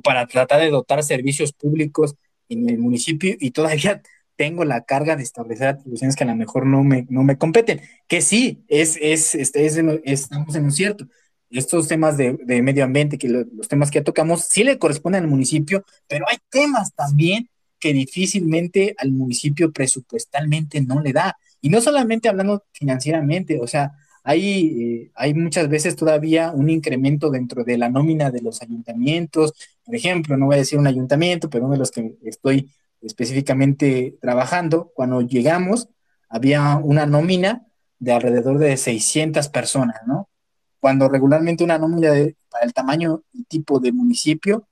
para 0.04 0.28
tratar 0.28 0.62
de 0.62 0.70
dotar 0.70 1.02
servicios 1.02 1.54
públicos 1.54 2.14
en 2.50 2.70
el 2.70 2.78
municipio 2.78 3.36
y 3.40 3.50
todavía 3.50 4.04
tengo 4.36 4.66
la 4.66 4.84
carga 4.84 5.16
de 5.16 5.24
establecer 5.24 5.68
atribuciones 5.68 6.16
que 6.16 6.24
a 6.24 6.28
lo 6.28 6.36
mejor 6.36 6.66
no 6.66 6.84
me, 6.84 7.06
no 7.10 7.24
me 7.24 7.38
competen, 7.38 7.82
que 8.08 8.22
sí, 8.22 8.64
es, 8.68 8.98
es, 9.02 9.36
este, 9.36 9.66
es, 9.66 9.78
estamos 10.04 10.56
en 10.56 10.66
un 10.66 10.72
cierto. 10.72 11.08
Estos 11.50 11.88
temas 11.88 12.18
de, 12.18 12.34
medio 12.64 12.84
ambiente, 12.84 13.20
que 13.20 13.30
los 13.30 13.68
temas 13.68 13.92
que 13.92 14.00
ya 14.00 14.04
tocamos, 14.04 14.46
sí 14.46 14.64
le 14.64 14.80
corresponden 14.80 15.24
al 15.24 15.30
municipio, 15.30 15.86
pero 16.08 16.26
hay 16.28 16.38
temas 16.50 16.94
también 16.96 17.48
que 17.80 17.94
difícilmente 17.94 18.96
al 18.98 19.12
municipio 19.12 19.72
presupuestalmente 19.72 20.82
no 20.82 21.00
le 21.00 21.14
da. 21.14 21.38
Y 21.62 21.70
no 21.70 21.80
solamente 21.80 22.28
hablando 22.28 22.64
financieramente, 22.72 23.60
o 23.62 23.68
sea, 23.68 23.92
hay, 24.24 24.82
eh, 24.82 25.12
hay 25.16 25.34
muchas 25.34 25.70
veces 25.70 25.96
todavía 25.96 26.52
un 26.52 26.70
incremento 26.70 27.30
dentro 27.30 27.64
de 27.64 27.78
la 27.78 27.90
nómina 27.90 28.32
de 28.32 28.42
los 28.42 28.62
ayuntamientos. 28.62 29.54
Por 29.86 29.96
ejemplo, 29.96 30.38
no 30.38 30.48
voy 30.48 30.56
a 30.56 30.60
decir 30.60 30.80
un 30.80 30.88
ayuntamiento, 30.88 31.50
pero 31.50 31.66
uno 31.66 31.74
de 31.74 31.80
los 31.80 31.92
que 31.92 32.16
estoy 32.24 32.72
específicamente 33.04 34.18
trabajando, 34.22 34.92
cuando 34.96 35.22
llegamos 35.22 35.90
había 36.30 36.78
una 36.78 37.06
nómina 37.06 37.66
de 38.00 38.12
alrededor 38.12 38.58
de 38.58 38.76
600 38.76 39.50
personas, 39.50 39.98
¿no? 40.08 40.30
Cuando 40.80 41.08
regularmente 41.08 41.64
una 41.64 41.78
nómina 41.78 42.12
de, 42.12 42.36
para 42.50 42.66
el 42.66 42.74
tamaño 42.74 43.24
y 43.32 43.44
tipo 43.44 43.80
de 43.80 43.92
municipio, 43.92 44.68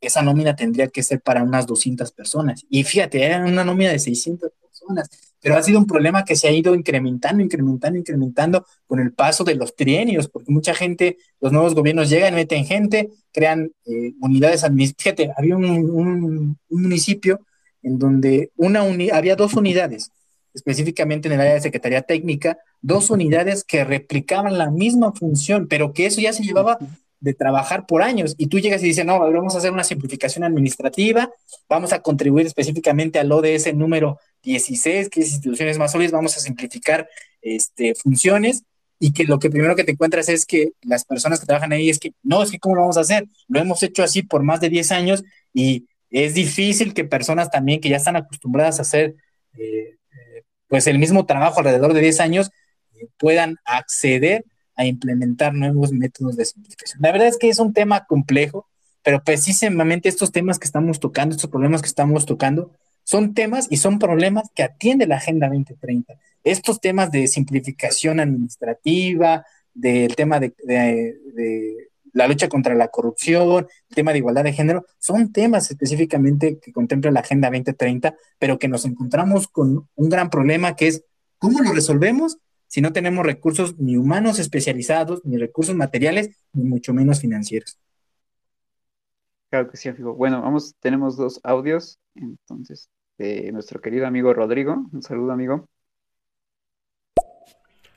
esa 0.00 0.22
nómina 0.22 0.54
tendría 0.54 0.88
que 0.88 1.02
ser 1.02 1.20
para 1.20 1.42
unas 1.42 1.66
200 1.66 2.12
personas. 2.12 2.64
Y 2.70 2.84
fíjate, 2.84 3.22
era 3.22 3.44
una 3.44 3.64
nómina 3.64 3.90
de 3.90 3.98
600 3.98 4.52
personas, 4.62 5.10
pero 5.40 5.56
ha 5.56 5.62
sido 5.62 5.78
un 5.78 5.86
problema 5.86 6.24
que 6.24 6.36
se 6.36 6.46
ha 6.48 6.52
ido 6.52 6.74
incrementando, 6.74 7.42
incrementando, 7.42 7.98
incrementando 7.98 8.64
con 8.86 9.00
el 9.00 9.12
paso 9.12 9.44
de 9.44 9.56
los 9.56 9.74
trienios, 9.74 10.28
porque 10.28 10.52
mucha 10.52 10.74
gente, 10.74 11.18
los 11.40 11.52
nuevos 11.52 11.74
gobiernos 11.74 12.08
llegan, 12.08 12.34
meten 12.34 12.64
gente, 12.64 13.10
crean 13.32 13.72
eh, 13.84 14.14
unidades 14.20 14.64
administrativas. 14.64 15.16
Fíjate, 15.16 15.34
había 15.36 15.56
un, 15.56 16.56
un 16.68 16.82
municipio 16.82 17.40
en 17.84 17.98
donde 17.98 18.50
una 18.56 18.82
había 19.12 19.36
dos 19.36 19.54
unidades, 19.54 20.10
específicamente 20.52 21.28
en 21.28 21.34
el 21.34 21.40
área 21.40 21.54
de 21.54 21.60
Secretaría 21.60 22.02
Técnica, 22.02 22.58
dos 22.80 23.10
unidades 23.10 23.62
que 23.62 23.84
replicaban 23.84 24.58
la 24.58 24.70
misma 24.70 25.12
función, 25.12 25.68
pero 25.68 25.92
que 25.92 26.06
eso 26.06 26.20
ya 26.20 26.32
se 26.32 26.42
llevaba 26.42 26.78
de 27.20 27.34
trabajar 27.34 27.86
por 27.86 28.02
años. 28.02 28.34
Y 28.36 28.48
tú 28.48 28.58
llegas 28.58 28.82
y 28.82 28.86
dices, 28.86 29.04
no, 29.04 29.18
vamos 29.18 29.54
a 29.54 29.58
hacer 29.58 29.72
una 29.72 29.84
simplificación 29.84 30.44
administrativa, 30.44 31.30
vamos 31.68 31.92
a 31.92 32.00
contribuir 32.00 32.46
específicamente 32.46 33.18
al 33.18 33.32
ODS 33.32 33.74
número 33.74 34.18
16, 34.42 35.08
que 35.08 35.20
es 35.20 35.30
instituciones 35.30 35.78
más 35.78 35.92
sólidas, 35.92 36.12
vamos 36.12 36.36
a 36.36 36.40
simplificar 36.40 37.08
este, 37.40 37.94
funciones 37.94 38.64
y 38.98 39.12
que 39.12 39.24
lo 39.24 39.38
que 39.38 39.50
primero 39.50 39.74
que 39.74 39.84
te 39.84 39.92
encuentras 39.92 40.28
es 40.28 40.46
que 40.46 40.72
las 40.82 41.04
personas 41.04 41.40
que 41.40 41.46
trabajan 41.46 41.72
ahí 41.72 41.90
es 41.90 41.98
que, 41.98 42.12
no, 42.22 42.42
es 42.42 42.50
que 42.50 42.58
¿cómo 42.58 42.76
lo 42.76 42.82
vamos 42.82 42.96
a 42.96 43.00
hacer? 43.00 43.26
Lo 43.48 43.60
hemos 43.60 43.82
hecho 43.82 44.02
así 44.02 44.22
por 44.22 44.42
más 44.42 44.60
de 44.60 44.68
10 44.68 44.92
años 44.92 45.24
y 45.52 45.86
es 46.14 46.34
difícil 46.34 46.94
que 46.94 47.04
personas 47.04 47.50
también 47.50 47.80
que 47.80 47.88
ya 47.88 47.96
están 47.96 48.14
acostumbradas 48.14 48.78
a 48.78 48.82
hacer 48.82 49.16
eh, 49.58 49.96
eh, 50.12 50.42
pues 50.68 50.86
el 50.86 51.00
mismo 51.00 51.26
trabajo 51.26 51.58
alrededor 51.58 51.92
de 51.92 52.00
10 52.00 52.20
años 52.20 52.50
eh, 52.94 53.08
puedan 53.18 53.56
acceder 53.64 54.44
a 54.76 54.86
implementar 54.86 55.54
nuevos 55.54 55.92
métodos 55.92 56.36
de 56.36 56.44
simplificación. 56.44 57.00
La 57.02 57.10
verdad 57.10 57.26
es 57.26 57.36
que 57.36 57.48
es 57.48 57.58
un 57.58 57.72
tema 57.72 58.04
complejo, 58.06 58.68
pero 59.02 59.24
precisamente 59.24 60.08
estos 60.08 60.30
temas 60.30 60.60
que 60.60 60.66
estamos 60.66 61.00
tocando, 61.00 61.34
estos 61.34 61.50
problemas 61.50 61.82
que 61.82 61.88
estamos 61.88 62.26
tocando, 62.26 62.70
son 63.02 63.34
temas 63.34 63.66
y 63.68 63.78
son 63.78 63.98
problemas 63.98 64.50
que 64.54 64.62
atiende 64.62 65.08
la 65.08 65.16
Agenda 65.16 65.48
2030. 65.48 66.14
Estos 66.44 66.80
temas 66.80 67.10
de 67.10 67.26
simplificación 67.26 68.20
administrativa, 68.20 69.44
del 69.74 70.14
tema 70.14 70.38
de 70.38 70.54
la 72.14 72.26
lucha 72.26 72.48
contra 72.48 72.74
la 72.74 72.88
corrupción, 72.88 73.66
el 73.90 73.94
tema 73.94 74.12
de 74.12 74.18
igualdad 74.18 74.44
de 74.44 74.52
género, 74.52 74.86
son 74.98 75.32
temas 75.32 75.70
específicamente 75.70 76.58
que 76.58 76.72
contempla 76.72 77.10
la 77.10 77.20
Agenda 77.20 77.50
2030, 77.50 78.16
pero 78.38 78.58
que 78.58 78.68
nos 78.68 78.84
encontramos 78.86 79.48
con 79.48 79.88
un 79.94 80.08
gran 80.08 80.30
problema 80.30 80.76
que 80.76 80.88
es 80.88 81.04
cómo 81.38 81.60
lo 81.60 81.72
resolvemos 81.72 82.38
si 82.68 82.80
no 82.80 82.92
tenemos 82.92 83.26
recursos 83.26 83.78
ni 83.78 83.96
humanos 83.96 84.38
especializados, 84.38 85.24
ni 85.24 85.36
recursos 85.36 85.76
materiales, 85.76 86.36
ni 86.52 86.64
mucho 86.64 86.94
menos 86.94 87.20
financieros. 87.20 87.78
Claro 89.50 89.70
que 89.70 89.76
sí, 89.76 89.88
amigo. 89.88 90.14
Bueno, 90.14 90.40
vamos, 90.42 90.74
tenemos 90.80 91.16
dos 91.16 91.40
audios, 91.44 91.98
entonces, 92.14 92.90
de 93.18 93.52
nuestro 93.52 93.80
querido 93.80 94.06
amigo 94.06 94.32
Rodrigo. 94.32 94.86
Un 94.92 95.02
saludo, 95.02 95.32
amigo. 95.32 95.68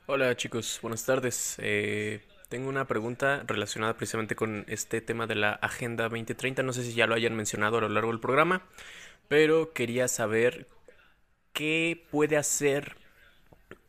Hola 0.06 0.34
chicos, 0.36 0.78
buenas 0.80 1.04
tardes. 1.04 1.56
Eh, 1.58 2.22
tengo 2.48 2.68
una 2.68 2.86
pregunta 2.86 3.42
relacionada 3.46 3.96
precisamente 3.96 4.34
con 4.34 4.64
este 4.68 5.00
tema 5.00 5.26
de 5.26 5.34
la 5.34 5.52
Agenda 5.52 6.08
2030. 6.08 6.62
No 6.62 6.72
sé 6.72 6.82
si 6.82 6.94
ya 6.94 7.06
lo 7.06 7.14
hayan 7.14 7.36
mencionado 7.36 7.78
a 7.78 7.80
lo 7.82 7.88
largo 7.88 8.10
del 8.10 8.20
programa, 8.20 8.62
pero 9.28 9.72
quería 9.72 10.08
saber 10.08 10.66
qué 11.52 12.06
puede 12.10 12.36
hacer 12.36 12.96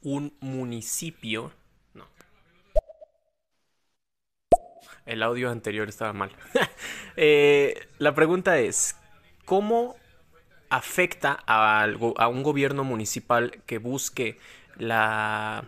un 0.01 0.33
municipio. 0.41 1.53
No. 1.93 2.05
El 5.05 5.23
audio 5.23 5.49
anterior 5.49 5.87
estaba 5.89 6.13
mal. 6.13 6.31
Eh, 7.21 7.87
la 7.97 8.15
pregunta 8.15 8.59
es, 8.59 8.95
¿cómo 9.43 9.97
afecta 10.69 11.43
a, 11.45 11.83
a 11.83 12.27
un 12.29 12.43
gobierno 12.43 12.85
municipal 12.85 13.61
que 13.65 13.77
busque 13.77 14.39
la 14.77 15.67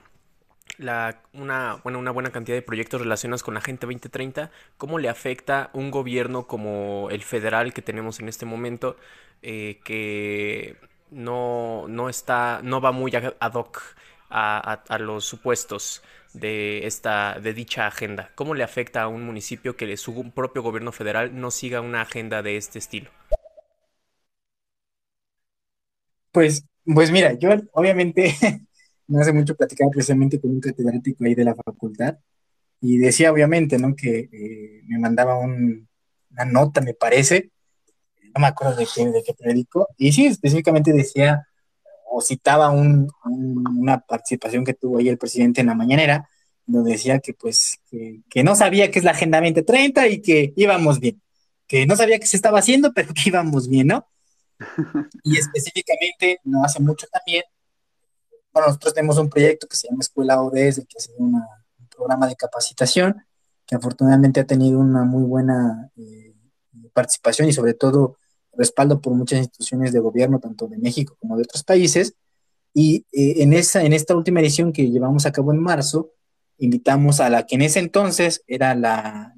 una, 1.34 1.76
bueno, 1.84 2.00
una 2.00 2.12
buena 2.12 2.32
cantidad 2.32 2.58
de 2.58 2.62
proyectos 2.62 3.02
relacionados 3.02 3.44
con 3.44 3.54
la 3.54 3.60
Agenda 3.60 3.82
2030, 3.82 4.52
¿cómo 4.78 5.00
le 5.00 5.10
afecta 5.10 5.70
un 5.74 5.92
gobierno 5.92 6.48
como 6.48 7.10
el 7.12 7.24
federal 7.24 7.74
que 7.74 7.82
tenemos 7.82 8.20
en 8.20 8.30
este 8.30 8.46
momento, 8.46 8.98
eh, 9.42 9.80
que 9.84 10.76
no, 11.12 11.88
no, 11.88 12.10
está, 12.10 12.62
no 12.64 12.82
va 12.82 12.92
muy 12.92 13.12
ad 13.16 13.54
hoc 13.54 13.82
a, 14.30 14.98
los 15.00 15.26
supuestos 15.26 16.04
de, 16.34 16.86
esta, 16.88 17.40
de 17.40 17.54
dicha 17.54 17.88
agenda? 17.88 18.32
¿Cómo 18.36 18.56
le 18.56 18.64
afecta 18.64 19.04
a 19.04 19.08
un 19.08 19.24
municipio 19.26 19.76
que 19.76 19.96
su 19.98 20.32
propio 20.32 20.62
gobierno 20.64 20.92
federal 20.92 21.40
no 21.40 21.52
siga 21.52 21.82
una 21.82 22.02
agenda 22.02 22.42
de 22.42 22.58
este 22.58 22.80
estilo? 22.80 23.12
Pues, 26.32 26.66
pues 26.86 27.12
mira, 27.12 27.34
yo 27.34 27.50
obviamente 27.74 28.34
no 29.08 29.20
hace 29.20 29.34
mucho 29.34 29.56
platicaba 29.56 29.92
precisamente 29.92 30.40
con 30.40 30.52
un 30.52 30.60
catedrático 30.60 31.24
ahí 31.24 31.36
de 31.36 31.44
la 31.44 31.56
facultad 31.56 32.18
y 32.82 32.98
decía 32.98 33.32
obviamente, 33.32 33.78
¿no? 33.78 33.96
Que 33.96 34.30
eh, 34.32 34.82
me 34.88 35.00
mandaba 35.00 35.38
una 35.38 36.46
nota, 36.46 36.82
me 36.82 36.94
parece, 36.94 37.52
no 38.34 38.42
me 38.42 38.48
acuerdo 38.48 38.76
de 38.76 38.88
qué, 38.94 39.06
de 39.08 39.24
qué 39.24 39.34
periódico, 39.34 39.88
y 39.98 40.12
sí, 40.12 40.26
específicamente 40.26 40.92
decía 40.92 41.48
o 42.14 42.22
citaba 42.22 42.72
una 42.72 44.00
participación 44.02 44.66
que 44.66 44.74
tuvo 44.74 44.98
ahí 44.98 45.08
el 45.08 45.18
presidente 45.18 45.62
en 45.62 45.68
la 45.68 45.76
mañanera, 45.76 46.28
donde 46.66 46.92
decía 46.92 47.20
que 47.20 47.34
pues 47.34 47.80
que, 47.90 48.44
no 48.44 48.56
sabía 48.56 48.92
qué 48.92 49.00
es 49.00 49.06
la 49.06 49.12
Agenda 49.12 49.40
2030 49.40 50.08
y 50.08 50.22
que 50.22 50.54
íbamos 50.58 51.00
bien, 51.00 51.22
que 51.68 51.86
no 51.86 51.96
sabía 51.96 52.20
qué 52.20 52.28
se 52.28 52.36
estaba 52.36 52.60
haciendo, 52.60 52.92
pero 52.94 53.14
que 53.14 53.30
íbamos 53.30 53.70
bien, 53.70 53.88
¿no? 53.88 54.08
Y 55.24 55.38
específicamente, 55.38 56.40
no 56.44 56.64
hace 56.66 56.82
mucho 56.82 57.08
también, 57.12 57.44
bueno, 58.54 58.68
nosotros 58.68 58.94
tenemos 58.94 59.18
un 59.18 59.30
proyecto 59.30 59.68
que 59.68 59.76
se 59.76 59.88
llama 59.88 60.02
Escuela 60.02 60.42
ODS, 60.42 60.86
que 60.88 60.98
es 60.98 61.12
un 61.18 61.42
programa 61.96 62.28
de 62.28 62.36
capacitación, 62.36 63.24
que 63.66 63.76
afortunadamente 63.76 64.40
ha 64.40 64.46
tenido 64.46 64.80
una 64.80 65.04
muy 65.04 65.24
buena 65.24 65.90
eh, 65.96 66.34
participación 66.94 67.48
y 67.48 67.54
sobre 67.54 67.74
todo 67.74 68.18
respaldo 68.54 69.02
por 69.02 69.14
muchas 69.14 69.40
instituciones 69.40 69.94
de 69.94 70.00
gobierno, 70.00 70.40
tanto 70.40 70.68
de 70.68 70.78
México 70.78 71.16
como 71.20 71.38
de 71.38 71.44
otros 71.44 71.64
países. 71.64 72.16
Y 72.74 73.06
eh, 73.12 73.44
en, 73.44 73.54
esa, 73.54 73.84
en 73.84 73.94
esta 73.94 74.16
última 74.16 74.40
edición 74.40 74.74
que 74.74 74.90
llevamos 74.90 75.26
a 75.26 75.32
cabo 75.32 75.52
en 75.52 75.60
marzo, 75.60 76.12
invitamos 76.58 77.20
a 77.20 77.30
la 77.30 77.46
que 77.46 77.56
en 77.56 77.64
ese 77.64 77.80
entonces 77.80 78.44
era 78.48 78.76
la, 78.76 79.34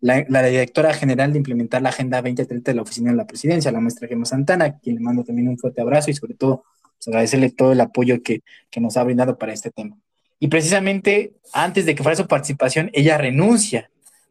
la, 0.00 0.42
directora 0.42 0.92
general 0.92 1.32
de 1.32 1.38
implementar 1.38 1.80
la 1.80 1.88
Agenda 1.90 2.20
2030 2.20 2.70
de 2.70 2.74
la 2.74 2.82
Oficina 2.82 3.10
de 3.10 3.16
la 3.16 3.26
Presidencia, 3.26 3.72
la 3.72 3.80
maestra 3.80 4.08
Gemma 4.08 4.26
Santana, 4.26 4.64
a 4.66 4.78
quien 4.78 4.96
le 4.96 5.00
mando 5.00 5.24
también 5.24 5.48
un 5.48 5.56
fuerte 5.56 5.80
abrazo 5.80 6.10
y 6.10 6.14
sobre 6.14 6.34
todo 6.34 6.64
agradecerle 7.08 7.50
todo 7.50 7.72
el 7.72 7.80
apoyo 7.80 8.22
que, 8.22 8.40
que 8.70 8.80
nos 8.80 8.96
ha 8.96 9.04
brindado 9.04 9.38
para 9.38 9.52
este 9.52 9.70
tema. 9.70 9.96
Y 10.38 10.48
precisamente 10.48 11.34
antes 11.52 11.86
de 11.86 11.94
que 11.94 12.02
fuera 12.02 12.16
su 12.16 12.26
participación, 12.26 12.90
ella 12.92 13.18
renuncia, 13.18 13.90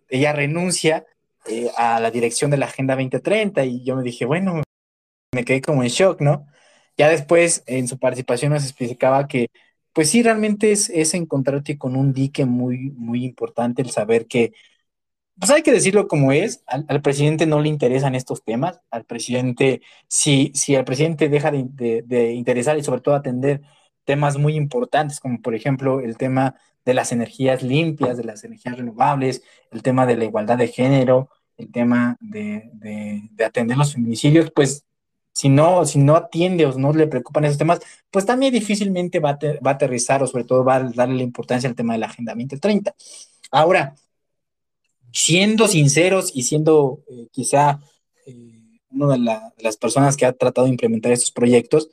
ella 0.10 0.34
renuncia 0.34 1.06
eh, 1.48 1.70
a 1.78 2.00
la 2.00 2.12
dirección 2.12 2.52
de 2.52 2.58
la 2.58 2.68
Agenda 2.68 2.96
2030 2.96 3.66
y 3.66 3.84
yo 3.84 3.96
me 3.96 4.04
dije, 4.04 4.26
bueno, 4.26 4.62
me 5.34 5.46
quedé 5.46 5.62
como 5.62 5.84
en 5.84 5.90
shock, 5.90 6.22
¿no? 6.22 6.48
Ya 6.98 7.10
después 7.10 7.64
en 7.66 7.88
su 7.88 7.98
participación 7.98 8.54
nos 8.54 8.64
explicaba 8.64 9.28
que, 9.28 9.48
pues 9.94 10.10
sí, 10.10 10.24
realmente 10.24 10.72
es, 10.72 10.90
es 10.90 11.14
encontrarte 11.14 11.78
con 11.78 11.96
un 11.96 12.14
dique 12.14 12.46
muy, 12.46 12.92
muy 12.92 13.26
importante 13.26 13.82
el 13.82 13.90
saber 13.92 14.28
que, 14.28 14.54
pues 15.40 15.52
hay 15.52 15.64
que 15.64 15.72
decirlo 15.72 16.08
como 16.08 16.32
es, 16.32 16.64
al, 16.68 17.02
presidente 17.02 17.46
no 17.46 17.60
le 17.60 17.70
interesan 17.70 18.16
estos 18.16 18.44
temas, 18.44 18.82
al 18.92 19.06
presidente, 19.06 19.82
si, 20.08 20.52
si 20.54 20.76
el 20.76 20.86
presidente 20.86 21.30
deja 21.30 21.52
de, 21.52 22.04
de 22.06 22.34
interesar 22.34 22.78
y 22.78 22.84
sobre 22.84 23.02
todo 23.02 23.16
atender 23.16 23.62
temas 24.06 24.38
muy 24.38 24.56
importantes, 24.56 25.20
como 25.20 25.42
por 25.42 25.56
ejemplo 25.56 26.02
el 26.02 26.18
tema 26.18 26.56
de 26.86 26.94
las 26.94 27.12
energías 27.12 27.64
limpias, 27.64 28.18
de 28.18 28.24
las 28.26 28.44
energías 28.44 28.78
renovables, 28.78 29.44
el 29.72 29.82
tema 29.82 30.06
de 30.06 30.18
la 30.18 30.26
igualdad 30.26 30.58
de 30.58 30.68
género, 30.68 31.30
el 31.58 31.72
tema 31.72 32.18
de, 32.20 32.70
de, 32.74 33.46
atender 33.46 33.78
los 33.78 33.94
feminicidios, 33.94 34.52
pues 34.52 34.86
si 35.32 35.50
no, 35.50 35.86
si 35.86 36.00
no 36.00 36.16
atiende 36.16 36.66
o 36.66 36.78
no 36.78 36.94
le 36.94 37.08
preocupan 37.08 37.46
esos 37.46 37.58
temas, 37.58 37.80
pues 38.12 38.26
también 38.26 38.54
difícilmente 38.54 39.20
va 39.20 39.32
a, 39.32 39.40
va 39.66 39.72
a 39.72 39.74
aterrizar 39.74 40.22
o 40.22 40.28
sobre 40.28 40.44
todo 40.44 40.64
va 40.64 40.76
a 40.76 40.84
darle 40.84 41.16
la 41.16 41.24
importancia 41.24 41.70
al 41.70 41.76
tema 41.76 41.94
de 41.94 42.00
la 42.00 42.08
Agenda 42.08 42.34
2030. 42.34 42.94
Ahora, 43.52 43.96
siendo 45.14 45.68
sinceros 45.68 46.32
y 46.34 46.44
siendo 46.44 47.04
eh, 47.08 47.28
quizá 47.32 47.80
eh, 48.26 48.80
una 48.90 49.14
de, 49.14 49.64
las 49.64 49.78
personas 49.78 50.18
que 50.18 50.26
ha 50.26 50.34
tratado 50.34 50.66
de 50.66 50.72
implementar 50.72 51.12
estos 51.12 51.32
proyectos, 51.32 51.90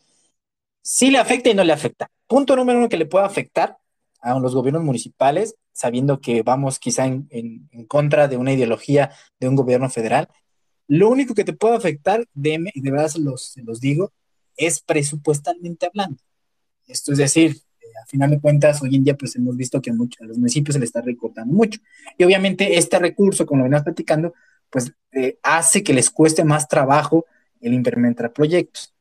sí 0.82 1.10
le 1.10 1.18
afecta 1.18 1.50
y 1.50 1.54
no 1.54 1.62
le 1.62 1.72
afecta. 1.72 2.10
Punto 2.26 2.56
número 2.56 2.78
uno 2.78 2.88
que 2.88 2.96
le 2.96 3.06
puede 3.06 3.26
afectar 3.26 3.78
a 4.20 4.38
los 4.38 4.54
gobiernos 4.54 4.82
municipales, 4.82 5.54
sabiendo 5.72 6.20
que 6.20 6.42
vamos 6.42 6.78
quizá 6.78 7.06
en, 7.06 7.68
contra 7.88 8.26
de 8.26 8.36
una 8.36 8.52
ideología 8.52 9.10
de 9.38 9.48
un 9.48 9.56
gobierno 9.56 9.88
federal. 9.90 10.28
Lo 10.86 11.08
único 11.08 11.34
que 11.34 11.44
te 11.44 11.52
puede 11.52 11.76
afectar, 11.76 12.26
de, 12.34 12.70
de 12.74 12.90
verdad 12.90 13.08
se 13.08 13.20
los, 13.20 13.54
los 13.58 13.80
digo, 13.80 14.12
es 14.56 14.80
presupuestalmente 14.80 15.86
hablando. 15.86 16.22
Esto 16.86 17.12
es 17.12 17.18
decir, 17.18 17.60
a 18.02 18.06
final 18.06 18.30
de 18.30 18.40
cuentas, 18.40 18.82
hoy 18.82 18.96
en 18.96 19.04
día 19.04 19.16
pues 19.16 19.36
hemos 19.36 19.56
visto 19.56 19.80
que 19.80 19.90
a, 19.90 19.94
muchos, 19.94 20.20
a 20.20 20.24
los 20.24 20.38
municipios 20.38 20.74
se 20.74 20.78
le 20.78 20.86
está 20.86 21.00
recortando 21.00 21.52
mucho. 21.54 21.80
Y 22.16 22.24
obviamente 22.24 22.76
este 22.78 22.98
recurso, 22.98 23.46
como 23.46 23.58
lo 23.58 23.64
venimos 23.64 23.82
platicando, 23.82 24.34
pues 24.70 24.92
eh, 25.12 25.38
hace 25.42 25.82
que 25.82 25.92
les 25.92 26.10
cueste 26.10 26.44
más 26.44 26.68
trabajo 26.68 27.26
el 27.60 27.74
implementar 27.74 28.32
proyectos. 28.32 28.94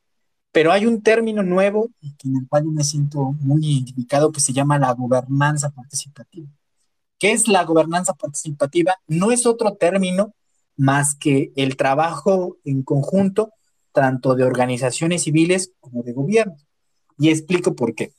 Pero 0.52 0.72
hay 0.72 0.86
un 0.86 1.02
término 1.02 1.42
nuevo 1.42 1.90
en 2.02 2.36
el 2.36 2.48
cual 2.48 2.64
yo 2.64 2.70
me 2.70 2.84
siento 2.84 3.32
muy 3.40 3.64
identificado 3.64 4.32
que 4.32 4.40
se 4.40 4.52
llama 4.52 4.78
la 4.78 4.92
gobernanza 4.92 5.70
participativa. 5.70 6.48
¿Qué 7.18 7.32
es 7.32 7.46
la 7.46 7.64
gobernanza 7.64 8.14
participativa? 8.14 8.96
No 9.06 9.30
es 9.30 9.46
otro 9.46 9.74
término 9.74 10.34
más 10.76 11.14
que 11.14 11.52
el 11.54 11.76
trabajo 11.76 12.56
en 12.64 12.82
conjunto 12.82 13.52
tanto 13.92 14.34
de 14.34 14.44
organizaciones 14.44 15.24
civiles 15.24 15.72
como 15.80 16.02
de 16.02 16.12
gobierno. 16.12 16.56
Y 17.18 17.28
explico 17.28 17.74
por 17.74 17.94
qué. 17.94 18.12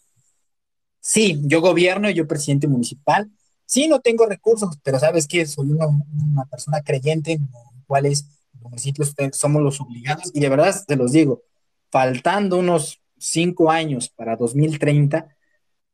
Sí, 1.01 1.41
yo 1.45 1.61
gobierno, 1.61 2.09
yo 2.11 2.27
presidente 2.27 2.67
municipal, 2.67 3.29
sí 3.65 3.87
no 3.87 4.01
tengo 4.01 4.27
recursos, 4.27 4.77
pero 4.83 4.99
sabes 4.99 5.27
que 5.27 5.45
soy 5.47 5.71
una, 5.71 6.45
persona 6.45 6.81
creyente 6.81 7.33
en 7.33 7.49
cuales 7.87 8.25
los 8.53 8.63
municipios 8.63 9.15
somos 9.33 9.63
los 9.63 9.81
obligados. 9.81 10.31
Y 10.33 10.39
de 10.39 10.49
verdad 10.49 10.75
te 10.87 10.95
los 10.95 11.11
digo, 11.11 11.41
faltando 11.89 12.57
unos 12.59 13.01
cinco 13.17 13.71
años 13.71 14.09
para 14.09 14.35
2030, 14.35 15.35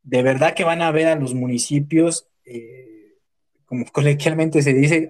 de 0.03 0.23
verdad 0.23 0.53
que 0.53 0.65
van 0.65 0.81
a 0.81 0.91
ver 0.91 1.07
a 1.07 1.15
los 1.15 1.33
municipios, 1.33 2.27
eh, 2.43 3.15
como 3.65 3.85
coloquialmente 3.93 4.61
se 4.61 4.73
dice, 4.73 5.09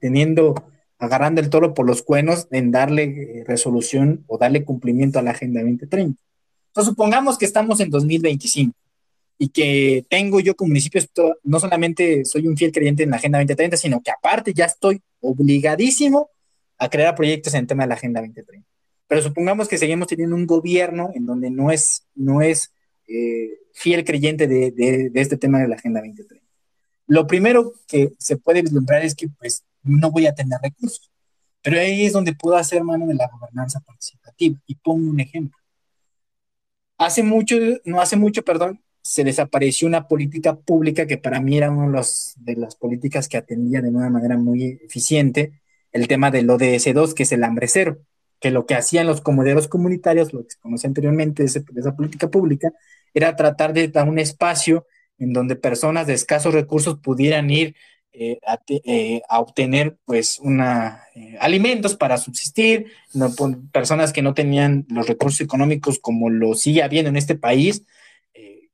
teniendo, 0.00 0.54
agarrando 0.98 1.40
el 1.40 1.50
toro 1.50 1.74
por 1.74 1.86
los 1.86 2.02
cuernos 2.02 2.46
en 2.52 2.70
darle 2.70 3.02
eh, 3.40 3.44
resolución 3.46 4.24
o 4.28 4.38
darle 4.38 4.64
cumplimiento 4.64 5.18
a 5.18 5.22
la 5.22 5.32
Agenda 5.32 5.60
2030. 5.60 6.22
Entonces, 6.68 6.90
supongamos 6.90 7.36
que 7.36 7.46
estamos 7.46 7.80
en 7.80 7.90
2025 7.90 8.78
y 9.38 9.50
que 9.50 10.04
tengo 10.10 10.40
yo 10.40 10.56
como 10.56 10.68
municipio, 10.68 11.00
no 11.44 11.60
solamente 11.60 12.24
soy 12.24 12.48
un 12.48 12.56
fiel 12.56 12.72
creyente 12.72 13.04
en 13.04 13.10
la 13.10 13.16
Agenda 13.16 13.38
2030, 13.38 13.76
sino 13.76 14.02
que 14.02 14.10
aparte 14.10 14.52
ya 14.52 14.64
estoy 14.64 15.00
obligadísimo 15.20 16.30
a 16.76 16.90
crear 16.90 17.14
proyectos 17.14 17.54
en 17.54 17.60
el 17.60 17.66
tema 17.68 17.84
de 17.84 17.88
la 17.88 17.94
Agenda 17.94 18.20
2030. 18.20 18.66
Pero 19.06 19.22
supongamos 19.22 19.68
que 19.68 19.78
seguimos 19.78 20.08
teniendo 20.08 20.34
un 20.34 20.46
gobierno 20.46 21.10
en 21.14 21.24
donde 21.24 21.50
no 21.50 21.70
es, 21.70 22.04
no 22.14 22.42
es 22.42 22.72
eh, 23.06 23.58
fiel 23.72 24.04
creyente 24.04 24.48
de, 24.48 24.72
de, 24.72 25.10
este 25.14 25.36
tema 25.36 25.60
de 25.60 25.68
la 25.68 25.76
Agenda 25.76 26.00
2030. 26.00 26.44
Lo 27.06 27.26
primero 27.26 27.72
que 27.86 28.12
se 28.18 28.36
puede 28.36 28.62
vislumbrar 28.62 29.04
es 29.04 29.14
que 29.14 29.28
pues 29.28 29.64
no 29.82 30.10
voy 30.10 30.26
a 30.26 30.34
tener 30.34 30.58
recursos, 30.60 31.10
pero 31.62 31.78
ahí 31.78 32.04
es 32.04 32.12
donde 32.12 32.34
puedo 32.34 32.56
hacer 32.56 32.82
mano 32.82 33.06
de 33.06 33.14
la 33.14 33.28
gobernanza 33.28 33.80
participativa. 33.80 34.60
Y 34.66 34.74
pongo 34.74 35.08
un 35.08 35.20
ejemplo. 35.20 35.56
Hace 36.98 37.22
mucho, 37.22 37.56
no 37.84 38.00
hace 38.00 38.16
mucho, 38.16 38.42
perdón, 38.42 38.80
se 39.08 39.24
desapareció 39.24 39.88
una 39.88 40.08
política 40.08 40.56
pública 40.56 41.06
que 41.06 41.18
para 41.18 41.40
mí 41.40 41.56
era 41.56 41.70
una 41.70 41.86
de, 41.86 41.92
los, 41.92 42.34
de 42.36 42.56
las 42.56 42.76
políticas 42.76 43.28
que 43.28 43.36
atendía 43.36 43.80
de 43.80 43.88
una 43.88 44.10
manera 44.10 44.36
muy 44.36 44.78
eficiente 44.84 45.60
el 45.92 46.06
tema 46.08 46.30
del 46.30 46.48
ODS2, 46.48 47.14
que 47.14 47.22
es 47.22 47.32
el 47.32 47.44
hambre 47.44 47.68
cero 47.68 47.98
que 48.40 48.50
lo 48.50 48.66
que 48.66 48.74
hacían 48.74 49.06
los 49.06 49.20
comederos 49.20 49.68
comunitarios, 49.68 50.32
lo 50.32 50.44
que 50.44 50.50
se 50.50 50.60
conoce 50.60 50.86
anteriormente 50.86 51.42
de, 51.42 51.48
esa 51.48 51.96
política 51.96 52.28
pública, 52.28 52.72
era 53.14 53.36
tratar 53.36 53.72
de 53.72 53.88
dar 53.88 54.08
un 54.08 54.18
espacio 54.18 54.86
en 55.18 55.32
donde 55.32 55.56
personas 55.56 56.06
de 56.06 56.14
escasos 56.14 56.54
recursos 56.54 56.98
pudieran 56.98 57.50
ir 57.50 57.74
eh, 58.12 58.38
eh, 58.68 59.20
a, 59.28 59.40
obtener 59.40 59.96
pues 60.04 60.38
una 60.40 61.02
eh, 61.14 61.36
alimentos 61.40 61.96
para 61.96 62.16
subsistir, 62.16 62.92
personas 63.72 64.12
que 64.12 64.22
no 64.22 64.34
tenían 64.34 64.86
los 64.88 65.06
recursos 65.06 65.40
económicos 65.40 65.98
como 65.98 66.30
lo 66.30 66.54
sigue 66.54 66.82
habiendo 66.82 67.10
en 67.10 67.16
este 67.16 67.34
país, 67.34 67.84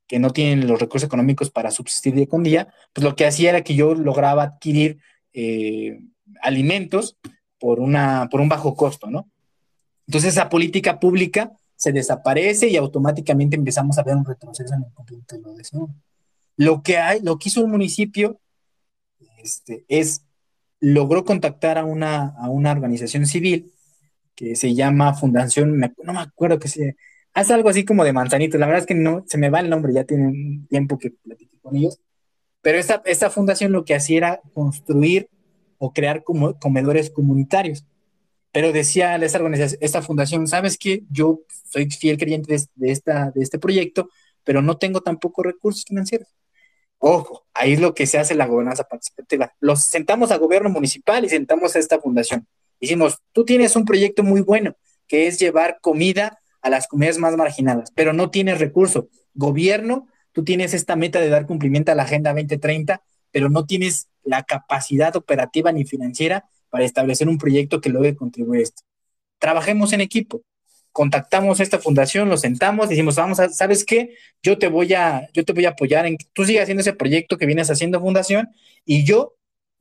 que 0.07 0.19
no 0.19 0.31
tienen 0.31 0.67
los 0.67 0.81
recursos 0.81 1.07
económicos 1.07 1.51
para 1.51 1.71
subsistir 1.71 2.15
día 2.15 2.27
con 2.27 2.43
día, 2.43 2.69
pues 2.93 3.05
lo 3.05 3.17
que 3.17 3.27
hacía 3.27 3.51
era 3.51 3.63
que 3.63 3.75
yo 3.75 3.95
lograba 3.95 4.43
adquirir 4.43 4.99
alimentos 6.43 7.17
por, 7.59 7.81
una, 7.81 8.29
por 8.31 8.41
un 8.41 8.49
bajo 8.49 8.77
costo, 8.77 9.11
¿no? 9.11 9.31
Entonces 10.07 10.35
esa 10.35 10.49
política 10.49 11.01
pública 11.01 11.53
se 11.77 11.93
desaparece 11.93 12.69
y 12.69 12.77
automáticamente 12.77 13.57
empezamos 13.57 13.99
a 13.99 14.03
ver 14.03 14.17
un 14.17 14.25
retroceso 14.25 14.75
en 14.75 14.85
el 14.85 14.93
cumplimiento 14.93 15.37
de 15.37 15.43
lo. 15.43 15.89
Lo 16.57 16.83
que 16.83 16.99
hay, 16.99 17.21
lo 17.21 17.39
que 17.39 17.49
hizo 17.49 17.63
el 17.63 17.69
municipio 17.69 18.41
este, 19.43 19.85
es 19.89 20.25
logró 20.81 21.25
contactar 21.25 21.79
a 21.79 21.85
una, 21.85 22.35
a 22.39 22.51
una 22.51 22.71
organización 22.71 23.27
civil 23.27 23.73
que 24.35 24.57
se 24.57 24.75
llama 24.75 25.15
Fundación, 25.15 25.79
no 25.79 26.13
me 26.13 26.21
acuerdo 26.21 26.59
que 26.59 26.69
se 26.69 26.97
hace 27.35 27.53
algo 27.53 27.69
así 27.69 27.85
como 27.85 28.05
de 28.05 28.13
manzanitos, 28.13 28.59
la 28.59 28.67
verdad 28.67 28.83
es 28.83 28.87
que 28.87 28.95
no, 28.95 29.25
se 29.27 29.39
me 29.39 29.51
va 29.51 29.61
el 29.61 29.69
nombre, 29.69 29.93
ya 29.93 30.05
tiene 30.05 30.29
un 30.29 30.67
tiempo 30.69 30.99
que 30.99 31.11
platiqué 31.11 31.59
con 31.61 31.77
ellos, 31.77 32.01
pero 32.63 32.79
esta, 32.79 33.03
esta 33.05 33.29
fundación 33.29 33.73
lo 33.73 33.85
que 33.85 33.95
hacía 33.95 34.17
era 34.17 34.41
construir 34.55 35.29
o 35.79 35.93
crear 35.93 36.25
como, 36.25 36.59
comedores 36.59 37.11
comunitarios. 37.11 37.85
Pero 38.53 38.73
decía 38.73 39.17
esta 39.17 39.39
organización, 39.39 39.79
esta 39.83 40.01
fundación, 40.01 40.47
¿sabes 40.47 40.79
qué? 40.79 41.03
Yo 41.11 41.41
soy 41.71 41.91
fiel 41.91 42.17
creyente 42.17 42.57
de, 42.75 42.91
esta, 42.91 43.33
de 43.33 43.43
este 43.43 43.59
proyecto, 43.59 44.09
pero 44.45 44.63
no 44.63 44.79
tengo 44.79 45.03
tampoco 45.03 45.43
recursos 45.43 45.85
financieros. 45.85 46.29
Ojo, 46.99 47.45
ahí 47.53 47.75
es 47.75 47.81
lo 47.81 47.95
que 47.95 48.07
se 48.07 48.19
hace 48.19 48.35
la 48.35 48.47
gobernanza 48.47 48.85
participativa. 48.85 49.53
Los 49.61 49.83
sentamos 49.83 50.31
a 50.31 50.39
gobierno 50.39 50.71
municipal 50.71 51.25
y 51.25 51.29
sentamos 51.29 51.75
a 51.75 51.81
esta 51.81 52.01
fundación. 52.01 52.47
Hicimos, 52.79 53.19
tú 53.33 53.45
tienes 53.45 53.77
un 53.77 53.85
proyecto 53.85 54.23
muy 54.23 54.41
bueno, 54.41 54.77
que 55.07 55.27
es 55.27 55.39
llevar 55.39 55.79
comida 55.83 56.39
a 56.65 56.71
las 56.71 56.89
comunidades 56.89 57.19
más 57.19 57.37
marginadas, 57.37 57.93
pero 57.95 58.15
no 58.15 58.31
tienes 58.31 58.59
recursos. 58.59 59.05
Gobierno, 59.35 60.09
tú 60.33 60.45
tienes 60.45 60.73
esta 60.73 60.97
meta 60.97 61.21
de 61.21 61.29
dar 61.29 61.47
cumplimiento 61.47 61.93
a 61.93 61.95
la 61.95 62.05
Agenda 62.05 62.33
2030, 62.33 63.03
pero 63.31 63.51
no 63.51 63.67
tienes 63.67 64.09
la 64.25 64.45
capacidad 64.45 65.15
operativa 65.15 65.71
ni 65.73 65.85
financiera 65.85 66.47
para 66.71 66.87
establecer 66.87 67.29
un 67.29 67.37
proyecto 67.37 67.83
que 67.83 67.91
logre 67.91 68.17
contribuir 68.17 68.61
a 68.61 68.63
esto. 68.65 68.83
Trabajemos 69.39 69.93
en 69.93 70.01
equipo. 70.01 70.41
Contactamos 70.91 71.61
a 71.61 71.63
esta 71.65 71.79
fundación, 71.79 72.31
lo 72.31 72.39
sentamos, 72.39 72.89
decimos, 72.89 73.17
vamos 73.17 73.41
a, 73.41 73.51
¿sabes 73.51 73.85
qué? 73.85 74.15
Yo 74.43 74.57
te 74.59 74.69
voy 74.69 74.95
a, 74.95 75.29
yo 75.35 75.45
te 75.45 75.53
voy 75.53 75.67
a 75.67 75.71
apoyar 75.71 76.07
en 76.07 76.17
que 76.17 76.25
tú 76.33 76.47
sigas 76.47 76.63
haciendo 76.63 76.81
ese 76.81 76.95
proyecto 76.95 77.37
que 77.37 77.45
vienes 77.45 77.71
haciendo 77.71 78.01
fundación 78.01 78.49
y 78.87 79.05
yo 79.05 79.35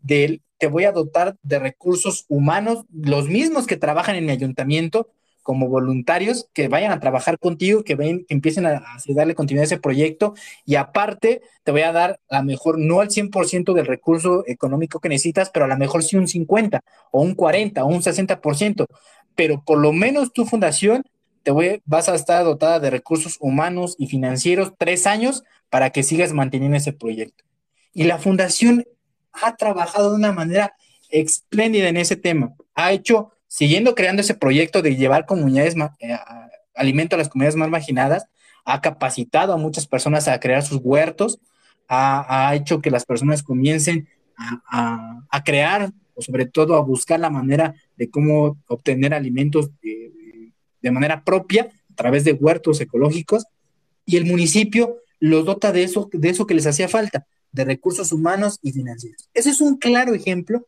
te 0.06 0.68
voy 0.70 0.84
a 0.84 0.92
dotar 0.92 1.38
de 1.44 1.60
recursos 1.60 2.26
humanos, 2.28 2.84
los 2.92 3.30
mismos 3.30 3.68
que 3.68 3.78
trabajan 3.78 4.16
en 4.16 4.26
mi 4.26 4.32
ayuntamiento, 4.32 5.08
como 5.44 5.68
voluntarios 5.68 6.50
que 6.54 6.68
vayan 6.68 6.92
a 6.92 7.00
trabajar 7.00 7.38
contigo, 7.38 7.84
que, 7.84 7.96
ven, 7.96 8.26
empiecen 8.30 8.66
a, 8.66 8.82
darle 9.10 9.36
continuidad 9.36 9.64
a 9.64 9.66
ese 9.66 9.78
proyecto 9.80 10.34
y 10.66 10.76
aparte 10.76 11.42
te 11.64 11.72
voy 11.72 11.82
a 11.82 11.92
dar 11.92 12.20
a 12.30 12.40
lo 12.40 12.46
mejor 12.46 12.80
no 12.80 13.02
al 13.02 13.10
100% 13.10 13.74
del 13.74 13.86
recurso 13.86 14.44
económico 14.48 15.00
que 15.00 15.10
necesitas, 15.10 15.50
pero 15.50 15.66
a 15.66 15.68
lo 15.68 15.78
mejor 15.78 16.04
sí 16.04 16.16
un 16.16 16.28
50 16.28 16.82
o 17.12 17.22
un 17.22 17.36
40 17.36 17.84
o 17.84 17.88
un 17.88 18.02
60%, 18.02 18.88
pero 19.36 19.64
por 19.64 19.78
lo 19.78 19.92
menos 19.92 20.34
tu 20.34 20.46
fundación 20.46 21.04
te 21.44 21.52
voy, 21.52 21.82
vas 21.86 22.08
a 22.08 22.16
estar 22.16 22.44
dotada 22.44 22.80
de 22.80 22.90
recursos 22.90 23.38
humanos 23.40 23.96
y 24.00 24.08
financieros 24.08 24.74
tres 24.78 25.06
años 25.06 25.44
para 25.70 25.90
que 25.90 26.04
sigas 26.04 26.32
manteniendo 26.32 26.78
ese 26.78 26.94
proyecto. 26.94 27.44
Y 27.94 28.06
la 28.06 28.18
fundación 28.18 28.86
ha 29.34 29.56
trabajado 29.58 30.12
de 30.12 30.16
una 30.16 30.32
manera 30.32 30.74
espléndida 31.10 31.90
en 31.90 31.98
ese 31.98 32.16
tema. 32.16 32.54
Ha 32.76 32.94
hecho 32.94 33.33
siguiendo 33.54 33.94
creando 33.94 34.24
ese 34.24 34.34
proyecto 34.34 34.82
de 34.82 34.96
llevar 34.96 35.28
comunidades, 35.28 35.76
eh, 36.00 36.18
alimento 36.74 37.16
a 37.16 37.20
las 37.20 37.30
comunidades 37.30 37.56
más 37.56 37.70
marginadas, 37.70 38.26
ha 38.66 38.82
capacitado 38.82 39.54
a 39.54 39.58
muchas 39.58 39.86
personas 39.86 40.28
a 40.28 40.40
crear 40.40 40.64
sus 40.64 40.80
huertos, 40.82 41.40
ha, 41.88 42.56
hecho 42.56 42.82
que 42.82 42.90
las 42.90 43.06
personas 43.06 43.44
comiencen 43.44 44.08
a, 44.36 45.44
crear 45.46 45.92
o 46.16 46.22
sobre 46.24 46.48
todo 46.48 46.76
a 46.76 46.82
buscar 46.82 47.20
la 47.20 47.30
manera 47.30 47.76
de 47.96 48.10
cómo 48.10 48.58
obtener 48.66 49.14
alimentos 49.14 49.70
de, 49.84 50.92
manera 50.92 51.24
propia 51.24 51.70
a 51.92 51.96
través 51.96 52.24
de 52.24 52.34
huertos 52.34 52.82
ecológicos 52.82 53.46
y 54.04 54.18
el 54.18 54.26
municipio 54.26 54.98
los 55.20 55.46
dota 55.46 55.72
de 55.72 55.84
eso, 55.84 56.10
de 56.12 56.30
eso 56.30 56.48
que 56.48 56.56
les 56.56 56.66
hacía 56.66 56.90
falta, 56.90 57.28
de 57.52 57.66
recursos 57.66 58.12
humanos 58.14 58.58
y 58.64 58.72
financieros. 58.72 59.30
Ese 59.36 59.52
es 59.52 59.62
un 59.62 59.78
claro 59.78 60.16
ejemplo 60.16 60.66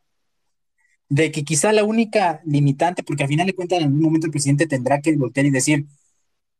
de 1.09 1.31
que 1.31 1.43
quizá 1.43 1.71
la 1.71 1.83
única 1.83 2.41
limitante, 2.45 3.03
porque 3.03 3.23
al 3.23 3.29
final 3.29 3.47
de 3.47 3.53
cuentas 3.53 3.79
en 3.79 3.85
algún 3.85 4.01
momento 4.01 4.27
el 4.27 4.31
presidente 4.31 4.67
tendrá 4.67 5.01
que 5.01 5.15
voltear 5.15 5.45
y 5.45 5.51
decir, 5.51 5.85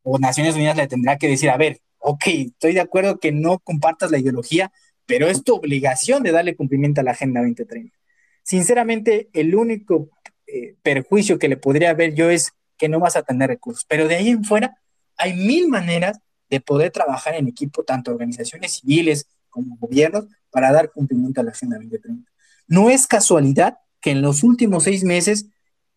o 0.02 0.18
Naciones 0.18 0.54
Unidas 0.54 0.76
le 0.76 0.86
tendrá 0.86 1.18
que 1.18 1.28
decir, 1.28 1.50
a 1.50 1.56
ver, 1.56 1.80
ok, 1.98 2.26
estoy 2.26 2.74
de 2.74 2.80
acuerdo 2.80 3.18
que 3.18 3.32
no 3.32 3.58
compartas 3.58 4.10
la 4.10 4.18
ideología, 4.18 4.72
pero 5.06 5.26
es 5.28 5.42
tu 5.42 5.54
obligación 5.54 6.22
de 6.22 6.32
darle 6.32 6.56
cumplimiento 6.56 7.00
a 7.00 7.04
la 7.04 7.12
Agenda 7.12 7.40
2030. 7.40 7.96
Sinceramente, 8.42 9.28
el 9.32 9.54
único 9.54 10.10
eh, 10.46 10.76
perjuicio 10.82 11.38
que 11.38 11.48
le 11.48 11.56
podría 11.56 11.90
haber 11.90 12.14
yo 12.14 12.30
es 12.30 12.52
que 12.76 12.88
no 12.88 13.00
vas 13.00 13.16
a 13.16 13.22
tener 13.22 13.48
recursos, 13.48 13.84
pero 13.88 14.06
de 14.06 14.16
ahí 14.16 14.28
en 14.28 14.44
fuera 14.44 14.76
hay 15.16 15.34
mil 15.34 15.68
maneras 15.68 16.20
de 16.48 16.60
poder 16.60 16.92
trabajar 16.92 17.34
en 17.34 17.48
equipo, 17.48 17.82
tanto 17.82 18.12
organizaciones 18.12 18.74
civiles 18.74 19.26
como 19.48 19.76
gobiernos, 19.78 20.26
para 20.50 20.70
dar 20.70 20.92
cumplimiento 20.92 21.40
a 21.40 21.44
la 21.44 21.50
Agenda 21.50 21.76
2030. 21.76 22.30
No 22.68 22.90
es 22.90 23.06
casualidad 23.06 23.78
que 24.06 24.12
en 24.12 24.22
los 24.22 24.44
últimos 24.44 24.84
seis 24.84 25.02
meses 25.02 25.46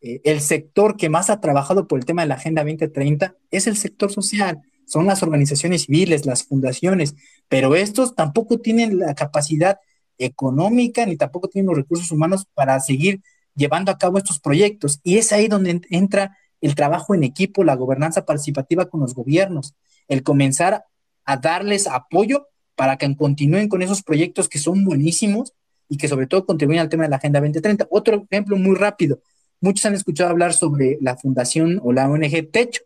eh, 0.02 0.20
el 0.24 0.42
sector 0.42 0.98
que 0.98 1.10
más 1.10 1.30
ha 1.30 1.40
trabajado 1.40 1.88
por 1.88 2.00
el 2.00 2.06
tema 2.06 2.24
de 2.24 2.30
la 2.30 2.34
Agenda 2.34 2.64
2030 2.64 3.36
es 3.52 3.68
el 3.68 3.78
sector 3.78 4.12
social, 4.12 4.64
son 4.88 5.06
las 5.06 5.22
organizaciones 5.22 5.84
civiles, 5.84 6.26
las 6.26 6.44
fundaciones, 6.46 7.14
pero 7.50 7.76
estos 7.76 8.16
tampoco 8.16 8.58
tienen 8.58 8.98
la 8.98 9.14
capacidad 9.14 9.78
económica 10.18 11.06
ni 11.06 11.18
tampoco 11.18 11.50
tienen 11.50 11.68
los 11.68 11.78
recursos 11.78 12.12
humanos 12.12 12.48
para 12.56 12.80
seguir 12.80 13.22
llevando 13.54 13.92
a 13.92 14.00
cabo 14.00 14.18
estos 14.18 14.40
proyectos. 14.40 15.00
Y 15.04 15.20
es 15.20 15.32
ahí 15.32 15.48
donde 15.48 15.80
entra 15.92 16.36
el 16.62 16.74
trabajo 16.74 17.14
en 17.14 17.24
equipo, 17.24 17.64
la 17.64 17.76
gobernanza 17.76 18.26
participativa 18.26 18.90
con 18.90 19.02
los 19.02 19.14
gobiernos, 19.14 19.76
el 20.08 20.24
comenzar 20.24 20.84
a 21.26 21.38
darles 21.38 21.86
apoyo 21.86 22.48
para 22.74 22.98
que 22.98 23.16
continúen 23.16 23.70
con 23.70 23.84
esos 23.84 24.02
proyectos 24.02 24.50
que 24.50 24.58
son 24.58 24.84
buenísimos 24.84 25.54
y 25.90 25.98
que 25.98 26.08
sobre 26.08 26.28
todo 26.28 26.46
contribuyen 26.46 26.82
al 26.82 26.90
tema 26.90 27.04
de 27.04 27.10
la 27.10 27.18
Agenda 27.18 27.42
2030. 27.42 27.88
Otro 27.90 28.26
ejemplo 28.30 28.56
muy 28.56 28.76
rápido. 28.76 29.22
Muchos 29.60 29.86
han 29.86 29.96
escuchado 29.96 30.30
hablar 30.30 30.54
sobre 30.54 30.98
la 31.02 31.18
fundación 31.18 31.82
o 31.84 31.92
la 31.92 32.10
ONG 32.10 32.50
Techo, 32.52 32.84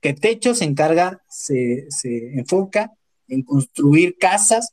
que 0.00 0.14
Techo 0.14 0.54
se 0.54 0.64
encarga, 0.64 1.22
se, 1.28 1.88
enfoca 2.34 2.92
en 3.28 3.42
construir 3.42 4.16
casas 4.16 4.72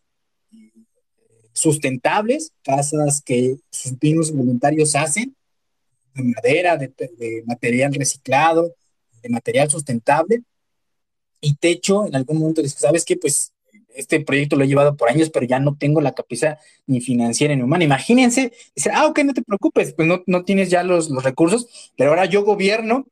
sustentables, 1.53 2.53
casas 2.63 3.21
que 3.21 3.57
sus 3.69 3.93
mismos 4.01 4.31
voluntarios 4.31 4.95
hacen, 4.95 5.35
de 6.13 6.23
madera, 6.23 6.77
de, 6.77 6.87
de, 6.87 7.43
material 7.45 7.93
reciclado, 7.93 8.75
de 9.21 9.29
material 9.29 9.69
sustentable. 9.69 10.43
Y 11.41 11.55
Techo 11.55 12.05
en 12.05 12.15
algún 12.15 12.37
momento 12.37 12.61
dice, 12.61 12.77
¿sabes 12.77 13.03
qué? 13.03 13.17
Pues 13.17 13.51
este 13.95 14.19
proyecto 14.21 14.55
lo 14.55 14.63
he 14.63 14.67
llevado 14.67 14.95
por 14.95 15.09
años, 15.09 15.29
pero 15.29 15.45
ya 15.45 15.59
no 15.59 15.75
tengo 15.77 16.01
la 16.01 16.13
capacidad 16.13 16.57
ni 16.87 17.01
financiera 17.01 17.55
ni 17.55 17.61
humana. 17.61 17.83
Imagínense, 17.83 18.51
dice, 18.75 18.91
ah, 18.93 19.07
ok, 19.07 19.19
no 19.19 19.33
te 19.33 19.41
preocupes, 19.41 19.93
pues 19.93 20.07
no, 20.07 20.23
no 20.25 20.43
tienes 20.43 20.69
ya 20.69 20.83
los, 20.83 21.09
los 21.09 21.23
recursos, 21.23 21.91
pero 21.97 22.11
ahora 22.11 22.25
yo 22.25 22.43
gobierno, 22.43 23.05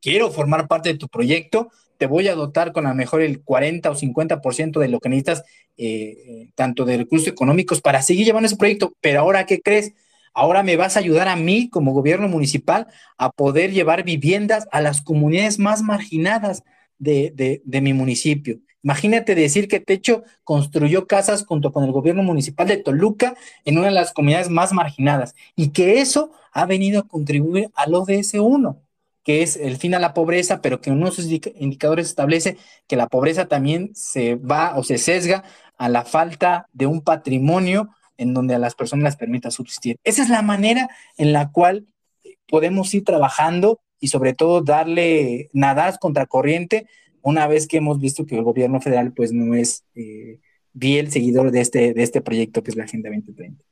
quiero 0.00 0.30
formar 0.30 0.68
parte 0.68 0.90
de 0.90 0.98
tu 0.98 1.08
proyecto, 1.08 1.70
te 1.98 2.06
voy 2.06 2.26
a 2.26 2.34
dotar 2.34 2.72
con 2.72 2.86
a 2.86 2.88
lo 2.88 2.94
mejor 2.96 3.22
el 3.22 3.42
40 3.42 3.90
o 3.90 3.94
50% 3.94 4.80
de 4.80 4.88
lo 4.88 4.98
que 4.98 5.08
necesitas, 5.08 5.44
eh, 5.76 6.16
eh, 6.26 6.50
tanto 6.56 6.84
de 6.84 6.96
recursos 6.96 7.28
económicos, 7.28 7.80
para 7.80 8.02
seguir 8.02 8.26
llevando 8.26 8.46
ese 8.46 8.56
proyecto, 8.56 8.92
pero 9.00 9.20
ahora, 9.20 9.46
¿qué 9.46 9.60
crees? 9.60 9.94
Ahora 10.34 10.62
me 10.62 10.76
vas 10.76 10.96
a 10.96 11.00
ayudar 11.00 11.28
a 11.28 11.36
mí 11.36 11.68
como 11.68 11.92
gobierno 11.92 12.26
municipal 12.26 12.88
a 13.18 13.30
poder 13.30 13.70
llevar 13.70 14.02
viviendas 14.02 14.66
a 14.72 14.80
las 14.80 15.02
comunidades 15.02 15.58
más 15.58 15.82
marginadas 15.82 16.64
de, 16.98 17.32
de, 17.34 17.62
de 17.64 17.80
mi 17.80 17.92
municipio. 17.92 18.58
Imagínate 18.82 19.34
decir 19.34 19.68
que 19.68 19.80
Techo 19.80 20.24
construyó 20.44 21.06
casas 21.06 21.44
junto 21.46 21.72
con 21.72 21.84
el 21.84 21.92
gobierno 21.92 22.22
municipal 22.22 22.66
de 22.66 22.78
Toluca 22.78 23.34
en 23.64 23.78
una 23.78 23.88
de 23.88 23.94
las 23.94 24.12
comunidades 24.12 24.48
más 24.48 24.72
marginadas 24.72 25.34
y 25.54 25.68
que 25.68 26.00
eso 26.00 26.32
ha 26.52 26.66
venido 26.66 27.00
a 27.00 27.08
contribuir 27.08 27.70
al 27.74 27.94
ODS 27.94 28.34
1, 28.34 28.80
que 29.22 29.42
es 29.42 29.56
el 29.56 29.76
fin 29.76 29.94
a 29.94 30.00
la 30.00 30.14
pobreza, 30.14 30.60
pero 30.60 30.80
que 30.80 30.90
uno 30.90 31.06
de 31.06 31.12
sus 31.12 31.26
indicadores 31.26 32.08
establece 32.08 32.56
que 32.88 32.96
la 32.96 33.06
pobreza 33.06 33.46
también 33.46 33.92
se 33.94 34.34
va 34.34 34.76
o 34.76 34.82
se 34.82 34.98
sesga 34.98 35.44
a 35.78 35.88
la 35.88 36.04
falta 36.04 36.68
de 36.72 36.86
un 36.86 37.00
patrimonio 37.00 37.90
en 38.16 38.34
donde 38.34 38.54
a 38.54 38.58
las 38.58 38.74
personas 38.74 39.04
les 39.04 39.16
permita 39.16 39.50
subsistir. 39.50 39.96
Esa 40.04 40.22
es 40.22 40.28
la 40.28 40.42
manera 40.42 40.88
en 41.16 41.32
la 41.32 41.50
cual 41.50 41.86
podemos 42.48 42.92
ir 42.94 43.04
trabajando 43.04 43.80
y 44.00 44.08
sobre 44.08 44.34
todo 44.34 44.60
darle 44.60 45.48
nadar 45.52 45.98
contracorriente 46.00 46.88
una 47.22 47.46
vez 47.46 47.66
que 47.66 47.78
hemos 47.78 48.00
visto 48.00 48.26
que 48.26 48.36
el 48.36 48.44
gobierno 48.44 48.80
federal 48.80 49.12
pues 49.12 49.32
no 49.32 49.54
es 49.54 49.84
eh, 49.94 50.40
bien 50.72 51.10
seguidor 51.10 51.50
de 51.50 51.60
este, 51.60 51.94
de 51.94 52.02
este 52.02 52.20
proyecto 52.20 52.62
que 52.62 52.70
es 52.70 52.76
la 52.76 52.84
Agenda 52.84 53.10
2030. 53.10 53.64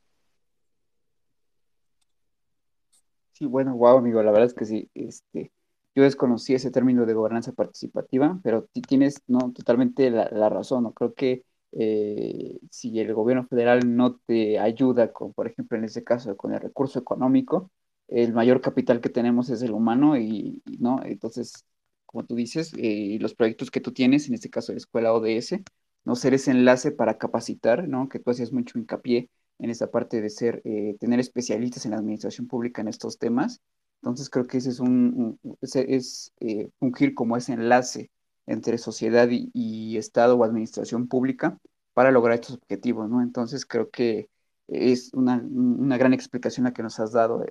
Sí, 3.32 3.46
bueno, 3.46 3.74
wow, 3.76 3.98
amigo, 3.98 4.22
la 4.22 4.32
verdad 4.32 4.48
es 4.48 4.54
que 4.54 4.66
sí, 4.66 4.90
este, 4.94 5.50
yo 5.94 6.02
desconocí 6.02 6.54
ese 6.54 6.70
término 6.70 7.06
de 7.06 7.14
gobernanza 7.14 7.52
participativa, 7.52 8.38
pero 8.42 8.68
tienes 8.86 9.22
no, 9.26 9.52
totalmente 9.52 10.10
la, 10.10 10.48
razón, 10.50 10.84
¿no? 10.84 10.92
Creo 10.92 11.14
que 11.14 11.44
eh, 11.72 12.58
si 12.70 13.00
el 13.00 13.14
gobierno 13.14 13.46
federal 13.46 13.96
no 13.96 14.16
te 14.16 14.58
ayuda, 14.58 15.12
con, 15.12 15.32
por 15.32 15.46
ejemplo, 15.46 15.78
en 15.78 15.84
este 15.84 16.04
caso, 16.04 16.36
con 16.36 16.52
el 16.52 16.60
recurso 16.60 16.98
económico, 16.98 17.70
el 18.08 18.32
mayor 18.34 18.60
capital 18.60 19.00
que 19.00 19.08
tenemos 19.08 19.50
es 19.50 19.62
el 19.62 19.72
humano 19.72 20.16
y, 20.18 20.62
y 20.66 20.78
¿no? 20.78 21.00
Entonces, 21.04 21.64
como 22.10 22.26
tú 22.26 22.34
dices, 22.34 22.72
eh, 22.76 23.18
los 23.20 23.36
proyectos 23.36 23.70
que 23.70 23.80
tú 23.80 23.92
tienes, 23.92 24.26
en 24.26 24.34
este 24.34 24.50
caso 24.50 24.72
la 24.72 24.78
escuela 24.78 25.14
ODS, 25.14 25.62
no 26.04 26.16
ser 26.16 26.34
ese 26.34 26.50
enlace 26.50 26.90
para 26.90 27.18
capacitar, 27.18 27.86
¿no? 27.86 28.08
Que 28.08 28.18
tú 28.18 28.32
hacías 28.32 28.52
mucho 28.52 28.80
hincapié 28.80 29.30
en 29.60 29.70
esa 29.70 29.92
parte 29.92 30.20
de 30.20 30.28
ser, 30.28 30.60
eh, 30.64 30.96
tener 30.98 31.20
especialistas 31.20 31.84
en 31.84 31.92
la 31.92 31.98
administración 31.98 32.48
pública 32.48 32.80
en 32.82 32.88
estos 32.88 33.18
temas. 33.18 33.60
Entonces 34.02 34.28
creo 34.28 34.44
que 34.48 34.58
ese 34.58 34.70
es 34.70 34.80
un, 34.80 35.38
es 35.60 36.32
eh, 36.40 36.68
fungir 36.80 37.14
como 37.14 37.36
ese 37.36 37.52
enlace 37.52 38.10
entre 38.46 38.76
sociedad 38.78 39.28
y, 39.30 39.96
Estado 39.96 40.36
o 40.36 40.42
administración 40.42 41.06
pública 41.06 41.58
para 41.94 42.10
lograr 42.10 42.34
estos 42.34 42.56
objetivos, 42.56 43.08
¿no? 43.08 43.22
Entonces 43.22 43.64
creo 43.64 43.88
que 43.90 44.28
es 44.66 45.14
una, 45.14 45.36
una 45.36 45.96
gran 45.96 46.12
explicación 46.12 46.64
la 46.64 46.72
que 46.72 46.82
nos 46.82 46.98
has 46.98 47.12
dado 47.12 47.44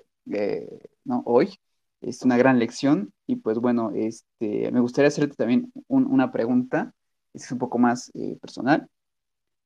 ¿no? 1.05 1.23
hoy 1.25 1.59
es 2.01 2.21
una 2.23 2.37
gran 2.37 2.59
lección 2.59 3.13
y 3.27 3.37
pues 3.37 3.59
bueno, 3.59 3.91
este, 3.95 4.71
me 4.71 4.79
gustaría 4.79 5.09
hacerte 5.09 5.35
también 5.35 5.71
una 5.87 6.31
pregunta, 6.31 6.93
es 7.33 7.51
un 7.51 7.57
poco 7.59 7.77
más 7.77 8.11
eh, 8.15 8.37
personal. 8.41 8.87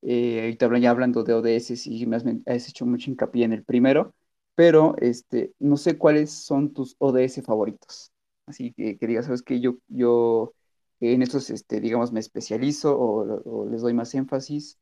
Eh, 0.01 0.41
ahorita 0.41 0.77
ya 0.79 0.91
hablando 0.91 1.23
de 1.23 1.34
ODS 1.34 1.88
y 1.88 2.05
me 2.05 2.17
has, 2.17 2.69
hecho 2.69 2.86
mucho 2.86 3.09
hincapié 3.09 3.45
en 3.45 3.53
el 3.53 3.63
primero, 3.63 4.15
pero 4.55 4.95
este, 4.99 5.53
no 5.59 5.77
sé 5.77 5.97
cuáles 5.97 6.31
son 6.31 6.73
tus 6.73 6.95
ODS 6.99 7.41
favoritos. 7.43 8.11
Así 8.45 8.73
que, 8.73 8.97
que 8.97 9.07
digas, 9.07 9.25
sabes 9.25 9.41
que 9.43 9.59
yo, 9.61 9.77
yo 9.88 10.53
en 10.99 11.21
estos, 11.21 11.49
este, 11.49 11.79
digamos, 11.79 12.11
me 12.11 12.19
especializo 12.19 12.97
o 12.99 13.69
les 13.69 13.81
doy 13.81 13.93
más 13.93 14.13
énfasis 14.15 14.77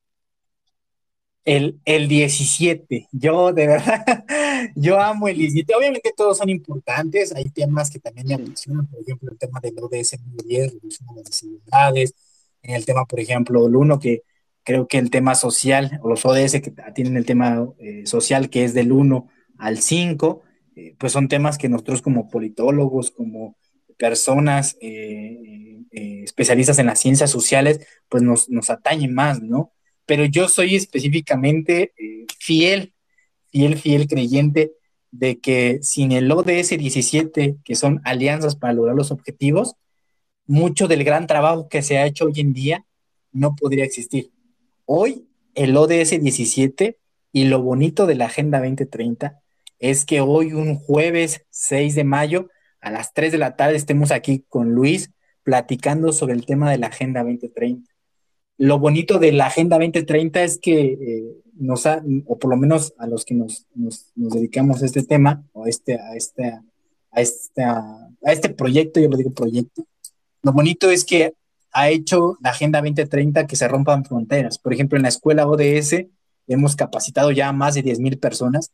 el, 1.46 1.80
el 1.86 2.08
17. 2.08 3.08
Yo, 3.12 3.54
de 3.54 3.68
verdad, 3.68 4.06
yo 4.76 5.00
amo 5.00 5.28
el 5.28 5.38
17. 5.38 5.74
Obviamente 5.76 6.14
todos 6.16 6.38
son 6.38 6.50
importantes. 6.50 7.34
Hay 7.36 7.50
temas 7.50 7.90
que 7.90 8.00
también 8.00 8.28
me 8.28 8.36
apasionan, 8.36 8.88
por 8.88 9.02
ejemplo, 9.02 9.32
el 9.32 9.38
tema 9.38 9.60
del 9.60 9.76
ODS 9.80 10.18
10, 10.46 10.74
reducción 10.74 11.08
de 11.10 11.16
las 11.16 11.26
desigualdades. 11.26 12.14
En 12.62 12.76
el 12.76 12.86
tema, 12.86 13.06
por 13.06 13.20
ejemplo, 13.20 13.66
el 13.66 13.76
1, 13.76 14.00
que 14.00 14.24
creo 14.64 14.88
que 14.88 15.00
el 15.00 15.10
tema 15.10 15.34
social, 15.36 16.00
o 16.04 16.10
los 16.10 16.26
ODS 16.26 16.62
que 16.62 16.74
tienen 16.94 17.18
el 17.18 17.26
tema 17.26 17.68
eh, 17.80 18.06
social, 18.06 18.50
que 18.50 18.64
es 18.64 18.74
del 18.74 18.92
1 18.92 19.28
al 19.58 19.80
5, 19.80 20.44
eh, 20.76 20.96
pues 21.00 21.12
son 21.12 21.28
temas 21.28 21.58
que 21.58 21.70
nosotros 21.70 22.02
como 22.02 22.30
politólogos, 22.30 23.12
como 23.12 23.56
personas 23.98 24.78
especialistas 25.92 26.80
en 26.80 26.88
las 26.88 27.00
ciencias 27.00 27.30
sociales, 27.30 27.86
pues 28.10 28.24
nos, 28.24 28.50
nos 28.50 28.72
atañe 28.72 29.08
más, 29.08 29.42
¿no? 29.44 29.74
Pero 30.06 30.26
yo 30.26 30.48
soy 30.50 30.76
específicamente 30.76 31.94
fiel, 32.40 32.94
fiel, 33.52 33.78
fiel 33.78 34.08
creyente 34.08 34.72
de 35.12 35.40
que 35.40 35.80
sin 35.82 36.12
el 36.12 36.32
ODS 36.32 36.70
17, 36.78 37.58
que 37.64 37.76
son 37.76 38.02
alianzas 38.04 38.56
para 38.56 38.74
lograr 38.74 38.96
los 38.96 39.12
objetivos, 39.12 39.76
mucho 40.46 40.88
del 40.88 41.04
gran 41.04 41.28
trabajo 41.28 41.70
que 41.70 41.82
se 41.82 41.98
ha 41.98 42.06
hecho 42.06 42.26
hoy 42.26 42.40
en 42.40 42.54
día 42.54 42.86
no 43.32 43.56
podría 43.56 43.86
existir. 43.86 44.32
Hoy 44.86 45.28
el 45.56 45.76
ODS 45.76 46.22
17 46.22 46.98
y 47.32 47.46
lo 47.46 47.62
bonito 47.62 48.06
de 48.06 48.16
la 48.16 48.26
Agenda 48.26 48.60
2030 48.60 49.42
es 49.80 50.06
que 50.06 50.22
hoy, 50.22 50.54
un 50.54 50.76
jueves 50.76 51.46
6 51.50 51.96
de 51.96 52.04
mayo, 52.04 52.50
a 52.82 52.92
las 52.92 53.14
3 53.14 53.32
de 53.32 53.38
la 53.38 53.56
tarde, 53.56 53.76
estemos 53.76 54.12
aquí 54.12 54.46
con 54.48 54.74
Luis 54.74 55.12
platicando 55.44 56.14
sobre 56.14 56.34
el 56.34 56.46
tema 56.46 56.70
de 56.70 56.78
la 56.78 56.88
Agenda 56.88 57.24
2030. 57.24 57.91
Lo 58.62 58.78
bonito 58.78 59.18
de 59.18 59.32
la 59.32 59.48
Agenda 59.48 59.80
2030 59.80 60.44
es 60.44 60.60
que 60.60 60.82
eh, 60.82 61.24
nos 61.56 61.88
ha, 61.88 62.04
o 62.28 62.38
por 62.38 62.52
lo 62.52 62.58
menos 62.58 62.94
a 63.00 63.08
los 63.08 63.26
que 63.26 63.34
nos, 63.34 63.66
nos, 63.74 64.14
dedicamos 64.14 64.84
a 64.84 64.86
este 64.86 65.02
tema, 65.02 65.44
o 65.52 65.66
este, 65.66 65.96
a, 65.96 66.16
este, 66.16 66.60
a, 67.12 67.22
este, 67.22 67.64
a 67.64 68.08
este 68.22 68.50
proyecto, 68.50 69.00
yo 69.00 69.10
lo 69.10 69.18
digo 69.18 69.32
proyecto, 69.32 69.84
lo 70.44 70.54
bonito 70.54 70.92
es 70.92 71.06
que 71.06 71.34
ha 71.72 71.90
hecho 71.90 72.38
la 72.40 72.52
Agenda 72.52 72.82
2030 72.82 73.48
que 73.48 73.56
se 73.56 73.68
rompan 73.68 74.06
fronteras. 74.06 74.60
Por 74.60 74.74
ejemplo, 74.74 74.96
en 74.96 75.04
la 75.04 75.10
escuela 75.10 75.48
ODS 75.48 76.06
hemos 76.46 76.76
capacitado 76.76 77.32
ya 77.32 77.48
a 77.48 77.54
más 77.54 77.74
de 77.74 77.84
10.000 77.84 78.20
personas 78.20 78.70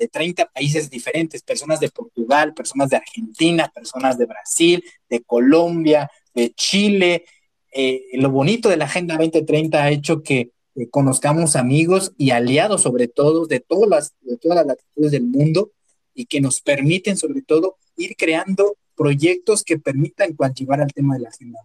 de 0.00 0.08
30 0.08 0.46
países 0.46 0.90
diferentes, 0.90 1.42
personas 1.42 1.78
de 1.78 1.90
Portugal, 1.90 2.54
personas 2.54 2.90
de 2.90 2.96
Argentina, 2.96 3.70
personas 3.72 4.18
de 4.18 4.26
Brasil, 4.26 4.82
de 5.08 5.22
Colombia, 5.22 6.10
de 6.34 6.52
Chile. 6.54 7.24
Eh, 7.72 8.04
lo 8.14 8.30
bonito 8.30 8.68
de 8.68 8.76
la 8.76 8.86
Agenda 8.86 9.16
2030 9.16 9.82
ha 9.82 9.90
hecho 9.90 10.22
que 10.22 10.52
eh, 10.74 10.88
conozcamos 10.90 11.56
amigos 11.56 12.12
y 12.16 12.30
aliados, 12.30 12.82
sobre 12.82 13.08
todo, 13.08 13.46
de 13.46 13.60
todas, 13.60 13.88
las, 13.88 14.14
de 14.20 14.36
todas 14.36 14.56
las 14.56 14.66
latitudes 14.66 15.12
del 15.12 15.24
mundo 15.24 15.72
y 16.14 16.26
que 16.26 16.40
nos 16.40 16.60
permiten, 16.60 17.16
sobre 17.16 17.42
todo, 17.42 17.76
ir 17.96 18.16
creando 18.16 18.76
proyectos 18.96 19.64
que 19.64 19.78
permitan 19.78 20.34
coadyuvar 20.34 20.80
al 20.80 20.92
tema 20.92 21.14
de 21.14 21.22
la 21.22 21.28
agenda. 21.28 21.60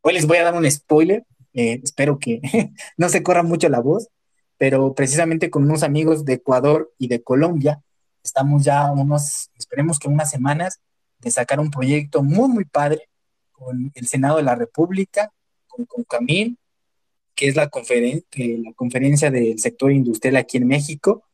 Hoy 0.00 0.14
les 0.14 0.26
voy 0.26 0.38
a 0.38 0.44
dar 0.44 0.54
un 0.54 0.70
spoiler, 0.70 1.24
eh, 1.52 1.80
espero 1.82 2.18
que 2.18 2.40
no 2.96 3.08
se 3.08 3.22
corra 3.22 3.42
mucho 3.42 3.68
la 3.68 3.80
voz, 3.80 4.08
pero 4.56 4.94
precisamente 4.94 5.50
con 5.50 5.64
unos 5.64 5.82
amigos 5.82 6.24
de 6.24 6.34
Ecuador 6.34 6.92
y 6.98 7.08
de 7.08 7.22
Colombia, 7.22 7.82
estamos 8.22 8.64
ya 8.64 8.90
unos, 8.90 9.50
esperemos 9.56 9.98
que 9.98 10.08
unas 10.08 10.30
semanas, 10.30 10.80
de 11.20 11.30
sacar 11.30 11.58
un 11.58 11.70
proyecto 11.70 12.22
muy, 12.22 12.48
muy 12.48 12.64
padre 12.64 13.08
con 13.58 13.90
el 13.94 14.06
Senado 14.06 14.36
de 14.36 14.44
la 14.44 14.54
República, 14.54 15.32
con, 15.66 15.84
con 15.86 16.04
Camil, 16.04 16.56
que 17.34 17.48
es 17.48 17.56
la, 17.56 17.64
la 17.64 18.72
conferencia 18.74 19.30
del 19.30 19.58
sector 19.58 19.92
industrial 19.92 20.36
aquí 20.36 20.58
en 20.58 20.66
México, 20.66 21.24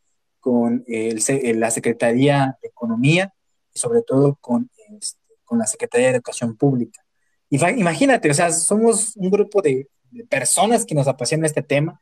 con 0.41 0.85
el, 0.87 1.23
la 1.61 1.71
Secretaría 1.71 2.59
de 2.63 2.69
Economía 2.69 3.33
y 3.73 3.79
sobre 3.79 4.03
todo 4.03 4.37
con 4.41 4.71
este, 4.99 5.25
con 5.45 5.59
la 5.59 5.67
Secretaría 5.67 6.09
de 6.09 6.15
Educación 6.15 6.57
Pública. 6.57 7.05
Imagínate, 7.51 8.31
o 8.31 8.35
sea, 8.35 8.51
somos 8.51 9.17
un 9.17 9.31
grupo 9.31 9.63
de, 9.63 9.89
personas 10.29 10.85
que 10.85 10.95
nos 10.95 11.09
apasiona 11.09 11.47
este 11.47 11.63
tema, 11.63 12.01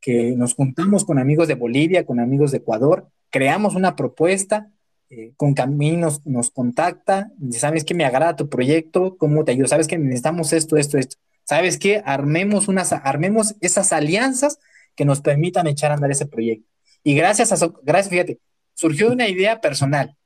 que 0.00 0.34
nos 0.36 0.54
juntamos 0.54 1.04
con 1.04 1.18
amigos 1.18 1.46
de 1.46 1.54
Bolivia, 1.54 2.06
con 2.06 2.20
amigos 2.20 2.52
de 2.52 2.58
Ecuador, 2.58 3.08
creamos 3.28 3.74
una 3.74 3.96
propuesta, 3.96 4.70
eh, 5.10 5.32
con 5.36 5.54
Caminos 5.54 6.24
nos 6.24 6.50
contacta, 6.50 7.30
dice, 7.36 7.60
¿sabes 7.60 7.84
qué? 7.84 7.94
Me 7.94 8.04
agrada 8.04 8.36
tu 8.36 8.48
proyecto, 8.48 9.16
¿cómo 9.18 9.44
te 9.44 9.52
ayudo? 9.52 9.68
¿Sabes 9.68 9.86
que 9.86 9.98
necesitamos 9.98 10.52
esto, 10.52 10.76
esto, 10.76 10.98
esto? 10.98 11.16
¿Sabes 11.44 11.78
qué? 11.78 12.02
Armemos, 12.04 12.68
unas, 12.68 12.92
armemos 12.92 13.56
esas 13.60 13.92
alianzas 13.92 14.58
que 14.96 15.04
nos 15.04 15.20
permitan 15.20 15.66
echar 15.66 15.90
a 15.90 15.94
andar 15.94 16.10
ese 16.10 16.26
proyecto. 16.26 16.68
Y 17.02 17.14
gracias 17.14 17.52
a, 17.52 17.72
gracias, 17.82 18.10
fíjate, 18.10 18.38
surgió 18.74 19.12
una 19.12 19.28
idea 19.28 19.60
personal 19.60 20.16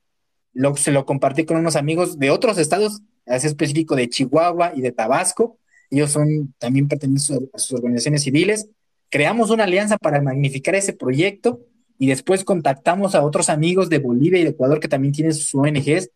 se 0.76 0.92
lo 0.92 1.04
compartí 1.04 1.44
con 1.44 1.56
unos 1.56 1.76
amigos 1.76 2.18
de 2.18 2.30
otros 2.30 2.58
estados, 2.58 3.02
así 3.26 3.46
específico 3.46 3.96
de 3.96 4.08
Chihuahua 4.08 4.72
y 4.74 4.80
de 4.80 4.92
Tabasco. 4.92 5.58
Ellos 5.90 6.12
son 6.12 6.54
también 6.58 6.88
pertenecen 6.88 7.50
a 7.52 7.58
sus 7.58 7.78
organizaciones 7.78 8.22
civiles. 8.22 8.68
Creamos 9.10 9.50
una 9.50 9.64
alianza 9.64 9.98
para 9.98 10.20
magnificar 10.20 10.74
ese 10.74 10.92
proyecto 10.92 11.60
y 11.98 12.06
después 12.06 12.44
contactamos 12.44 13.14
a 13.14 13.24
otros 13.24 13.48
amigos 13.48 13.88
de 13.88 13.98
Bolivia 13.98 14.40
y 14.40 14.44
de 14.44 14.50
Ecuador 14.50 14.80
que 14.80 14.88
también 14.88 15.12
tienen 15.12 15.34
sus 15.34 15.54
ONGs. 15.54 16.10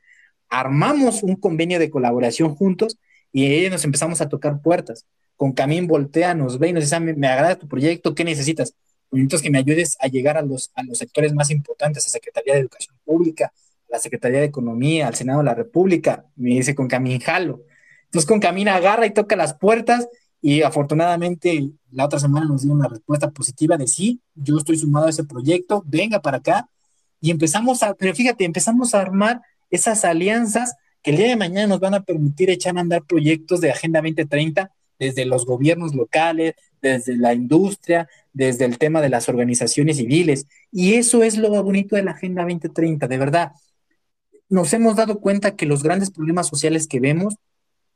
Armamos 0.48 1.22
un 1.22 1.36
convenio 1.36 1.78
de 1.78 1.90
colaboración 1.90 2.54
juntos 2.54 2.98
y 3.32 3.46
ahí 3.46 3.70
nos 3.70 3.84
empezamos 3.84 4.20
a 4.20 4.28
tocar 4.28 4.60
puertas. 4.60 5.06
Con 5.36 5.52
Camín 5.52 5.86
voltea, 5.86 6.34
nos 6.34 6.58
ve 6.58 6.68
y 6.68 6.72
nos 6.72 6.84
dice, 6.84 6.96
ah, 6.96 7.00
me, 7.00 7.28
agrada 7.28 7.56
tu 7.56 7.68
proyecto, 7.68 8.14
¿qué 8.14 8.24
necesitas? 8.24 8.74
Necesito 9.10 9.42
que 9.42 9.50
me 9.50 9.58
ayudes 9.58 9.96
a 10.00 10.08
llegar 10.08 10.36
a 10.36 10.42
los, 10.42 10.70
a 10.74 10.82
los 10.82 10.98
sectores 10.98 11.32
más 11.32 11.50
importantes, 11.50 12.06
a 12.06 12.08
Secretaría 12.08 12.54
de 12.54 12.60
Educación 12.60 12.96
Pública, 13.04 13.52
la 13.88 13.98
Secretaría 13.98 14.40
de 14.40 14.46
Economía, 14.46 15.06
al 15.06 15.14
Senado 15.14 15.38
de 15.38 15.44
la 15.44 15.54
República, 15.54 16.24
me 16.36 16.50
dice 16.50 16.74
con 16.74 16.88
Camín 16.88 17.20
jalo. 17.20 17.62
Entonces 18.04 18.26
con 18.26 18.40
Camín 18.40 18.68
agarra 18.68 19.06
y 19.06 19.12
toca 19.12 19.36
las 19.36 19.54
puertas 19.54 20.08
y 20.40 20.62
afortunadamente 20.62 21.70
la 21.90 22.04
otra 22.04 22.18
semana 22.18 22.46
nos 22.46 22.62
dio 22.62 22.72
una 22.72 22.88
respuesta 22.88 23.30
positiva 23.30 23.76
de 23.76 23.86
sí, 23.86 24.20
yo 24.34 24.58
estoy 24.58 24.78
sumado 24.78 25.06
a 25.06 25.10
ese 25.10 25.24
proyecto, 25.24 25.82
venga 25.86 26.20
para 26.20 26.38
acá. 26.38 26.68
Y 27.20 27.30
empezamos 27.30 27.82
a, 27.82 27.94
pero 27.94 28.14
fíjate, 28.14 28.44
empezamos 28.44 28.94
a 28.94 29.00
armar 29.00 29.40
esas 29.70 30.04
alianzas 30.04 30.74
que 31.02 31.10
el 31.10 31.16
día 31.16 31.28
de 31.28 31.36
mañana 31.36 31.66
nos 31.66 31.80
van 31.80 31.94
a 31.94 32.02
permitir 32.04 32.50
echar 32.50 32.76
a 32.76 32.80
andar 32.80 33.04
proyectos 33.04 33.60
de 33.60 33.70
Agenda 33.70 34.00
2030 34.00 34.70
desde 34.98 35.24
los 35.24 35.46
gobiernos 35.46 35.94
locales, 35.94 36.54
desde 36.82 37.16
la 37.16 37.34
industria, 37.34 38.08
desde 38.32 38.64
el 38.64 38.78
tema 38.78 39.00
de 39.00 39.08
las 39.08 39.28
organizaciones 39.28 39.96
civiles. 39.96 40.46
Y 40.72 40.94
eso 40.94 41.22
es 41.22 41.38
lo 41.38 41.50
bonito 41.62 41.96
de 41.96 42.02
la 42.02 42.12
Agenda 42.12 42.42
2030, 42.42 43.08
de 43.08 43.18
verdad 43.18 43.52
nos 44.48 44.72
hemos 44.72 44.96
dado 44.96 45.20
cuenta 45.20 45.56
que 45.56 45.66
los 45.66 45.82
grandes 45.82 46.10
problemas 46.10 46.48
sociales 46.48 46.86
que 46.86 47.00
vemos 47.00 47.36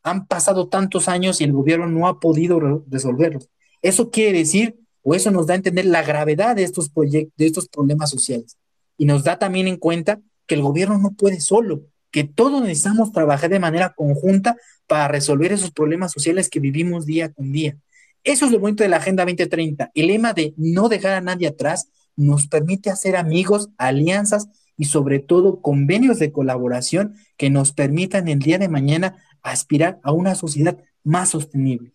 han 0.03 0.26
pasado 0.26 0.68
tantos 0.68 1.09
años 1.09 1.40
y 1.40 1.45
el 1.45 1.53
gobierno 1.53 1.86
no 1.86 2.09
ha 2.09 2.20
podido 2.20 2.61
resolverlos. 2.90 3.49
Eso 3.83 4.11
quiere 4.11 4.39
decir, 4.39 4.76
o 5.03 5.14
eso 5.14 5.30
nos 5.30 5.47
da 5.47 5.55
a 5.55 5.57
entender 5.57 5.85
la 5.85 6.03
gravedad 6.03 6.57
de 6.57 6.62
estos 6.62 6.89
proyectos, 6.89 7.35
de 7.37 7.47
estos 7.47 7.68
problemas 7.68 8.11
sociales. 8.11 8.57
Y 8.97 9.05
nos 9.05 9.24
da 9.24 9.39
también 9.39 9.66
en 9.68 9.76
cuenta 9.76 10.20
que 10.47 10.55
el 10.55 10.62
gobierno 10.62 10.99
no 10.99 11.12
puede 11.12 11.41
solo, 11.41 11.83
que 12.11 12.24
todos 12.24 12.62
necesitamos 12.62 13.12
trabajar 13.12 13.51
de 13.51 13.59
manera 13.59 13.95
conjunta 13.95 14.57
para 14.87 15.09
resolver 15.09 15.53
esos 15.53 15.72
problemas 15.72 16.12
sociales 16.12 16.49
que 16.49 16.61
vivimos 16.61 17.07
día 17.07 17.33
con 17.33 17.53
día. 17.53 17.76
Eso 18.24 18.47
es 18.47 18.53
lo 18.53 18.61
bonito 18.61 18.85
de 18.85 18.89
la 18.89 18.99
Agenda 18.99 19.24
2030. 19.24 19.91
El 19.95 20.07
lema 20.07 20.33
de 20.33 20.55
no 20.57 20.89
dejar 20.89 21.14
a 21.14 21.20
nadie 21.20 21.49
atrás 21.49 21.89
nos 22.14 22.47
permite 22.47 22.91
hacer 22.91 23.16
amigos, 23.16 23.70
alianzas 23.78 24.49
y 24.76 24.85
sobre 24.85 25.18
todo 25.18 25.61
convenios 25.61 26.18
de 26.18 26.30
colaboración 26.30 27.14
que 27.37 27.51
nos 27.51 27.72
permitan 27.72 28.28
el 28.28 28.39
día 28.39 28.59
de 28.59 28.68
mañana 28.68 29.16
aspirar 29.43 29.99
a 30.05 30.12
una 30.12 30.35
sociedad 30.35 30.78
más 31.03 31.30
sostenible. 31.30 31.93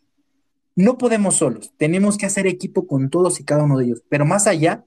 No 0.78 1.00
podemos 1.00 1.38
solos, 1.38 1.72
tenemos 1.78 2.20
que 2.20 2.28
hacer 2.28 2.46
equipo 2.46 2.86
con 2.86 3.10
todos 3.10 3.40
y 3.40 3.44
cada 3.44 3.64
uno 3.64 3.80
de 3.80 3.86
ellos, 3.86 4.04
pero 4.10 4.26
más 4.26 4.46
allá, 4.46 4.86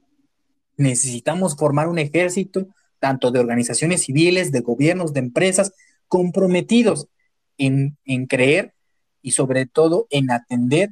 necesitamos 0.77 1.57
formar 1.57 1.89
un 1.89 1.99
ejército, 1.99 2.65
tanto 2.99 3.29
de 3.29 3.41
organizaciones 3.41 4.03
civiles, 4.03 4.53
de 4.53 4.61
gobiernos, 4.61 5.11
de 5.11 5.19
empresas, 5.19 5.73
comprometidos 6.07 7.09
en, 7.57 7.97
en 8.05 8.25
creer 8.25 8.73
y 9.21 9.31
sobre 9.31 9.65
todo 9.65 10.07
en 10.11 10.31
atender 10.31 10.91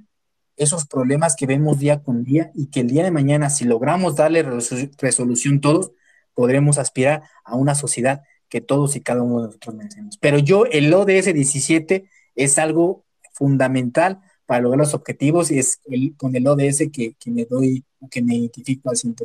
esos 0.58 0.86
problemas 0.86 1.38
que 1.38 1.46
vemos 1.46 1.80
día 1.80 2.04
con 2.04 2.26
día 2.26 2.52
y 2.54 2.68
que 2.68 2.82
el 2.82 2.90
día 2.90 3.06
de 3.06 3.12
mañana, 3.12 3.50
si 3.50 3.64
logramos 3.64 4.18
darle 4.18 4.44
resolución 4.44 5.62
todos, 5.62 5.94
podremos 6.34 6.78
aspirar 6.78 7.24
a 7.46 7.56
una 7.56 7.74
sociedad 7.74 8.24
que 8.50 8.60
todos 8.60 8.98
y 8.98 9.02
cada 9.02 9.22
uno 9.22 9.44
de 9.44 9.46
nosotros 9.48 9.76
merecemos. 9.76 10.18
Pero 10.18 10.40
yo, 10.40 10.66
el 10.66 10.94
ODS 10.94 11.34
17 11.34 12.04
es 12.36 12.60
algo 12.60 13.06
fundamental 13.32 14.20
para 14.50 14.62
lograr 14.62 14.80
los 14.80 14.96
objetivos 14.96 15.52
y 15.52 15.60
es 15.60 15.80
con 16.18 16.36
el 16.36 16.48
ODS 16.48 16.90
que, 16.92 17.14
que 17.14 17.30
me 17.30 17.46
doy, 17.46 17.86
que 18.10 18.24
me 18.24 18.36
identifico 18.36 18.90
al 18.90 18.96
100%. 18.96 19.16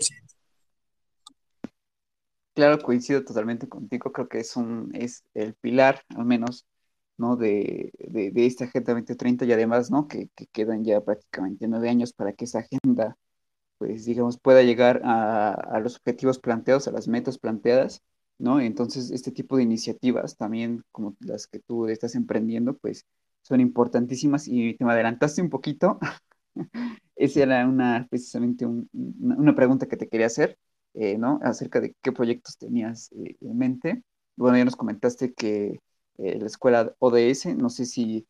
Claro, 2.52 2.78
coincido 2.78 3.24
totalmente 3.24 3.66
contigo, 3.66 4.12
creo 4.12 4.28
que 4.28 4.40
es, 4.40 4.54
un, 4.54 4.90
es 4.94 5.24
el 5.32 5.54
pilar, 5.54 6.02
al 6.14 6.26
menos, 6.26 6.66
¿no? 7.16 7.36
De, 7.36 7.90
de, 7.98 8.32
de 8.32 8.46
esta 8.46 8.66
Agenda 8.66 8.92
2030 8.92 9.46
y 9.46 9.52
además, 9.52 9.90
¿no? 9.90 10.08
Que, 10.08 10.28
que, 10.34 10.46
quedan 10.48 10.84
ya 10.84 11.00
prácticamente 11.00 11.66
nueve 11.68 11.88
años 11.88 12.12
para 12.12 12.34
que 12.34 12.44
esa 12.44 12.58
agenda 12.58 13.16
pues 13.78 14.04
digamos, 14.04 14.38
pueda 14.38 14.62
llegar 14.62 15.00
a, 15.04 15.80
los 15.80 15.96
objetivos 15.96 16.38
planteados, 16.38 16.86
a 16.86 16.92
las 16.92 17.08
metas 17.08 17.38
planteadas, 17.38 18.02
¿no? 18.38 18.60
Entonces, 18.60 19.10
este 19.10 19.32
tipo 19.32 19.56
de 19.56 19.62
iniciativas 19.62 20.36
también, 20.36 20.84
como 20.92 21.16
las 21.20 21.46
que 21.46 21.60
tú 21.60 21.88
estás 21.88 22.14
emprendiendo, 22.14 22.76
pues 22.76 23.06
son 23.44 23.60
importantísimas 23.60 24.48
y 24.48 24.74
te 24.74 24.84
me 24.84 24.92
adelantaste 24.92 25.42
un 25.42 25.50
poquito. 25.50 25.98
Esa 27.16 27.42
era 27.42 27.68
una, 27.68 28.06
precisamente 28.10 28.66
una, 28.66 29.54
pregunta 29.54 29.86
que 29.86 29.96
te 29.96 30.08
quería 30.08 30.26
hacer, 30.26 30.58
eh, 30.94 31.18
¿no? 31.18 31.38
Acerca 31.42 31.80
de 31.80 31.94
qué 32.02 32.10
proyectos 32.10 32.56
tenías 32.56 33.12
eh, 33.12 33.36
en 33.40 33.58
mente. 33.58 34.02
Bueno, 34.36 34.56
ya 34.56 34.64
nos 34.64 34.76
comentaste 34.76 35.34
que 35.34 35.78
eh, 36.18 36.38
la 36.40 36.46
escuela 36.46 36.94
ODS. 36.98 37.54
No 37.56 37.68
sé 37.68 37.86
si 37.86 38.26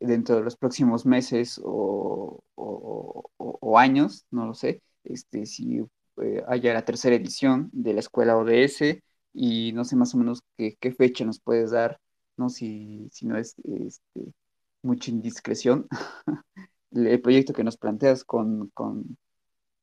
dentro 0.00 0.36
de 0.36 0.42
los 0.44 0.56
próximos 0.56 1.04
meses 1.04 1.60
o, 1.62 2.42
años, 3.76 4.24
no 4.30 4.46
lo 4.46 4.54
sé, 4.54 4.82
este, 5.04 5.46
si 5.46 5.82
haya 6.46 6.74
la 6.74 6.84
tercera 6.84 7.16
edición 7.16 7.68
de 7.72 7.92
la 7.92 8.00
escuela 8.00 8.36
ODS 8.36 9.02
y 9.34 9.72
no 9.72 9.84
sé 9.84 9.96
más 9.96 10.14
o 10.14 10.18
menos 10.18 10.42
qué, 10.56 10.92
fecha 10.92 11.24
nos 11.24 11.40
puedes 11.40 11.70
dar, 11.70 12.00
¿no? 12.38 12.48
Si, 12.48 13.08
si 13.12 13.26
no 13.26 13.36
es 13.36 13.56
este, 13.64 14.32
mucha 14.82 15.10
indiscreción, 15.10 15.86
el 16.92 17.20
proyecto 17.20 17.52
que 17.52 17.64
nos 17.64 17.76
planteas 17.76 18.24
con, 18.24 18.70
con, 18.74 19.16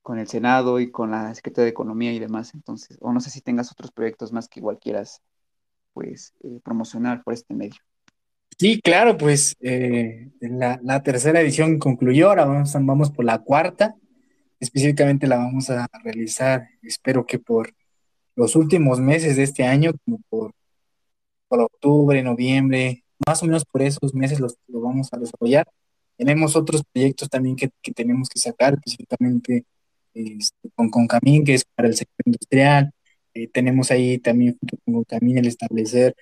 con, 0.01 0.19
el 0.19 0.27
Senado 0.27 0.79
y 0.79 0.91
con 0.91 1.11
la 1.11 1.33
Secretaría 1.35 1.65
de 1.65 1.71
Economía 1.71 2.13
y 2.13 2.19
demás. 2.19 2.53
Entonces, 2.53 2.97
o 3.01 3.13
no 3.13 3.19
sé 3.19 3.29
si 3.29 3.41
tengas 3.41 3.71
otros 3.71 3.91
proyectos 3.91 4.31
más 4.31 4.47
que 4.47 4.59
igual 4.59 4.79
quieras 4.79 5.21
pues 5.93 6.33
eh, 6.43 6.59
promocionar 6.63 7.23
por 7.23 7.33
este 7.33 7.53
medio. 7.53 7.79
Sí, 8.57 8.81
claro, 8.81 9.17
pues 9.17 9.55
eh, 9.59 10.29
la, 10.39 10.79
la, 10.83 11.03
tercera 11.03 11.41
edición 11.41 11.77
concluyó, 11.77 12.29
ahora 12.29 12.45
vamos, 12.45 12.73
vamos 12.73 13.11
por 13.11 13.25
la 13.25 13.39
cuarta, 13.39 13.95
específicamente 14.59 15.27
la 15.27 15.37
vamos 15.37 15.69
a 15.69 15.89
realizar, 16.03 16.69
espero 16.81 17.25
que 17.25 17.39
por 17.39 17.73
los 18.35 18.55
últimos 18.55 18.99
meses 18.99 19.35
de 19.35 19.43
este 19.43 19.63
año, 19.65 19.91
como 20.05 20.19
por, 20.29 20.53
por 21.47 21.61
octubre, 21.61 22.21
noviembre, 22.23 23.03
más 23.25 23.41
o 23.43 23.45
menos 23.45 23.65
por 23.65 23.81
esos 23.81 24.13
meses 24.13 24.39
los, 24.39 24.55
lo 24.67 24.81
vamos 24.81 25.09
a 25.11 25.17
desarrollar. 25.17 25.67
Tenemos 26.17 26.55
otros 26.55 26.83
proyectos 26.91 27.29
también 27.29 27.55
que, 27.55 27.69
que 27.81 27.91
tenemos 27.91 28.29
que 28.29 28.39
sacar, 28.39 28.73
específicamente 28.75 29.65
este, 30.13 30.69
con 30.75 30.89
Concamín, 30.89 31.43
que 31.43 31.53
es 31.55 31.65
para 31.75 31.87
el 31.87 31.95
sector 31.95 32.23
industrial. 32.25 32.91
Eh, 33.33 33.47
tenemos 33.49 33.91
ahí 33.91 34.17
también 34.17 34.57
junto 34.59 34.77
con 34.85 34.93
Concamín 34.95 35.37
el 35.37 35.47
establecer 35.47 36.15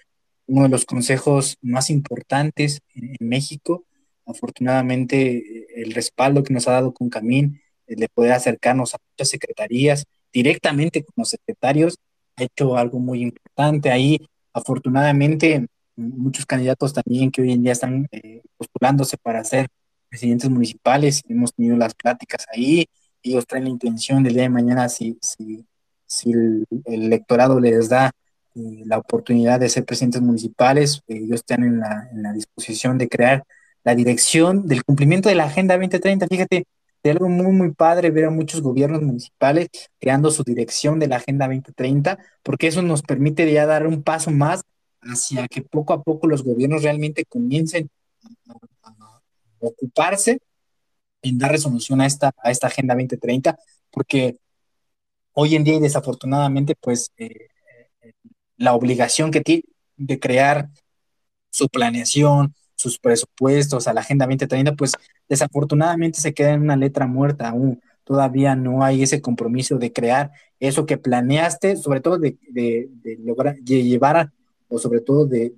uno 0.48 0.64
de 0.64 0.70
los 0.70 0.86
consejos 0.86 1.58
más 1.62 1.90
importantes 1.90 2.82
en, 2.96 3.16
México. 3.20 3.86
Afortunadamente, 4.26 5.38
eh, 5.38 5.68
el 5.76 5.94
respaldo 5.94 6.44
que 6.44 6.54
nos 6.54 6.68
ha 6.68 6.74
dado 6.74 6.94
Concamín 6.94 7.62
eh, 7.88 7.96
de 7.96 8.10
poder 8.10 8.34
acercarnos 8.34 8.96
a 8.96 8.98
muchas 9.12 9.30
secretarías 9.30 10.06
directamente 10.32 11.04
con 11.04 11.14
los 11.18 11.30
secretarios 11.30 11.98
ha 12.36 12.44
hecho 12.44 12.76
algo 12.78 13.00
muy 13.00 13.22
importante. 13.22 13.92
Ahí, 13.92 14.20
afortunadamente, 14.54 15.68
muchos 15.96 16.46
candidatos 16.46 16.94
también 16.94 17.32
que 17.32 17.42
hoy 17.42 17.52
en 17.52 17.64
día 17.64 17.74
están 17.74 18.08
eh, 18.12 18.42
postulándose 18.58 19.18
para 19.18 19.44
ser 19.44 19.68
presidentes 20.10 20.50
municipales. 20.50 21.22
Hemos 21.28 21.54
tenido 21.54 21.76
las 21.76 21.94
pláticas 21.96 22.46
ahí. 22.54 22.86
Ellos 23.22 23.46
traen 23.48 23.66
la 23.66 23.70
intención 23.72 24.24
del 24.24 24.34
día 24.34 24.44
de 24.44 24.50
mañana, 24.50 24.90
si, 24.90 25.18
si, 25.22 25.66
si 26.06 26.32
el, 26.32 26.68
electorado 26.86 27.60
les 27.60 27.90
da 27.90 28.12
eh, 28.56 28.84
la 28.86 28.98
oportunidad 28.98 29.60
de 29.60 29.70
ser 29.70 29.86
presidentes 29.86 30.22
municipales, 30.22 31.02
eh, 31.08 31.18
ellos 31.18 31.38
están 31.38 31.64
en 31.64 31.80
la, 31.80 32.10
en 32.12 32.22
la 32.22 32.34
disposición 32.34 32.98
de 32.98 33.10
crear 33.10 33.44
la 33.84 33.96
dirección 33.96 34.68
del 34.68 34.84
cumplimiento 34.84 35.30
de 35.30 35.36
la 35.36 35.46
Agenda 35.46 35.76
2030. 35.76 36.28
Fíjate, 36.28 36.66
de 37.04 37.12
algo 37.12 37.28
muy, 37.28 37.52
muy 37.52 37.72
padre 37.74 38.12
ver 38.12 38.26
a 38.26 38.30
muchos 38.30 38.62
gobiernos 38.62 39.02
municipales 39.02 39.68
creando 40.00 40.32
su 40.32 40.44
dirección 40.44 41.00
de 41.00 41.08
la 41.08 41.18
Agenda 41.18 41.48
2030, 41.48 42.18
porque 42.42 42.68
eso 42.68 42.82
nos 42.82 43.02
permite 43.02 43.52
ya 43.52 43.66
dar 43.66 43.86
un 43.86 44.04
paso 44.04 44.32
más 44.32 44.64
hacia 45.02 45.48
que 45.50 45.62
poco 45.62 45.94
a 45.94 46.02
poco 46.02 46.28
los 46.28 46.44
gobiernos 46.44 46.84
realmente 46.84 47.26
comiencen 47.26 47.90
a, 48.84 49.22
ocuparse 49.60 50.40
en 51.22 51.38
dar 51.38 51.52
resolución 51.52 52.02
a 52.02 52.06
esta, 52.06 52.34
a 52.42 52.52
esta 52.52 52.68
Agenda 52.68 52.96
2030, 52.96 53.58
porque 53.92 54.38
hoy 55.34 55.56
en 55.56 55.64
día 55.64 55.76
y 55.76 55.80
desafortunadamente, 55.80 56.76
pues 56.80 57.12
eh, 57.18 57.48
eh, 58.02 58.14
la 58.58 58.74
obligación 58.74 59.32
que 59.32 59.42
tiene 59.42 59.64
de 59.98 60.20
crear 60.20 60.70
su 61.50 61.70
planeación, 61.70 62.56
sus 62.84 63.00
presupuestos 63.00 63.88
a 63.88 63.94
la 63.94 64.02
Agenda 64.02 64.26
2030, 64.26 64.74
pues 64.76 64.94
desafortunadamente 65.30 66.20
se 66.20 66.34
queda 66.34 66.52
en 66.54 66.62
una 66.62 66.76
letra 66.76 67.08
muerta 67.08 67.50
aún. 67.50 67.82
Todavía 68.04 68.56
no 68.56 68.84
hay 68.84 69.04
ese 69.04 69.22
compromiso 69.22 69.78
de 69.78 69.94
crear 69.94 70.32
eso 70.60 70.86
que 70.86 70.98
planeaste, 70.98 71.78
sobre 71.78 72.02
todo 72.02 72.18
de, 72.18 72.38
de, 72.50 72.90
de 73.02 73.18
lograr 73.24 73.56
de 73.56 73.84
llevar 73.84 74.32
o 74.68 74.80
sobre 74.80 75.02
todo 75.02 75.26
de, 75.26 75.54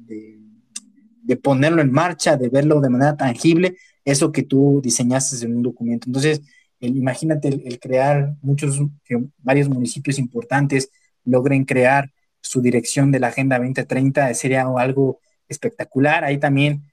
ponerlo 1.41 1.81
en 1.81 1.91
marcha, 1.91 2.37
de 2.37 2.49
verlo 2.49 2.81
de 2.81 2.89
manera 2.89 3.17
tangible, 3.17 3.75
eso 4.03 4.31
que 4.31 4.43
tú 4.43 4.81
diseñaste 4.83 5.43
en 5.45 5.55
un 5.55 5.63
documento. 5.63 6.07
Entonces, 6.07 6.41
imagínate 6.79 7.47
el, 7.47 7.79
crear 7.79 8.35
muchos, 8.41 8.79
varios 9.39 9.69
municipios 9.69 10.19
importantes 10.19 10.91
logren 11.23 11.65
crear 11.65 12.11
su 12.41 12.61
dirección 12.61 13.11
de 13.11 13.19
la 13.19 13.27
Agenda 13.27 13.57
2030, 13.57 14.33
sería 14.35 14.65
algo 14.77 15.19
espectacular. 15.47 16.23
Ahí 16.23 16.37
también 16.37 16.83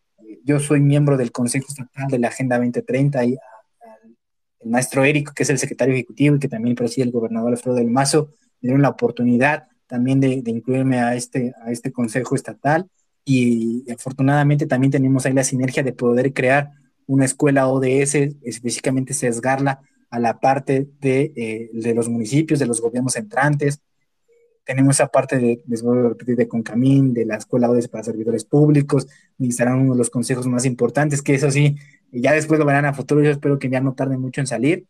yo 0.45 0.61
soy 0.61 0.81
miembro 0.81 1.17
del 1.17 1.33
Consejo 1.33 1.67
Estatal 1.69 2.09
de 2.09 2.19
la 2.19 2.29
Agenda 2.29 2.57
2030 2.57 3.25
y 3.25 3.37
el 4.61 4.71
maestro 4.71 5.05
Érico, 5.05 5.33
que 5.35 5.43
es 5.43 5.51
el 5.51 5.59
secretario 5.59 5.95
ejecutivo 5.95 6.37
y 6.37 6.39
que 6.39 6.49
también 6.49 6.77
preside 6.77 7.05
el 7.05 7.13
gobernador 7.13 7.53
Alfredo 7.53 7.77
del 7.77 7.91
Mazo, 7.91 8.29
me 8.61 8.69
dieron 8.69 8.83
la 8.83 8.91
oportunidad 8.91 9.65
también 9.87 10.21
de, 10.21 10.43
incluirme 10.47 11.01
a 11.01 11.15
este, 11.15 11.53
a 11.63 11.71
este 11.71 11.93
consejo 11.93 12.35
estatal 12.35 12.89
y, 13.25 13.85
afortunadamente 13.93 14.67
también 14.67 14.91
tenemos 14.91 15.27
ahí 15.27 15.33
la 15.33 15.45
sinergia 15.45 15.83
de 15.83 15.93
poder 15.93 16.33
crear 16.33 16.71
una 17.07 17.25
escuela 17.25 17.69
ODS, 17.69 18.15
específicamente 18.43 19.13
sesgarla 19.15 19.81
a 20.11 20.19
la 20.19 20.41
parte 20.41 20.89
de, 21.01 21.33
eh, 21.37 21.71
de 21.73 21.95
los 21.95 22.09
municipios, 22.09 22.59
de 22.59 22.67
los 22.67 22.81
gobiernos 22.81 23.17
entrantes. 23.17 23.81
Tenemos 24.65 24.97
esa 24.97 25.09
parte 25.09 25.39
de, 25.39 25.63
les 25.67 25.83
voy 25.83 25.99
a 25.99 26.09
repetir, 26.11 26.37
de 26.37 26.49
Concamín, 26.49 27.13
de 27.13 27.27
la 27.27 27.37
escuela 27.37 27.71
ODS 27.71 27.89
para 27.89 28.05
servidores 28.05 28.45
públicos, 28.45 29.09
y 29.39 29.51
uno 29.63 29.93
de 29.95 29.99
los 29.99 30.11
consejos 30.11 30.47
más 30.47 30.65
importantes, 30.65 31.23
que 31.23 31.35
eso 31.35 31.51
sí, 31.51 31.77
ya 32.13 32.33
después 32.33 32.61
lo 32.61 32.67
verán 32.67 32.85
a 32.85 32.95
futuro, 32.95 33.23
yo 33.23 33.31
espero 33.31 33.59
que 33.59 33.69
ya 33.69 33.81
no 33.81 33.95
tarde 33.95 34.17
mucho 34.19 34.41
en 34.41 34.47
salir. 34.47 34.87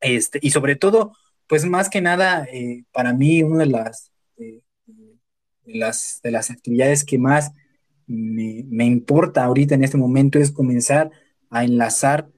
Este, 0.00 0.40
y 0.42 0.50
sobre 0.50 0.76
todo, 0.76 1.12
pues 1.46 1.64
más 1.64 1.88
que 1.88 2.00
nada, 2.00 2.44
eh, 2.52 2.84
para 2.92 3.12
mí, 3.12 3.42
una 3.42 3.58
de 3.58 3.66
las, 3.66 4.10
de, 4.36 4.62
las, 5.64 6.20
de 6.22 6.30
las 6.30 6.50
actividades 6.50 7.04
que 7.04 7.18
más 7.18 7.52
me, 8.06 8.84
importa 8.84 9.44
ahorita 9.44 9.74
en 9.74 9.84
este 9.84 9.96
momento 9.96 10.38
es 10.38 10.50
comenzar 10.50 11.10
a 11.50 11.64
enlazar 11.64 12.28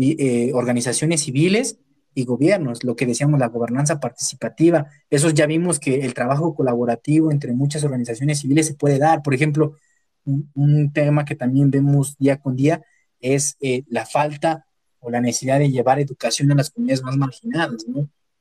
eh, 0.00 0.50
organizaciones 0.54 1.22
civiles 1.22 1.78
y 2.14 2.24
gobiernos, 2.24 2.84
lo 2.84 2.96
que 2.96 3.06
decíamos, 3.06 3.40
la 3.40 3.48
gobernanza 3.48 4.00
participativa. 4.00 4.86
Eso 5.10 5.30
ya 5.30 5.46
vimos 5.46 5.78
que 5.78 6.00
el 6.00 6.14
trabajo 6.14 6.54
colaborativo 6.54 7.30
entre 7.30 7.52
muchas 7.52 7.84
organizaciones 7.84 8.40
civiles 8.40 8.66
se 8.66 8.74
puede 8.74 8.98
dar. 8.98 9.22
Por 9.22 9.34
ejemplo, 9.34 9.76
un, 10.24 10.92
tema 10.92 11.24
que 11.24 11.34
también 11.34 11.70
vemos 11.70 12.16
día 12.18 12.38
con 12.38 12.56
día 12.56 12.82
es 13.20 13.56
eh, 13.60 13.84
la 13.88 14.06
falta 14.06 14.66
o 15.00 15.10
la 15.10 15.20
necesidad 15.20 15.58
de 15.58 15.70
llevar 15.70 15.98
educación 15.98 16.52
a 16.52 16.54
las 16.54 16.70
comunidades 16.70 17.02
más 17.02 17.16
marginadas, 17.16 17.84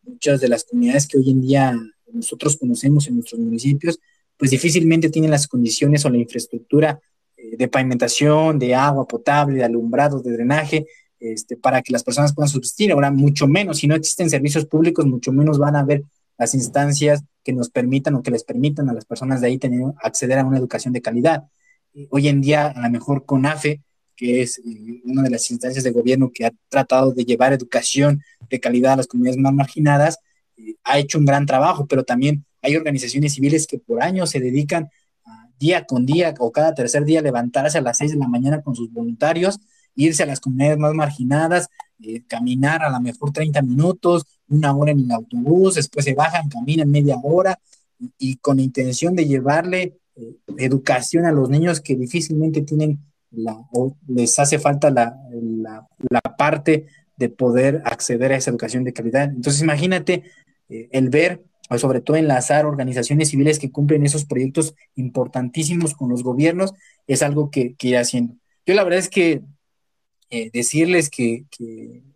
muchas 0.03 0.41
de 0.41 0.47
las 0.47 0.63
comunidades 0.63 1.07
que 1.07 1.17
hoy 1.17 1.29
en 1.29 1.41
día 1.41 1.75
nosotros 2.13 2.57
conocemos 2.57 3.07
en 3.07 3.15
nuestros 3.15 3.39
municipios, 3.39 3.99
pues 4.37 4.51
difícilmente 4.51 5.09
tienen 5.09 5.31
las 5.31 5.47
condiciones 5.47 6.05
o 6.05 6.09
la 6.09 6.17
infraestructura 6.17 6.99
eh, 7.37 7.57
de 7.57 7.67
pavimentación, 7.67 8.59
de 8.59 8.75
agua 8.75 9.07
potable, 9.07 9.57
de 9.57 9.63
alumbrado, 9.63 10.21
de 10.21 10.31
drenaje, 10.31 10.85
este, 11.21 11.55
para 11.55 11.81
que 11.81 11.93
las 11.93 12.03
personas 12.03 12.33
puedan 12.33 12.49
subsistir. 12.49 12.91
Ahora, 12.91 13.11
mucho 13.11 13.47
menos, 13.47 13.77
si 13.77 13.87
no 13.87 13.95
existen 13.95 14.29
servicios 14.29 14.65
públicos, 14.65 15.05
mucho 15.05 15.31
menos 15.31 15.57
van 15.57 15.75
a 15.75 15.81
haber 15.81 16.03
las 16.37 16.53
instancias 16.53 17.23
que 17.43 17.53
nos 17.53 17.69
permitan 17.69 18.15
o 18.15 18.23
que 18.23 18.31
les 18.31 18.43
permitan 18.43 18.89
a 18.89 18.93
las 18.93 19.05
personas 19.05 19.39
de 19.39 19.47
ahí 19.47 19.57
tener, 19.57 19.81
acceder 20.01 20.39
a 20.39 20.45
una 20.45 20.57
educación 20.57 20.93
de 20.93 21.01
calidad. 21.01 21.43
Hoy 22.09 22.27
en 22.27 22.41
día, 22.41 22.67
a 22.67 22.81
lo 22.81 22.89
mejor 22.89 23.25
con 23.25 23.45
AFE, 23.45 23.81
que 24.15 24.41
es 24.41 24.59
eh, 24.59 25.01
una 25.05 25.23
de 25.23 25.29
las 25.29 25.49
instancias 25.51 25.83
de 25.83 25.91
gobierno 25.91 26.31
que 26.33 26.45
ha 26.45 26.51
tratado 26.69 27.13
de 27.13 27.23
llevar 27.23 27.53
educación 27.53 28.23
de 28.49 28.59
calidad 28.59 28.93
a 28.93 28.97
las 28.97 29.07
comunidades 29.07 29.39
más 29.39 29.53
marginadas, 29.53 30.19
eh, 30.57 30.75
ha 30.83 30.99
hecho 30.99 31.19
un 31.19 31.25
gran 31.25 31.45
trabajo, 31.45 31.85
pero 31.85 32.03
también 32.03 32.45
hay 32.61 32.75
organizaciones 32.75 33.33
civiles 33.33 33.67
que 33.67 33.79
por 33.79 34.01
años 34.01 34.29
se 34.31 34.39
dedican 34.39 34.89
día 35.61 35.85
con 35.85 36.05
día 36.07 36.33
o 36.39 36.51
cada 36.51 36.73
tercer 36.73 37.05
día 37.05 37.21
levantarse 37.21 37.77
a 37.77 37.81
las 37.81 37.99
seis 37.99 38.11
de 38.11 38.17
la 38.17 38.27
mañana 38.27 38.61
con 38.63 38.75
sus 38.75 38.91
voluntarios, 38.91 39.59
irse 39.95 40.23
a 40.23 40.25
las 40.25 40.39
comunidades 40.39 40.77
más 40.77 40.93
marginadas, 40.93 41.69
eh, 42.01 42.23
caminar 42.27 42.83
a 42.83 42.89
lo 42.89 42.99
mejor 42.99 43.31
30 43.31 43.61
minutos, 43.61 44.25
una 44.47 44.75
hora 44.75 44.91
en 44.91 44.99
el 45.01 45.11
autobús, 45.11 45.75
después 45.75 46.05
se 46.05 46.13
bajan, 46.13 46.49
caminan 46.49 46.89
media 46.89 47.17
hora 47.21 47.59
y, 48.17 48.37
con 48.37 48.57
la 48.57 48.63
intención 48.63 49.15
de 49.15 49.25
llevarle 49.25 49.97
educación 50.57 51.25
a 51.25 51.31
los 51.31 51.49
niños 51.49 51.79
que 51.79 51.95
difícilmente 51.95 52.61
tienen 52.61 52.99
les 54.07 54.39
hace 54.39 54.59
falta 54.59 54.89
la, 54.89 55.17
parte 56.37 56.87
de 57.17 57.29
poder 57.29 57.81
acceder 57.85 58.33
a 58.33 58.37
esa 58.37 58.49
educación 58.49 58.83
de 58.83 58.93
calidad. 58.93 59.25
Entonces, 59.25 59.61
imagínate 59.61 60.23
eh, 60.69 60.89
el 60.91 61.09
ver, 61.09 61.43
o 61.69 61.77
sobre 61.77 62.01
todo 62.01 62.17
enlazar 62.17 62.65
organizaciones 62.65 63.29
civiles 63.29 63.59
que 63.59 63.71
cumplen 63.71 64.05
esos 64.05 64.25
proyectos 64.25 64.73
importantísimos 64.95 65.93
con 65.93 66.09
los 66.09 66.23
gobiernos, 66.23 66.73
es 67.07 67.21
algo 67.21 67.49
que, 67.49 67.75
que 67.75 67.97
haciendo. 67.97 68.35
Yo 68.65 68.73
la 68.73 68.83
verdad 68.83 68.99
es 68.99 69.09
que 69.09 69.41
eh, 70.31 70.49
decirles 70.51 71.09
que, 71.09 71.45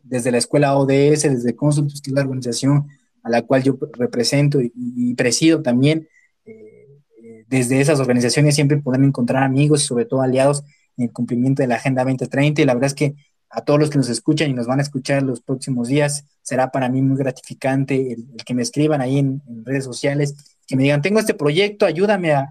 desde 0.03 0.31
la 0.31 0.37
escuela 0.37 0.77
ODS, 0.77 1.23
desde 1.23 1.55
Consultus, 1.55 2.01
que 2.01 2.09
es 2.09 2.15
la 2.15 2.21
organización 2.21 2.87
a 3.23 3.29
la 3.29 3.41
cual 3.41 3.63
yo 3.63 3.77
represento 3.93 4.59
y, 4.61 5.13
presido 5.15 5.61
también, 5.61 6.07
eh, 6.45 7.43
desde 7.47 7.81
esas 7.81 7.99
organizaciones 7.99 8.55
siempre 8.55 8.77
podrán 8.77 9.03
encontrar 9.03 9.43
amigos 9.43 9.83
y 9.83 9.87
sobre 9.87 10.05
todo 10.05 10.21
aliados 10.21 10.63
en 10.97 11.05
el 11.05 11.11
cumplimiento 11.11 11.61
de 11.61 11.67
la 11.67 11.75
Agenda 11.75 12.03
2030 12.03 12.61
y 12.61 12.65
la 12.65 12.73
verdad 12.73 12.87
es 12.87 12.93
que 12.93 13.15
a 13.49 13.61
todos 13.61 13.79
los 13.79 13.89
que 13.89 13.97
nos 13.97 14.09
escuchan 14.09 14.49
y 14.49 14.53
nos 14.53 14.67
van 14.67 14.79
a 14.79 14.83
escuchar 14.83 15.23
los 15.23 15.41
próximos 15.41 15.87
días, 15.87 16.25
será 16.41 16.71
para 16.71 16.89
mí 16.89 17.01
muy 17.01 17.17
gratificante 17.17 18.13
el, 18.13 18.27
que 18.45 18.53
me 18.53 18.61
escriban 18.61 19.01
ahí 19.01 19.19
en, 19.19 19.41
redes 19.63 19.83
sociales, 19.83 20.57
que 20.67 20.75
me 20.75 20.83
digan, 20.83 21.01
tengo 21.01 21.19
este 21.19 21.33
proyecto, 21.33 21.85
ayúdame 21.85 22.33
a, 22.33 22.49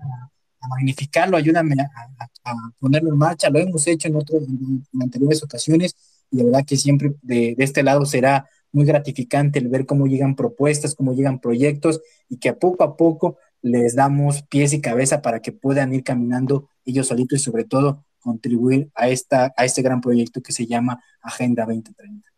magnificarlo, 0.69 1.37
ayúdame 1.37 1.75
a, 1.75 2.29
ponerlo 2.79 3.11
en 3.11 3.19
marcha, 3.19 3.51
lo 3.51 3.59
hemos 3.59 3.87
hecho 3.87 4.09
en, 4.09 4.17
otros, 4.17 4.43
anteriores 5.01 5.43
ocasiones 5.43 5.97
y 6.31 6.39
de 6.39 6.45
verdad 6.45 6.65
que 6.67 6.77
siempre 6.77 7.15
de, 7.23 7.55
este 7.59 7.83
lado 7.83 8.05
será 8.07 8.49
muy 8.73 8.85
gratificante 8.85 9.59
el 9.59 9.69
ver 9.69 9.87
cómo 9.87 10.07
llegan 10.07 10.35
propuestas, 10.35 10.95
cómo 10.95 11.15
llegan 11.15 11.41
proyectos 11.41 12.01
y 12.29 12.39
que 12.39 12.49
a 12.49 12.59
poco 12.59 12.85
a 12.85 12.97
poco 12.97 13.39
les 13.63 13.95
damos 13.95 14.43
pies 14.43 14.73
y 14.73 14.81
cabeza 14.81 15.23
para 15.23 15.41
que 15.41 15.53
puedan 15.53 15.95
ir 15.95 16.03
caminando 16.03 16.69
ellos 16.85 17.07
solitos 17.07 17.41
y 17.41 17.43
sobre 17.45 17.65
todo 17.65 18.05
contribuir 18.21 18.91
a, 18.95 19.09
esta, 19.09 19.55
a 19.57 19.65
este 19.65 19.83
gran 19.83 20.01
proyecto 20.01 20.43
que 20.43 20.53
se 20.53 20.67
llama 20.67 21.03
Agenda 21.23 21.65
2030. 21.65 22.29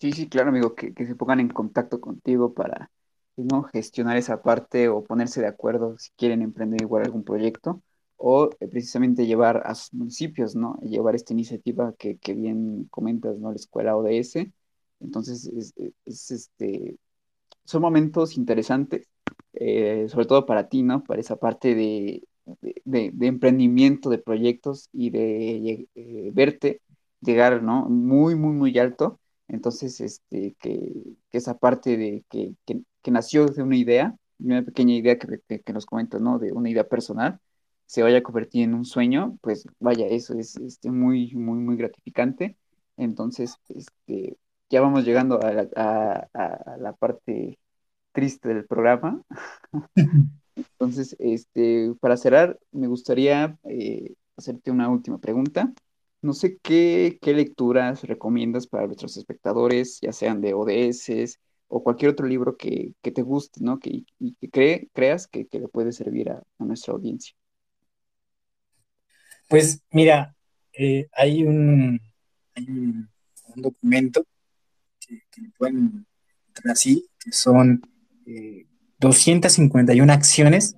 Sí, 0.00 0.12
sí, 0.12 0.28
claro, 0.28 0.50
amigo, 0.50 0.74
que, 0.74 0.92
se 0.94 1.16
pongan 1.16 1.40
en 1.40 1.48
contacto 1.48 2.00
contigo 2.00 2.54
para 2.54 2.90
¿no? 3.36 3.64
gestionar 3.64 4.16
esa 4.16 4.42
parte 4.42 4.88
o 4.88 5.02
ponerse 5.02 5.40
de 5.40 5.48
acuerdo 5.48 5.98
si 5.98 6.10
quieren 6.16 6.42
emprender 6.42 6.82
igual 6.82 7.04
algún 7.04 7.24
proyecto 7.24 7.82
o 8.18 8.50
eh, 8.60 8.68
precisamente 8.68 9.26
llevar 9.26 9.62
a 9.64 9.74
sus 9.74 9.94
municipios, 9.94 10.54
¿no? 10.56 10.78
Llevar 10.82 11.14
esta 11.14 11.32
iniciativa 11.32 11.94
que, 11.98 12.18
bien 12.34 12.84
comentas, 12.90 13.38
¿no? 13.38 13.50
La 13.50 13.56
escuela 13.56 13.96
ODS. 13.96 14.52
Entonces, 15.00 15.46
es, 16.04 16.30
este, 16.30 16.98
son 17.64 17.82
momentos 17.82 18.36
interesantes, 18.36 19.08
eh, 19.54 20.06
sobre 20.08 20.26
todo 20.26 20.46
para 20.46 20.68
ti, 20.68 20.82
¿no? 20.82 21.04
Para 21.04 21.20
esa 21.20 21.36
parte 21.36 21.74
de, 21.74 22.24
de, 22.84 23.26
emprendimiento, 23.26 24.10
de 24.10 24.18
proyectos 24.18 24.88
y 24.92 25.10
de 25.10 25.88
eh, 25.94 26.30
verte 26.32 26.82
llegar, 27.20 27.62
¿no? 27.62 27.88
Muy, 27.88 28.34
muy, 28.34 28.52
muy 28.54 28.78
alto. 28.78 29.20
Entonces, 29.48 30.00
este, 30.00 30.54
que, 30.60 30.92
esa 31.32 31.58
parte 31.58 31.96
de 31.96 32.24
que, 32.30 32.54
nació 33.10 33.46
de 33.46 33.62
una 33.62 33.76
idea, 33.76 34.16
una 34.38 34.62
pequeña 34.62 34.94
idea 34.94 35.18
que, 35.18 35.72
nos 35.72 35.86
comentas, 35.86 36.20
¿no? 36.20 36.38
De 36.38 36.52
una 36.52 36.70
idea 36.70 36.88
personal, 36.88 37.40
se 37.88 38.02
vaya 38.02 38.18
a 38.18 38.22
convertir 38.22 38.64
en 38.64 38.74
un 38.74 38.84
sueño, 38.84 39.38
pues 39.40 39.66
vaya, 39.80 40.06
eso 40.06 40.34
es 40.38 40.56
este, 40.56 40.90
muy, 40.90 41.34
muy, 41.34 41.58
muy 41.58 41.76
gratificante. 41.76 42.56
Entonces, 42.96 43.56
este, 43.68 44.36
ya 44.70 44.80
vamos 44.80 45.04
llegando 45.04 45.40
a 45.42 45.52
la, 45.52 46.28
a 46.34 46.76
la 46.78 46.92
parte 46.94 47.58
triste 48.12 48.48
del 48.48 48.66
programa. 48.66 49.22
Entonces, 50.56 51.16
este, 51.18 51.94
para 52.00 52.16
cerrar, 52.16 52.58
me 52.72 52.88
gustaría 52.88 53.56
eh, 53.64 54.14
hacerte 54.36 54.70
una 54.70 54.88
última 54.88 55.18
pregunta. 55.18 55.72
No 56.20 56.32
sé 56.32 56.58
qué, 56.58 57.18
lecturas 57.22 58.02
recomiendas 58.02 58.66
para 58.66 58.86
nuestros 58.86 59.16
espectadores, 59.16 60.00
ya 60.00 60.12
sean 60.12 60.40
de 60.40 60.54
ODS 60.54 61.38
o 61.68 61.82
cualquier 61.84 62.10
otro 62.10 62.26
libro 62.26 62.56
que, 62.56 62.94
te 63.02 63.22
guste, 63.22 63.60
¿no? 63.62 63.78
Que, 63.78 64.04
y 64.18 64.34
que 64.50 64.88
creas 64.92 65.28
que, 65.28 65.46
le 65.52 65.68
puede 65.68 65.92
servir 65.92 66.30
a, 66.30 66.42
nuestra 66.58 66.94
audiencia. 66.94 67.34
Pues 69.48 69.80
mira, 69.90 70.36
eh, 70.74 71.08
hay, 71.14 71.42
un, 71.44 72.00
documento 73.56 74.24
que, 75.00 75.22
pueden 75.56 76.06
entrar 76.48 76.72
así, 76.72 77.08
que 77.18 77.32
son 77.32 77.82
eh, 78.26 78.66
251 78.98 80.12
acciones 80.12 80.76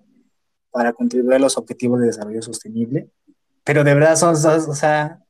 para 0.71 0.93
contribuir 0.93 1.35
a 1.35 1.39
los 1.41 1.59
objetivos 1.59 2.01
de 2.01 2.07
desarrollo 2.07 2.43
sostenible. 2.43 3.11
Pero 3.65 3.83
de 3.83 3.93
verdad 3.93 4.17
son, 4.17 4.35
o 4.35 4.75
sea, 4.75 5.21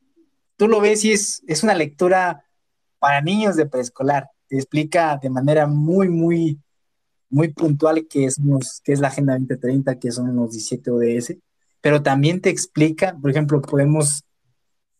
tú 0.56 0.68
lo 0.68 0.80
ves 0.80 1.04
y 1.06 1.12
es, 1.12 1.42
es 1.46 1.62
una 1.62 1.74
lectura 1.74 2.44
para 2.98 3.22
niños 3.22 3.56
de 3.56 3.66
preescolar. 3.66 4.28
Te 4.48 4.56
explica 4.56 5.18
de 5.20 5.30
manera 5.30 5.66
muy, 5.66 6.10
muy, 6.10 6.60
muy 7.30 7.48
puntual 7.48 8.06
qué 8.06 8.26
es, 8.26 8.36
qué 8.84 8.92
es 8.92 9.00
la 9.00 9.08
Agenda 9.08 9.32
2030, 9.32 9.98
qué 9.98 10.10
son 10.10 10.36
los 10.36 10.50
17 10.50 10.90
ODS, 10.90 11.36
pero 11.80 12.02
también 12.02 12.40
te 12.40 12.50
explica, 12.50 13.16
por 13.20 13.30
ejemplo, 13.30 13.60
podemos, 13.62 14.24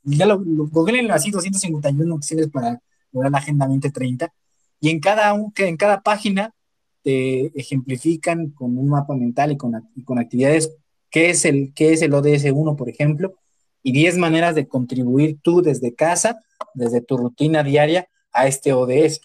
ya 0.02 0.26
lo, 0.26 0.38
lo 0.38 0.68
así, 1.12 1.30
251 1.30 2.14
acciones 2.14 2.48
para 2.48 2.80
lograr 3.12 3.32
la 3.32 3.38
Agenda 3.38 3.66
2030, 3.66 4.32
y 4.80 4.90
en 4.90 5.00
cada, 5.00 5.34
en 5.56 5.76
cada 5.76 6.00
página 6.00 6.54
te 7.02 7.46
ejemplifican 7.58 8.50
con 8.50 8.76
un 8.76 8.88
mapa 8.88 9.14
mental 9.14 9.52
y 9.52 9.56
con, 9.56 9.72
con 10.04 10.18
actividades, 10.18 10.70
qué 11.10 11.30
es, 11.30 11.44
el, 11.44 11.72
qué 11.74 11.92
es 11.92 12.02
el 12.02 12.14
ODS 12.14 12.50
1, 12.52 12.76
por 12.76 12.88
ejemplo, 12.88 13.34
y 13.82 13.92
10 13.92 14.18
maneras 14.18 14.54
de 14.54 14.68
contribuir 14.68 15.38
tú 15.42 15.62
desde 15.62 15.94
casa, 15.94 16.40
desde 16.74 17.00
tu 17.00 17.16
rutina 17.16 17.62
diaria, 17.62 18.08
a 18.32 18.46
este 18.46 18.72
ODS. 18.72 19.20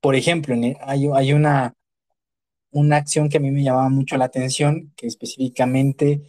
Por 0.00 0.16
ejemplo, 0.16 0.54
hay, 0.80 1.08
hay 1.14 1.32
una, 1.32 1.74
una 2.70 2.96
acción 2.96 3.28
que 3.28 3.36
a 3.38 3.40
mí 3.40 3.50
me 3.50 3.62
llamaba 3.62 3.88
mucho 3.88 4.16
la 4.16 4.24
atención, 4.26 4.92
que 4.96 5.06
específicamente 5.06 6.22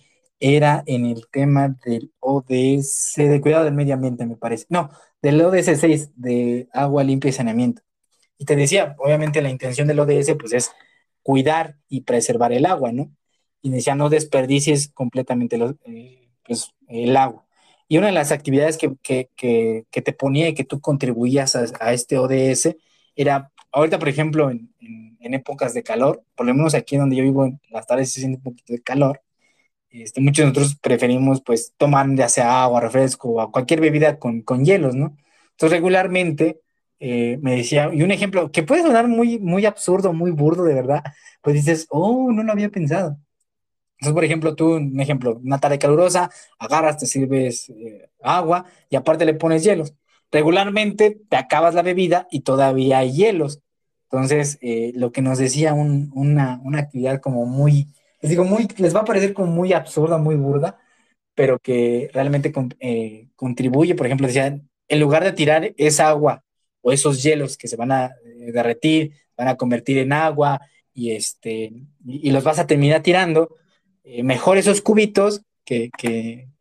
era 0.44 0.84
en 0.88 1.06
el 1.06 1.28
tema 1.32 1.70
del 1.86 2.12
ODS, 2.20 3.14
de 3.16 3.40
cuidado 3.40 3.64
del 3.64 3.74
medio 3.74 3.94
ambiente, 3.94 4.26
me 4.26 4.36
parece. 4.36 4.66
No, 4.68 4.90
del 5.22 5.40
ODS 5.42 5.80
6, 5.80 6.12
de 6.18 6.68
agua 6.74 7.06
limpia 7.06 7.30
y 7.30 7.32
saneamiento. 7.32 7.82
Y 8.38 8.44
te 8.44 8.58
decía, 8.58 8.94
obviamente 9.00 9.42
la 9.42 9.50
intención 9.50 9.88
del 9.88 10.02
ODS 10.02 10.36
pues 10.38 10.52
es 10.52 10.72
cuidar 11.22 11.78
y 11.88 12.02
preservar 12.02 12.52
el 12.52 12.66
agua, 12.66 12.92
¿no? 12.92 13.10
Y 13.62 13.70
decía, 13.70 13.96
no 13.96 14.10
desperdicies 14.10 14.90
completamente 14.90 15.58
eh, 15.86 16.30
pues, 16.46 16.74
el 16.90 17.16
agua. 17.16 17.46
Y 17.88 17.98
una 17.98 18.08
de 18.08 18.14
las 18.14 18.34
actividades 18.34 18.78
que, 18.78 18.90
te 19.38 20.14
ponía 20.14 20.50
y 20.50 20.54
que 20.54 20.66
tú 20.66 20.82
contribuías 20.82 21.56
a, 21.56 21.94
este 21.94 22.18
ODS 22.18 22.76
era, 23.16 23.50
ahorita 23.72 23.98
por 23.98 24.10
ejemplo, 24.10 24.52
en, 24.52 24.70
épocas 25.22 25.74
de 25.74 25.84
calor, 25.84 26.22
por 26.36 26.46
lo 26.46 26.54
menos 26.54 26.76
aquí 26.76 26.98
donde 26.98 27.16
yo 27.16 27.24
vivo, 27.24 27.46
en 27.46 27.62
las 27.72 27.88
tardes 27.88 28.12
se 28.12 28.20
siente 28.20 28.38
un 28.38 28.44
poquito 28.44 28.74
de 28.74 28.82
calor, 28.82 29.22
este, 29.94 30.22
muchos 30.22 30.44
de 30.44 30.50
nosotros 30.50 30.76
preferimos 30.82 31.42
pues 31.42 31.74
tomar 31.78 32.08
ya 32.16 32.30
sea 32.30 32.64
agua, 32.64 32.82
refresco 32.82 33.30
o 33.42 33.52
cualquier 33.52 33.82
bebida 33.82 34.20
con, 34.20 34.42
con 34.42 34.66
hielos, 34.66 34.96
¿no? 34.96 35.18
Entonces 35.52 35.78
regularmente 35.78 36.62
eh, 37.00 37.38
me 37.42 37.58
decía, 37.58 37.90
y 37.94 38.02
un 38.04 38.12
ejemplo 38.12 38.52
que 38.52 38.64
puede 38.64 38.82
sonar 38.84 39.08
muy, 39.08 39.40
muy 39.40 39.66
absurdo, 39.66 40.14
muy 40.14 40.32
burdo 40.32 40.64
de 40.64 40.74
verdad, 40.74 41.04
pues 41.42 41.56
dices, 41.56 41.88
oh, 41.90 42.32
no 42.32 42.44
lo 42.44 42.52
había 42.52 42.70
pensado. 42.70 43.18
Entonces, 44.00 44.16
por 44.16 44.24
ejemplo, 44.26 44.56
tú, 44.56 44.76
un 44.76 45.00
ejemplo, 45.00 45.40
una 45.44 45.60
tarde 45.60 45.80
calurosa, 45.80 46.30
agarras, 46.60 46.98
te 46.98 47.06
sirves 47.06 47.70
eh, 47.70 48.10
agua 48.22 48.66
y 48.90 48.96
aparte 48.96 49.26
le 49.26 49.34
pones 49.34 49.64
hielos. 49.64 49.94
Regularmente 50.32 51.22
te 51.30 51.38
acabas 51.38 51.76
la 51.76 51.84
bebida 51.84 52.28
y 52.32 52.42
todavía 52.42 53.00
hay 53.00 53.14
hielos. 53.14 53.62
Entonces, 54.12 54.58
eh, 54.62 54.92
lo 54.96 55.12
que 55.12 55.22
nos 55.22 55.38
decía 55.40 55.74
una, 55.74 56.60
una, 56.64 56.80
actividad 56.80 57.22
como 57.22 57.46
muy, 57.46 57.88
les 58.24 58.30
digo, 58.30 58.46
muy, 58.46 58.68
les 58.78 58.96
va 58.96 59.02
a 59.02 59.06
parecer 59.06 59.34
como 59.34 59.52
muy 59.52 59.74
absurda, 59.74 60.18
muy 60.18 60.36
burda, 60.36 60.80
pero 61.36 61.60
que 61.60 62.10
realmente 62.14 62.54
contribuye, 63.36 63.96
por 63.96 64.06
ejemplo, 64.06 64.28
decía, 64.28 64.58
en 64.88 65.00
lugar 65.00 65.26
de 65.26 65.34
tirar 65.34 65.74
esa 65.76 66.08
agua 66.08 66.42
o 66.82 66.94
esos 66.94 67.22
hielos 67.22 67.58
que 67.58 67.68
se 67.68 67.76
van 67.76 67.92
a 67.92 68.06
eh, 68.26 68.54
derretir, 68.54 69.12
van 69.36 69.50
a 69.50 69.58
convertir 69.58 69.98
en 69.98 70.14
agua 70.14 70.62
y, 70.94 71.12
este, 71.12 71.74
y, 72.06 72.32
los 72.32 72.46
vas 72.46 72.60
a 72.60 72.68
terminar 72.68 73.04
tirando, 73.04 73.58
eh, 74.06 74.24
mejor 74.24 74.58
esos 74.58 74.82
cubitos 74.82 75.42
que, 75.66 75.90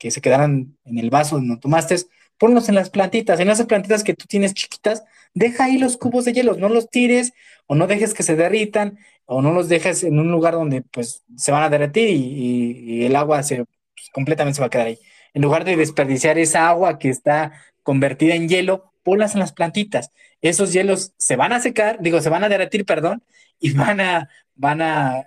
se 0.01 0.21
quedaran 0.21 0.77
en 0.85 0.99
el 0.99 1.11
vaso 1.11 1.37
donde 1.37 1.59
tomaste, 1.59 1.95
ponlos 2.39 2.69
en 2.69 2.75
las 2.75 2.91
plantitas, 2.91 3.39
en 3.39 3.51
esas 3.51 3.67
plantitas 3.67 4.03
que 4.03 4.15
tú 4.15 4.27
tienes 4.27 4.53
chiquitas, 4.53 5.05
deja 5.33 5.67
ahí 5.67 5.79
los 5.79 5.97
cubos 5.97 6.25
de 6.25 6.33
hielo, 6.33 6.57
no 6.57 6.69
los 6.69 6.91
tires 6.91 7.33
o 7.67 7.77
no 7.77 7.87
dejes 7.87 8.15
que 8.15 8.25
se 8.25 8.35
derritan 8.35 8.99
o 9.33 9.43
no 9.43 9.53
los 9.53 9.69
dejes 9.69 10.05
en 10.05 10.19
un 10.19 10.31
lugar 10.31 10.55
donde 10.55 10.83
pues 10.83 11.25
se 11.37 11.53
van 11.53 11.63
a 11.63 11.71
derretir 11.71 12.09
y, 12.11 13.05
el 13.05 13.17
agua 13.17 13.43
se 13.43 13.57
pues, 13.57 14.11
completamente 14.13 14.57
se 14.57 14.61
va 14.61 14.67
a 14.67 14.71
quedar 14.71 14.87
ahí. 14.89 14.99
En 15.35 15.43
lugar 15.43 15.65
de 15.65 15.77
desperdiciar 15.77 16.39
esa 16.39 16.69
agua 16.69 16.99
que 16.99 17.09
está 17.09 17.53
convertida 17.83 18.35
en 18.35 18.49
hielo, 18.49 18.93
ponlas 19.03 19.35
en 19.35 19.41
las 19.41 19.53
plantitas. 19.53 20.11
Esos 20.41 20.73
hielos 20.73 21.13
se 21.19 21.37
van 21.37 21.53
a 21.53 21.61
secar, 21.61 21.99
digo, 22.01 22.21
se 22.21 22.29
van 22.29 22.45
a 22.45 22.49
derretir, 22.49 22.85
perdón, 22.85 23.23
y 23.59 23.73
van 23.73 24.01
a, 24.01 24.29
van 24.55 24.83
a, 24.83 25.27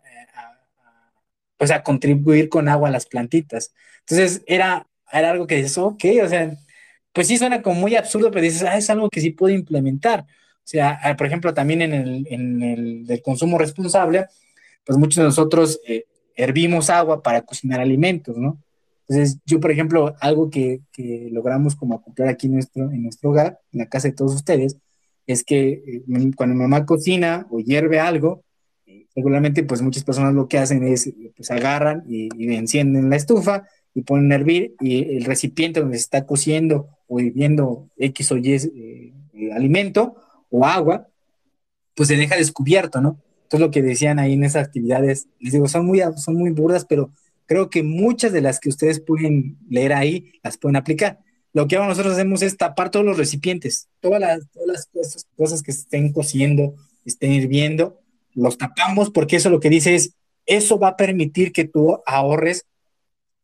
pues 1.58 1.72
a 1.72 1.84
contribuir 1.84 2.50
con 2.50 2.70
agua 2.70 2.90
a 2.90 2.92
las 2.92 3.06
plantitas. 3.06 3.74
Entonces 4.02 4.44
era, 4.48 4.88
era 5.12 5.32
algo 5.32 5.48
que 5.48 5.56
dices, 5.58 5.78
ok, 5.78 6.04
o 6.24 6.28
sea, 6.28 6.52
pues 7.14 7.28
sí 7.28 7.38
suena 7.38 7.62
como 7.62 7.80
muy 7.80 7.96
absurdo, 7.96 8.30
pero 8.32 8.44
dices, 8.44 8.64
ah, 8.64 8.78
es 8.78 8.90
algo 8.90 9.10
que 9.10 9.22
sí 9.22 9.32
puedo 9.32 9.56
implementar. 9.56 10.26
Sea, 10.66 11.00
ah, 11.02 11.16
por 11.16 11.28
ejemplo, 11.28 11.54
también 11.54 11.82
en 11.84 11.94
el, 11.94 12.28
en 12.30 12.62
el 12.62 13.06
del 13.06 13.22
consumo 13.22 13.58
responsable, 13.58 14.26
pues 14.84 14.98
muchos 14.98 15.18
de 15.18 15.24
nosotros 15.24 15.80
eh, 15.88 16.06
hervimos 16.36 16.90
agua 16.90 17.24
para 17.24 17.44
cocinar 17.44 17.80
alimentos, 17.80 18.36
¿no? 18.36 18.62
Entonces, 19.08 19.38
yo, 19.46 19.60
por 19.60 19.72
ejemplo, 19.72 20.16
algo 20.20 20.50
que, 20.50 20.82
logramos 21.32 21.76
como 21.76 21.96
acoplar 21.96 22.28
aquí 22.30 22.48
en 22.48 22.54
nuestro, 22.54 22.92
en 22.92 23.04
nuestro 23.04 23.30
hogar, 23.30 23.60
en 23.72 23.80
la 23.80 23.86
casa 23.86 24.08
de 24.08 24.16
todos 24.16 24.34
ustedes, 24.34 24.78
es 25.28 25.44
que 25.44 25.84
eh, 26.08 26.32
cuando 26.36 26.56
mamá 26.56 26.86
cocina 26.86 27.48
o 27.52 27.60
hierve 27.60 28.00
algo, 28.00 28.44
eh, 28.88 29.06
regularmente 29.16 29.64
pues 29.64 29.82
muchas 29.82 30.04
personas 30.04 30.34
lo 30.34 30.48
que 30.48 30.58
hacen 30.58 30.84
es, 30.84 31.14
pues 31.38 31.52
agarran 31.52 32.04
y, 32.08 32.30
encienden 32.56 33.12
la 33.12 33.16
estufa 33.16 33.68
y 33.94 34.02
ponen 34.02 34.32
a 34.32 34.36
hervir 34.36 34.76
y 34.80 35.18
el 35.18 35.26
recipiente 35.26 35.80
donde 35.80 35.98
se 35.98 36.04
está 36.04 36.26
cociendo 36.26 36.90
o 37.08 37.20
hirviendo 37.20 37.90
X 37.98 38.32
o 38.32 38.38
Y 38.38 38.54
eh, 38.54 39.14
eh, 39.34 39.54
alimento 39.54 40.16
o 40.50 40.66
agua, 40.66 41.08
pues 41.96 42.10
se 42.10 42.18
deja 42.18 42.36
descubierto, 42.36 43.02
¿no? 43.02 43.22
Entonces 43.44 43.60
lo 43.60 43.72
que 43.72 43.82
decían 43.82 44.20
ahí 44.20 44.34
en 44.34 44.44
esas 44.44 44.66
actividades, 44.66 45.28
les 45.40 45.54
digo, 45.54 45.68
son 45.68 45.86
muy, 45.86 46.02
son 46.18 46.36
muy 46.36 46.52
burdas, 46.52 46.86
pero 46.86 47.12
creo 47.46 47.70
que 47.70 47.84
muchas 47.84 48.34
de 48.34 48.42
las 48.42 48.60
que 48.60 48.70
ustedes 48.70 49.00
pueden 49.00 49.58
leer 49.70 49.94
ahí 49.94 50.34
las 50.44 50.58
pueden 50.58 50.76
aplicar. 50.76 51.20
Lo 51.54 51.68
que 51.68 51.78
nosotros 51.78 52.14
hacemos 52.14 52.42
es 52.42 52.58
tapar 52.58 52.92
todos 52.92 53.06
los 53.06 53.18
recipientes, 53.18 53.88
todas 54.02 54.20
las, 54.20 54.50
todas 54.52 54.68
las 54.68 54.86
cosas, 54.88 55.28
cosas 55.38 55.64
que 55.64 55.72
estén 55.72 56.12
cociendo, 56.12 56.76
estén 57.06 57.32
hirviendo, 57.32 58.02
los 58.34 58.58
tapamos 58.58 59.10
porque 59.10 59.38
eso 59.38 59.50
lo 59.50 59.60
que 59.60 59.70
dice 59.70 59.96
es, 59.96 60.16
eso 60.46 60.78
va 60.78 60.90
a 60.90 60.98
permitir 60.98 61.52
que 61.54 61.66
tú 61.66 62.02
ahorres 62.06 62.66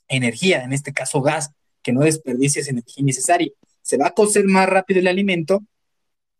energía, 0.08 0.64
en 0.64 0.74
este 0.74 0.93
caso 0.93 1.22
gas, 1.22 1.52
que 1.82 1.93
no 1.93 2.02
desperdicies 2.02 2.68
energía 2.68 3.06
necesaria. 3.06 3.52
Se 3.82 3.97
va 3.97 4.08
a 4.08 4.14
cocer 4.14 4.45
más 4.45 4.68
rápido 4.68 4.99
el 4.99 5.08
alimento 5.08 5.64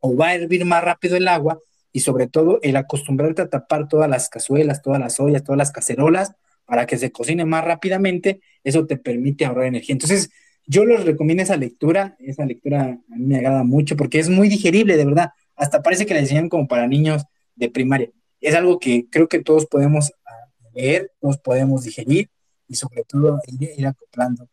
o 0.02 0.16
va 0.16 0.30
a 0.30 0.36
hervir 0.36 0.66
más 0.66 0.84
rápido 0.84 1.16
el 1.16 1.28
agua 1.28 1.60
y 1.94 2.02
sobre 2.02 2.28
todo 2.28 2.60
el 2.62 2.76
acostumbrarte 2.76 3.42
a 3.42 3.50
tapar 3.50 3.88
todas 3.88 4.10
las 4.10 4.30
cazuelas, 4.30 4.82
todas 4.82 5.00
las 5.00 5.20
ollas, 5.20 5.44
todas 5.44 5.58
las 5.58 5.72
cacerolas 5.72 6.34
para 6.66 6.86
que 6.86 6.98
se 6.98 7.12
cocine 7.12 7.46
más 7.46 7.64
rápidamente, 7.66 8.42
eso 8.64 8.86
te 8.86 8.98
permite 8.98 9.46
ahorrar 9.46 9.66
energía. 9.66 9.94
Entonces, 9.94 10.30
yo 10.66 10.86
les 10.86 11.04
recomiendo 11.04 11.44
esa 11.44 11.58
lectura, 11.58 12.16
esa 12.20 12.46
lectura 12.46 12.98
a 13.12 13.16
mí 13.16 13.26
me 13.26 13.38
agrada 13.38 13.64
mucho 13.64 13.98
porque 13.98 14.20
es 14.20 14.30
muy 14.30 14.48
digerible, 14.48 14.96
de 14.96 15.06
verdad. 15.06 15.32
Hasta 15.56 15.82
parece 15.82 16.06
que 16.06 16.14
la 16.14 16.22
enseñan 16.22 16.50
como 16.50 16.68
para 16.68 16.88
niños 16.88 17.24
de 17.56 17.70
primaria. 17.70 18.10
Es 18.40 18.56
algo 18.56 18.80
que 18.80 19.08
creo 19.10 19.28
que 19.28 19.40
todos 19.40 19.66
podemos 19.66 20.14
ah, 20.26 20.32
leer, 20.74 21.12
todos 21.20 21.38
podemos 21.40 21.84
digerir 21.84 22.30
y 22.68 22.76
sobre 22.76 23.04
todo 23.04 23.42
ir, 23.48 23.86
acoplando 23.86 24.48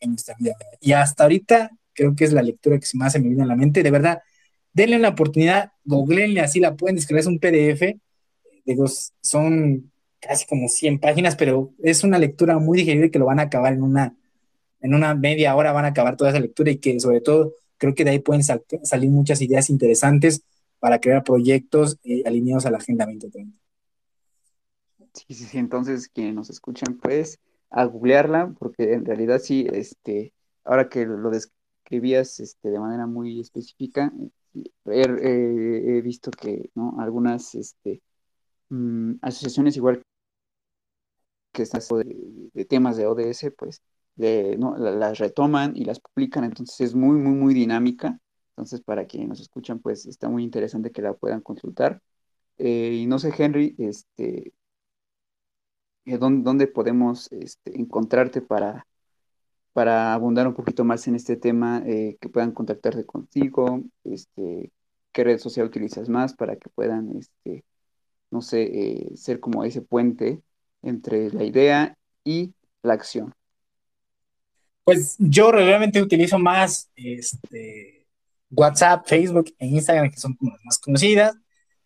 en 0.00 0.10
nuestra 0.10 0.34
vida. 0.38 0.56
Y 0.80 0.92
hasta 0.92 1.22
ahorita 1.22 1.70
creo 1.92 2.16
que 2.16 2.24
es 2.24 2.32
la 2.32 2.42
lectura 2.42 2.78
que 2.78 2.86
más 2.94 3.12
se 3.12 3.20
me 3.20 3.28
viene 3.28 3.44
a 3.44 3.46
la 3.46 3.56
mente. 3.56 3.82
De 3.82 3.90
verdad, 3.90 4.22
denle 4.72 4.98
la 4.98 5.10
oportunidad, 5.10 5.72
googleenle 5.84 6.40
así, 6.40 6.60
la 6.60 6.76
pueden 6.76 6.96
descargar, 6.96 7.20
es 7.20 7.26
un 7.26 7.38
PDF. 7.38 7.98
Digo, 8.64 8.86
son 9.20 9.90
casi 10.20 10.46
como 10.46 10.68
100 10.68 11.00
páginas, 11.00 11.36
pero 11.36 11.72
es 11.82 12.04
una 12.04 12.18
lectura 12.18 12.58
muy 12.58 12.78
digerible 12.78 13.10
que 13.10 13.18
lo 13.18 13.26
van 13.26 13.40
a 13.40 13.44
acabar 13.44 13.72
en 13.72 13.82
una 13.82 14.14
en 14.80 14.94
una 14.94 15.14
media 15.14 15.54
hora 15.54 15.72
van 15.72 15.84
a 15.84 15.88
acabar 15.88 16.16
toda 16.16 16.30
esa 16.30 16.40
lectura 16.40 16.70
y 16.70 16.78
que 16.78 16.98
sobre 17.00 17.20
todo 17.20 17.54
creo 17.76 17.94
que 17.94 18.04
de 18.04 18.10
ahí 18.10 18.18
pueden 18.18 18.42
salir 18.42 19.10
muchas 19.10 19.40
ideas 19.40 19.70
interesantes 19.70 20.42
para 20.78 20.98
crear 20.98 21.22
proyectos 21.22 21.98
eh, 22.04 22.22
alineados 22.26 22.66
a 22.66 22.70
la 22.70 22.78
Agenda 22.78 23.06
2030. 23.06 23.58
Sí, 25.12 25.34
sí, 25.34 25.44
sí, 25.44 25.58
entonces 25.58 26.08
quienes 26.08 26.34
nos 26.34 26.50
escuchan, 26.50 26.98
pues 27.02 27.38
a 27.70 27.84
googlearla, 27.84 28.54
porque 28.58 28.94
en 28.94 29.04
realidad 29.04 29.40
sí, 29.40 29.66
este, 29.72 30.32
ahora 30.64 30.88
que 30.88 31.04
lo 31.04 31.30
describías 31.30 32.40
este, 32.40 32.70
de 32.70 32.78
manera 32.78 33.06
muy 33.06 33.40
específica, 33.40 34.12
he, 34.86 36.00
visto 36.02 36.30
que 36.30 36.70
algunas 36.98 37.54
este, 37.54 38.02
mm, 38.70 39.14
asociaciones 39.22 39.76
igual 39.76 40.02
que 41.52 41.62
están 41.62 41.82
de, 42.52 42.64
temas 42.66 42.96
de 42.96 43.06
ODS, 43.06 43.52
pues 43.56 43.82
las 44.16 45.18
retoman 45.18 45.76
y 45.76 45.84
las 45.84 46.00
publican, 46.00 46.44
entonces 46.44 46.80
es 46.80 46.94
muy, 46.94 47.16
muy, 47.18 47.34
muy 47.34 47.54
dinámica. 47.54 48.18
Entonces, 48.50 48.82
para 48.82 49.06
quienes 49.06 49.28
nos 49.28 49.40
escuchan, 49.40 49.78
pues 49.80 50.06
está 50.06 50.28
muy 50.28 50.44
interesante 50.44 50.92
que 50.92 51.02
la 51.02 51.14
puedan 51.14 51.40
consultar. 51.40 52.02
Eh, 52.58 52.94
y 53.02 53.06
no 53.06 53.18
sé, 53.18 53.32
Henry, 53.36 53.74
este, 53.78 54.52
eh, 56.04 56.18
¿dónde, 56.18 56.66
podemos 56.66 57.30
este, 57.32 57.78
encontrarte 57.78 58.42
para, 58.42 58.86
para 59.80 60.12
abundar 60.12 60.46
un 60.46 60.52
poquito 60.52 60.84
más 60.84 61.08
en 61.08 61.14
este 61.14 61.36
tema, 61.36 61.82
eh, 61.86 62.18
que 62.20 62.28
puedan 62.28 62.52
contactarse 62.52 63.06
contigo, 63.06 63.82
este, 64.04 64.70
qué 65.10 65.24
red 65.24 65.38
social 65.38 65.68
utilizas 65.68 66.06
más 66.10 66.34
para 66.34 66.56
que 66.56 66.68
puedan, 66.68 67.16
este, 67.16 67.64
no 68.30 68.42
sé, 68.42 69.08
ser 69.14 69.40
como 69.40 69.64
ese 69.64 69.80
puente 69.80 70.42
entre 70.82 71.30
la 71.30 71.44
idea 71.44 71.96
y 72.24 72.52
la 72.82 72.92
acción. 72.92 73.32
Pues 74.84 75.16
yo 75.18 75.50
realmente 75.50 76.02
utilizo 76.02 76.38
más 76.38 76.90
este, 76.94 78.06
WhatsApp, 78.50 79.06
Facebook 79.06 79.54
e 79.58 79.66
Instagram, 79.66 80.10
que 80.10 80.20
son 80.20 80.34
como 80.34 80.50
las 80.50 80.60
más 80.62 80.78
conocidas. 80.78 81.34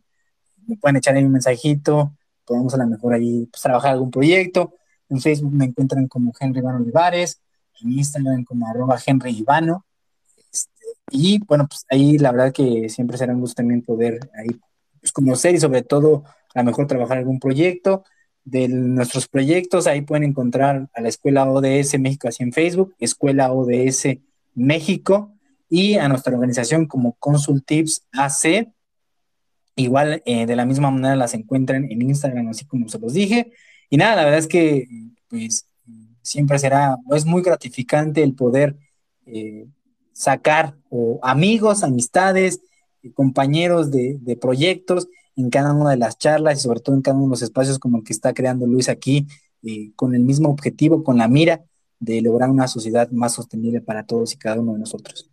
me 0.67 0.75
puedan 0.77 0.95
echar 0.97 1.15
ahí 1.15 1.23
un 1.23 1.31
mensajito. 1.31 2.13
Podemos 2.43 2.73
a 2.73 2.77
lo 2.77 2.87
mejor 2.87 3.13
ahí 3.13 3.45
pues, 3.45 3.61
trabajar 3.61 3.93
algún 3.93 4.11
proyecto. 4.11 4.73
En 5.09 5.21
Facebook 5.21 5.53
me 5.53 5.63
encuentran 5.65 6.07
como 6.07 6.33
Henry 6.39 6.59
Ivano 6.59 6.79
Olivares. 6.79 7.39
En 7.81 7.91
Instagram 7.91 8.43
como 8.43 8.67
arroba 8.67 8.99
Henry 9.05 9.31
Ivano. 9.31 9.85
Este, 10.51 10.85
y 11.11 11.39
bueno, 11.45 11.67
pues 11.67 11.85
ahí 11.89 12.17
la 12.17 12.31
verdad 12.31 12.51
que 12.51 12.89
siempre 12.89 13.17
será 13.17 13.33
un 13.33 13.41
gusto 13.41 13.55
también 13.55 13.83
poder 13.83 14.19
ahí 14.37 14.59
pues, 14.99 15.11
conocer 15.11 15.53
y 15.55 15.59
sobre 15.59 15.83
todo 15.83 16.23
a 16.53 16.59
lo 16.59 16.65
mejor 16.65 16.87
trabajar 16.87 17.19
algún 17.19 17.39
proyecto. 17.39 18.03
De 18.43 18.67
nuestros 18.67 19.27
proyectos, 19.27 19.87
ahí 19.87 20.01
pueden 20.01 20.23
encontrar 20.23 20.87
a 20.93 21.01
la 21.01 21.09
Escuela 21.09 21.49
ODS 21.49 21.97
México 21.99 22.27
así 22.27 22.43
en 22.43 22.53
Facebook, 22.53 22.95
Escuela 22.99 23.51
ODS 23.51 24.19
México, 24.55 25.35
y 25.69 25.95
a 25.95 26.07
nuestra 26.07 26.33
organización 26.33 26.85
como 26.85 27.13
Consultives 27.13 28.05
AC. 28.11 28.71
Igual 29.75 30.23
eh, 30.25 30.45
de 30.45 30.55
la 30.55 30.65
misma 30.65 30.91
manera 30.91 31.15
las 31.15 31.33
encuentran 31.33 31.91
en 31.91 32.01
Instagram, 32.01 32.47
así 32.47 32.65
como 32.65 32.87
se 32.87 32.99
los 32.99 33.13
dije. 33.13 33.51
Y 33.89 33.97
nada, 33.97 34.15
la 34.15 34.23
verdad 34.23 34.39
es 34.39 34.47
que 34.47 34.87
pues 35.27 35.67
siempre 36.21 36.59
será, 36.59 36.97
es 37.13 37.25
muy 37.25 37.41
gratificante 37.41 38.23
el 38.23 38.33
poder 38.33 38.77
eh, 39.25 39.67
sacar 40.13 40.75
amigos, 41.21 41.83
amistades, 41.83 42.61
compañeros 43.13 43.91
de, 43.91 44.37
proyectos 44.39 45.07
en 45.35 45.49
cada 45.49 45.73
una 45.73 45.91
de 45.91 45.97
las 45.97 46.17
charlas 46.17 46.57
y 46.57 46.61
sobre 46.61 46.79
todo 46.79 46.95
en 46.95 47.01
cada 47.01 47.17
uno 47.17 47.25
de 47.25 47.31
los 47.31 47.41
espacios 47.41 47.77
como 47.77 47.97
el 47.97 48.03
que 48.03 48.13
está 48.13 48.33
creando 48.33 48.65
Luis 48.65 48.89
aquí, 48.89 49.27
eh, 49.61 49.91
con 49.95 50.15
el 50.15 50.21
mismo 50.21 50.49
objetivo, 50.49 51.03
con 51.03 51.17
la 51.17 51.27
mira 51.27 51.65
de 51.99 52.21
lograr 52.21 52.49
una 52.49 52.67
sociedad 52.67 53.09
más 53.11 53.33
sostenible 53.33 53.81
para 53.81 54.05
todos 54.05 54.33
y 54.33 54.37
cada 54.37 54.59
uno 54.59 54.73
de 54.73 54.79
nosotros. 54.79 55.29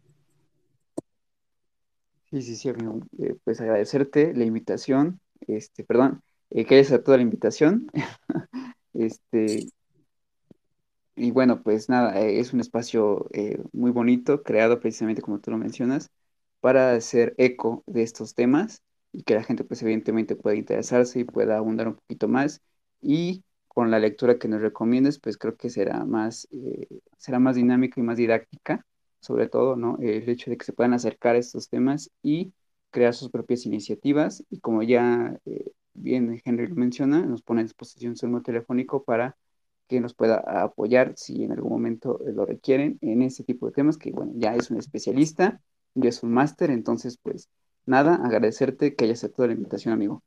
Sí, 2.30 2.42
sí, 2.42 2.56
sí. 2.56 2.68
Eh, 3.18 3.34
pues 3.44 3.60
agradecerte 3.60 4.32
la 4.34 4.44
invitación, 4.44 5.20
este, 5.46 5.84
perdón, 5.84 6.22
eh, 6.50 6.64
que 6.64 6.76
hayas 6.76 7.02
la 7.06 7.20
invitación. 7.20 7.86
este, 8.94 9.66
y 11.14 11.30
bueno, 11.30 11.62
pues 11.62 11.88
nada, 11.88 12.18
es 12.20 12.52
un 12.52 12.60
espacio 12.60 13.28
muy 13.72 13.90
bonito, 13.90 14.42
creado 14.42 14.80
precisamente 14.80 15.20
como 15.20 15.40
tú 15.40 15.50
lo 15.50 15.58
mencionas, 15.58 16.10
para 16.60 16.94
hacer 16.94 17.34
eco 17.38 17.82
de 17.86 18.02
estos 18.02 18.34
temas 18.34 18.82
y 19.12 19.24
que 19.24 19.34
la 19.34 19.42
gente 19.42 19.64
pues 19.64 19.82
evidentemente 19.82 20.36
pueda 20.36 20.56
interesarse 20.56 21.20
y 21.20 21.24
pueda 21.24 21.58
abundar 21.58 21.88
un 21.88 21.96
poquito 21.96 22.28
más 22.28 22.62
y 23.02 23.44
con 23.74 23.90
la 23.90 23.98
lectura 23.98 24.38
que 24.38 24.48
nos 24.48 24.60
recomiendes 24.60 25.18
pues 25.18 25.38
creo 25.38 25.56
que 25.56 25.70
será 25.70 26.04
más, 26.04 26.48
eh, 26.52 26.88
será 27.16 27.38
más 27.38 27.56
dinámica 27.56 28.00
y 28.00 28.04
más 28.04 28.16
didáctica 28.16 28.86
sobre 29.20 29.48
todo, 29.48 29.76
¿no? 29.76 29.98
El 30.00 30.28
hecho 30.28 30.50
de 30.50 30.56
que 30.56 30.64
se 30.64 30.72
puedan 30.72 30.94
acercar 30.94 31.36
a 31.36 31.38
estos 31.38 31.68
temas 31.68 32.10
y 32.22 32.52
crear 32.90 33.14
sus 33.14 33.30
propias 33.30 33.66
iniciativas 33.66 34.44
y 34.50 34.58
como 34.60 34.82
ya 34.82 35.38
eh, 35.46 35.70
bien 35.94 36.40
Henry 36.44 36.66
lo 36.66 36.74
menciona, 36.74 37.24
nos 37.24 37.42
pone 37.42 37.60
a 37.60 37.64
disposición 37.64 38.16
su 38.16 38.26
número 38.26 38.42
telefónico 38.42 39.04
para 39.04 39.36
que 39.88 40.00
nos 40.00 40.14
pueda 40.14 40.38
apoyar 40.62 41.14
si 41.16 41.44
en 41.44 41.52
algún 41.52 41.70
momento 41.72 42.18
lo 42.26 42.44
requieren 42.46 42.98
en 43.00 43.22
este 43.22 43.44
tipo 43.44 43.66
de 43.66 43.72
temas 43.72 43.96
que 43.96 44.10
bueno, 44.10 44.32
ya 44.34 44.54
es 44.56 44.70
un 44.70 44.78
especialista 44.78 45.60
ya 45.94 46.08
es 46.08 46.22
un 46.22 46.32
máster, 46.32 46.70
entonces 46.70 47.18
pues 47.22 47.48
nada, 47.86 48.16
agradecerte 48.16 48.94
que 48.94 49.04
hayas 49.04 49.18
aceptado 49.18 49.48
la 49.48 49.54
invitación, 49.54 49.94
amigo. 49.94 50.22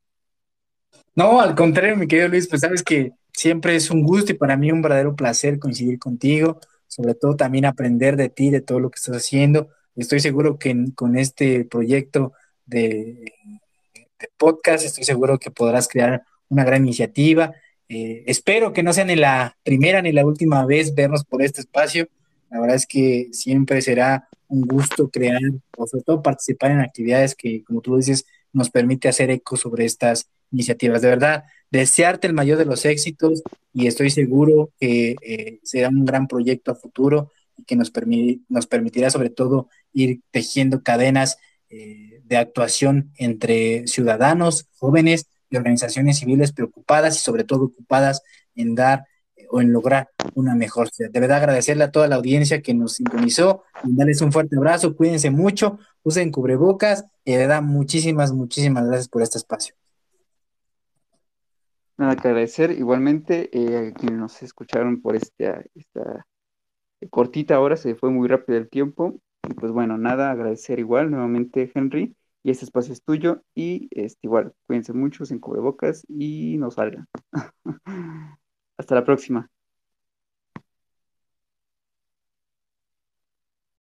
No, 1.15 1.39
al 1.39 1.55
contrario, 1.55 1.95
mi 1.95 2.07
querido 2.07 2.29
Luis, 2.29 2.47
pues 2.47 2.61
sabes 2.61 2.83
que 2.83 3.13
siempre 3.36 3.75
es 3.75 3.89
un 3.91 4.03
gusto 4.03 4.31
y 4.31 4.36
para 4.36 4.57
mí 4.57 4.71
un 4.71 4.81
verdadero 4.81 5.15
placer 5.15 5.59
coincidir 5.59 5.99
contigo, 5.99 6.59
sobre 6.88 7.13
todo 7.15 7.36
también 7.36 7.65
aprender 7.65 8.15
de 8.15 8.29
ti, 8.29 8.49
de 8.49 8.61
todo 8.61 8.79
lo 8.79 8.89
que 8.89 8.97
estás 8.97 9.17
haciendo. 9.17 9.69
Estoy 9.95 10.19
seguro 10.19 10.57
que 10.57 10.75
con 10.95 11.17
este 11.17 11.65
proyecto 11.65 12.33
de, 12.65 13.33
podcast, 14.38 14.86
estoy 14.86 15.03
seguro 15.03 15.38
que 15.38 15.51
podrás 15.51 15.88
crear 15.88 16.23
una 16.49 16.63
gran 16.63 16.83
iniciativa. 16.83 17.53
Eh, 17.89 18.23
espero 18.27 18.73
que 18.73 18.83
no 18.83 18.93
sea 18.93 19.05
ni 19.05 19.15
la 19.15 19.55
primera 19.63 20.01
ni 20.01 20.11
la 20.11 20.25
última 20.25 20.65
vez 20.65 20.95
vernos 20.95 21.23
por 21.23 21.41
este 21.41 21.61
espacio. 21.61 22.07
La 22.49 22.59
verdad 22.59 22.75
es 22.75 22.88
que 22.88 23.29
siempre 23.31 23.81
será 23.81 24.27
un 24.47 24.61
gusto 24.61 25.09
crear 25.09 25.41
o 25.77 25.88
sobre 25.88 26.03
todo 26.03 26.21
participar 26.21 26.71
en 26.71 26.79
actividades 26.79 27.36
que, 27.36 27.63
como 27.63 27.81
tú 27.81 27.97
dices, 27.97 28.25
nos 28.53 28.69
permite 28.69 29.09
hacer 29.09 29.29
eco 29.29 29.57
sobre 29.57 29.86
estas 29.86 30.29
iniciativas. 30.51 31.01
De 31.01 31.09
verdad, 31.09 31.43
desearte 31.76 32.28
el 32.28 32.34
mayor 32.34 32.57
de 32.57 32.65
los 32.65 32.86
éxitos 32.86 33.43
y 33.73 33.88
estoy 33.88 34.09
seguro 34.09 34.71
que 34.80 35.15
eh, 35.21 35.59
será 35.63 35.89
un 35.89 36.05
gran 36.05 36.28
proyecto 36.28 36.71
a 36.71 36.76
futuro 36.76 37.32
y 37.57 37.63
que 37.63 37.76
nos, 37.76 37.91
nos 38.49 38.67
permitirá 38.67 39.09
sobre 39.09 39.30
todo 39.30 39.69
ir 39.93 40.21
tejiendo 40.32 40.82
cadenas 40.84 41.38
eh, 41.69 42.21
de 42.23 42.38
actuación 42.38 43.11
entre 43.17 43.88
ciudadanos, 43.88 44.67
jóvenes 44.78 45.28
y 45.49 45.57
organizaciones 45.57 46.19
civiles 46.19 46.51
preocupadas 46.51 47.15
y 47.15 47.19
sobre 47.19 47.43
todo 47.43 47.65
ocupadas 47.65 48.23
en 48.55 48.76
dar 48.76 49.05
eh, 49.36 49.45
o 49.51 49.61
en 49.61 49.71
lograr 49.71 50.09
una 50.34 50.55
mejor 50.55 50.89
ciudad. 50.89 51.11
De 51.11 51.19
verdad 51.19 51.38
agradecerle 51.38 51.84
a 51.84 51.91
toda 51.91 52.07
la 52.07 52.15
audiencia 52.15 52.61
que 52.61 52.73
nos 52.73 52.93
sintonizó, 52.93 53.63
darles 53.84 54.21
un 54.21 54.32
fuerte 54.32 54.57
abrazo, 54.57 54.95
cuídense 54.95 55.30
mucho, 55.30 55.80
usen 56.03 56.32
cubrebocas 56.32 57.05
y 57.23 57.34
de 57.34 57.38
verdad 57.39 57.61
muchísimas, 57.61 58.32
muchísimas 58.32 58.86
gracias 58.88 59.07
por 59.07 59.21
este 59.21 59.38
espacio. 59.38 59.76
Nada 61.97 62.15
que 62.17 62.27
agradecer, 62.27 62.71
igualmente 62.71 63.49
eh, 63.57 63.89
a 63.89 63.93
quienes 63.93 64.19
nos 64.19 64.43
escucharon 64.43 65.01
por 65.01 65.15
esta, 65.15 65.63
esta 65.75 66.25
cortita 67.11 67.59
hora, 67.59 67.77
se 67.77 67.95
fue 67.95 68.11
muy 68.11 68.27
rápido 68.27 68.57
el 68.59 68.69
tiempo. 68.69 69.19
Y 69.49 69.53
pues 69.53 69.71
bueno, 69.71 69.97
nada, 69.97 70.31
agradecer 70.31 70.79
igual 70.79 71.11
nuevamente, 71.11 71.71
Henry. 71.75 72.15
Y 72.43 72.51
este 72.51 72.65
espacio 72.65 72.93
es 72.93 73.03
tuyo. 73.03 73.43
Y 73.55 73.87
este, 73.91 74.19
igual, 74.27 74.53
cuídense 74.67 74.93
mucho, 74.93 75.25
sin 75.25 75.39
cubrebocas 75.39 76.05
y 76.09 76.57
no 76.57 76.71
salgan. 76.71 77.07
Hasta 78.77 78.95
la 78.95 79.05
próxima. 79.05 79.49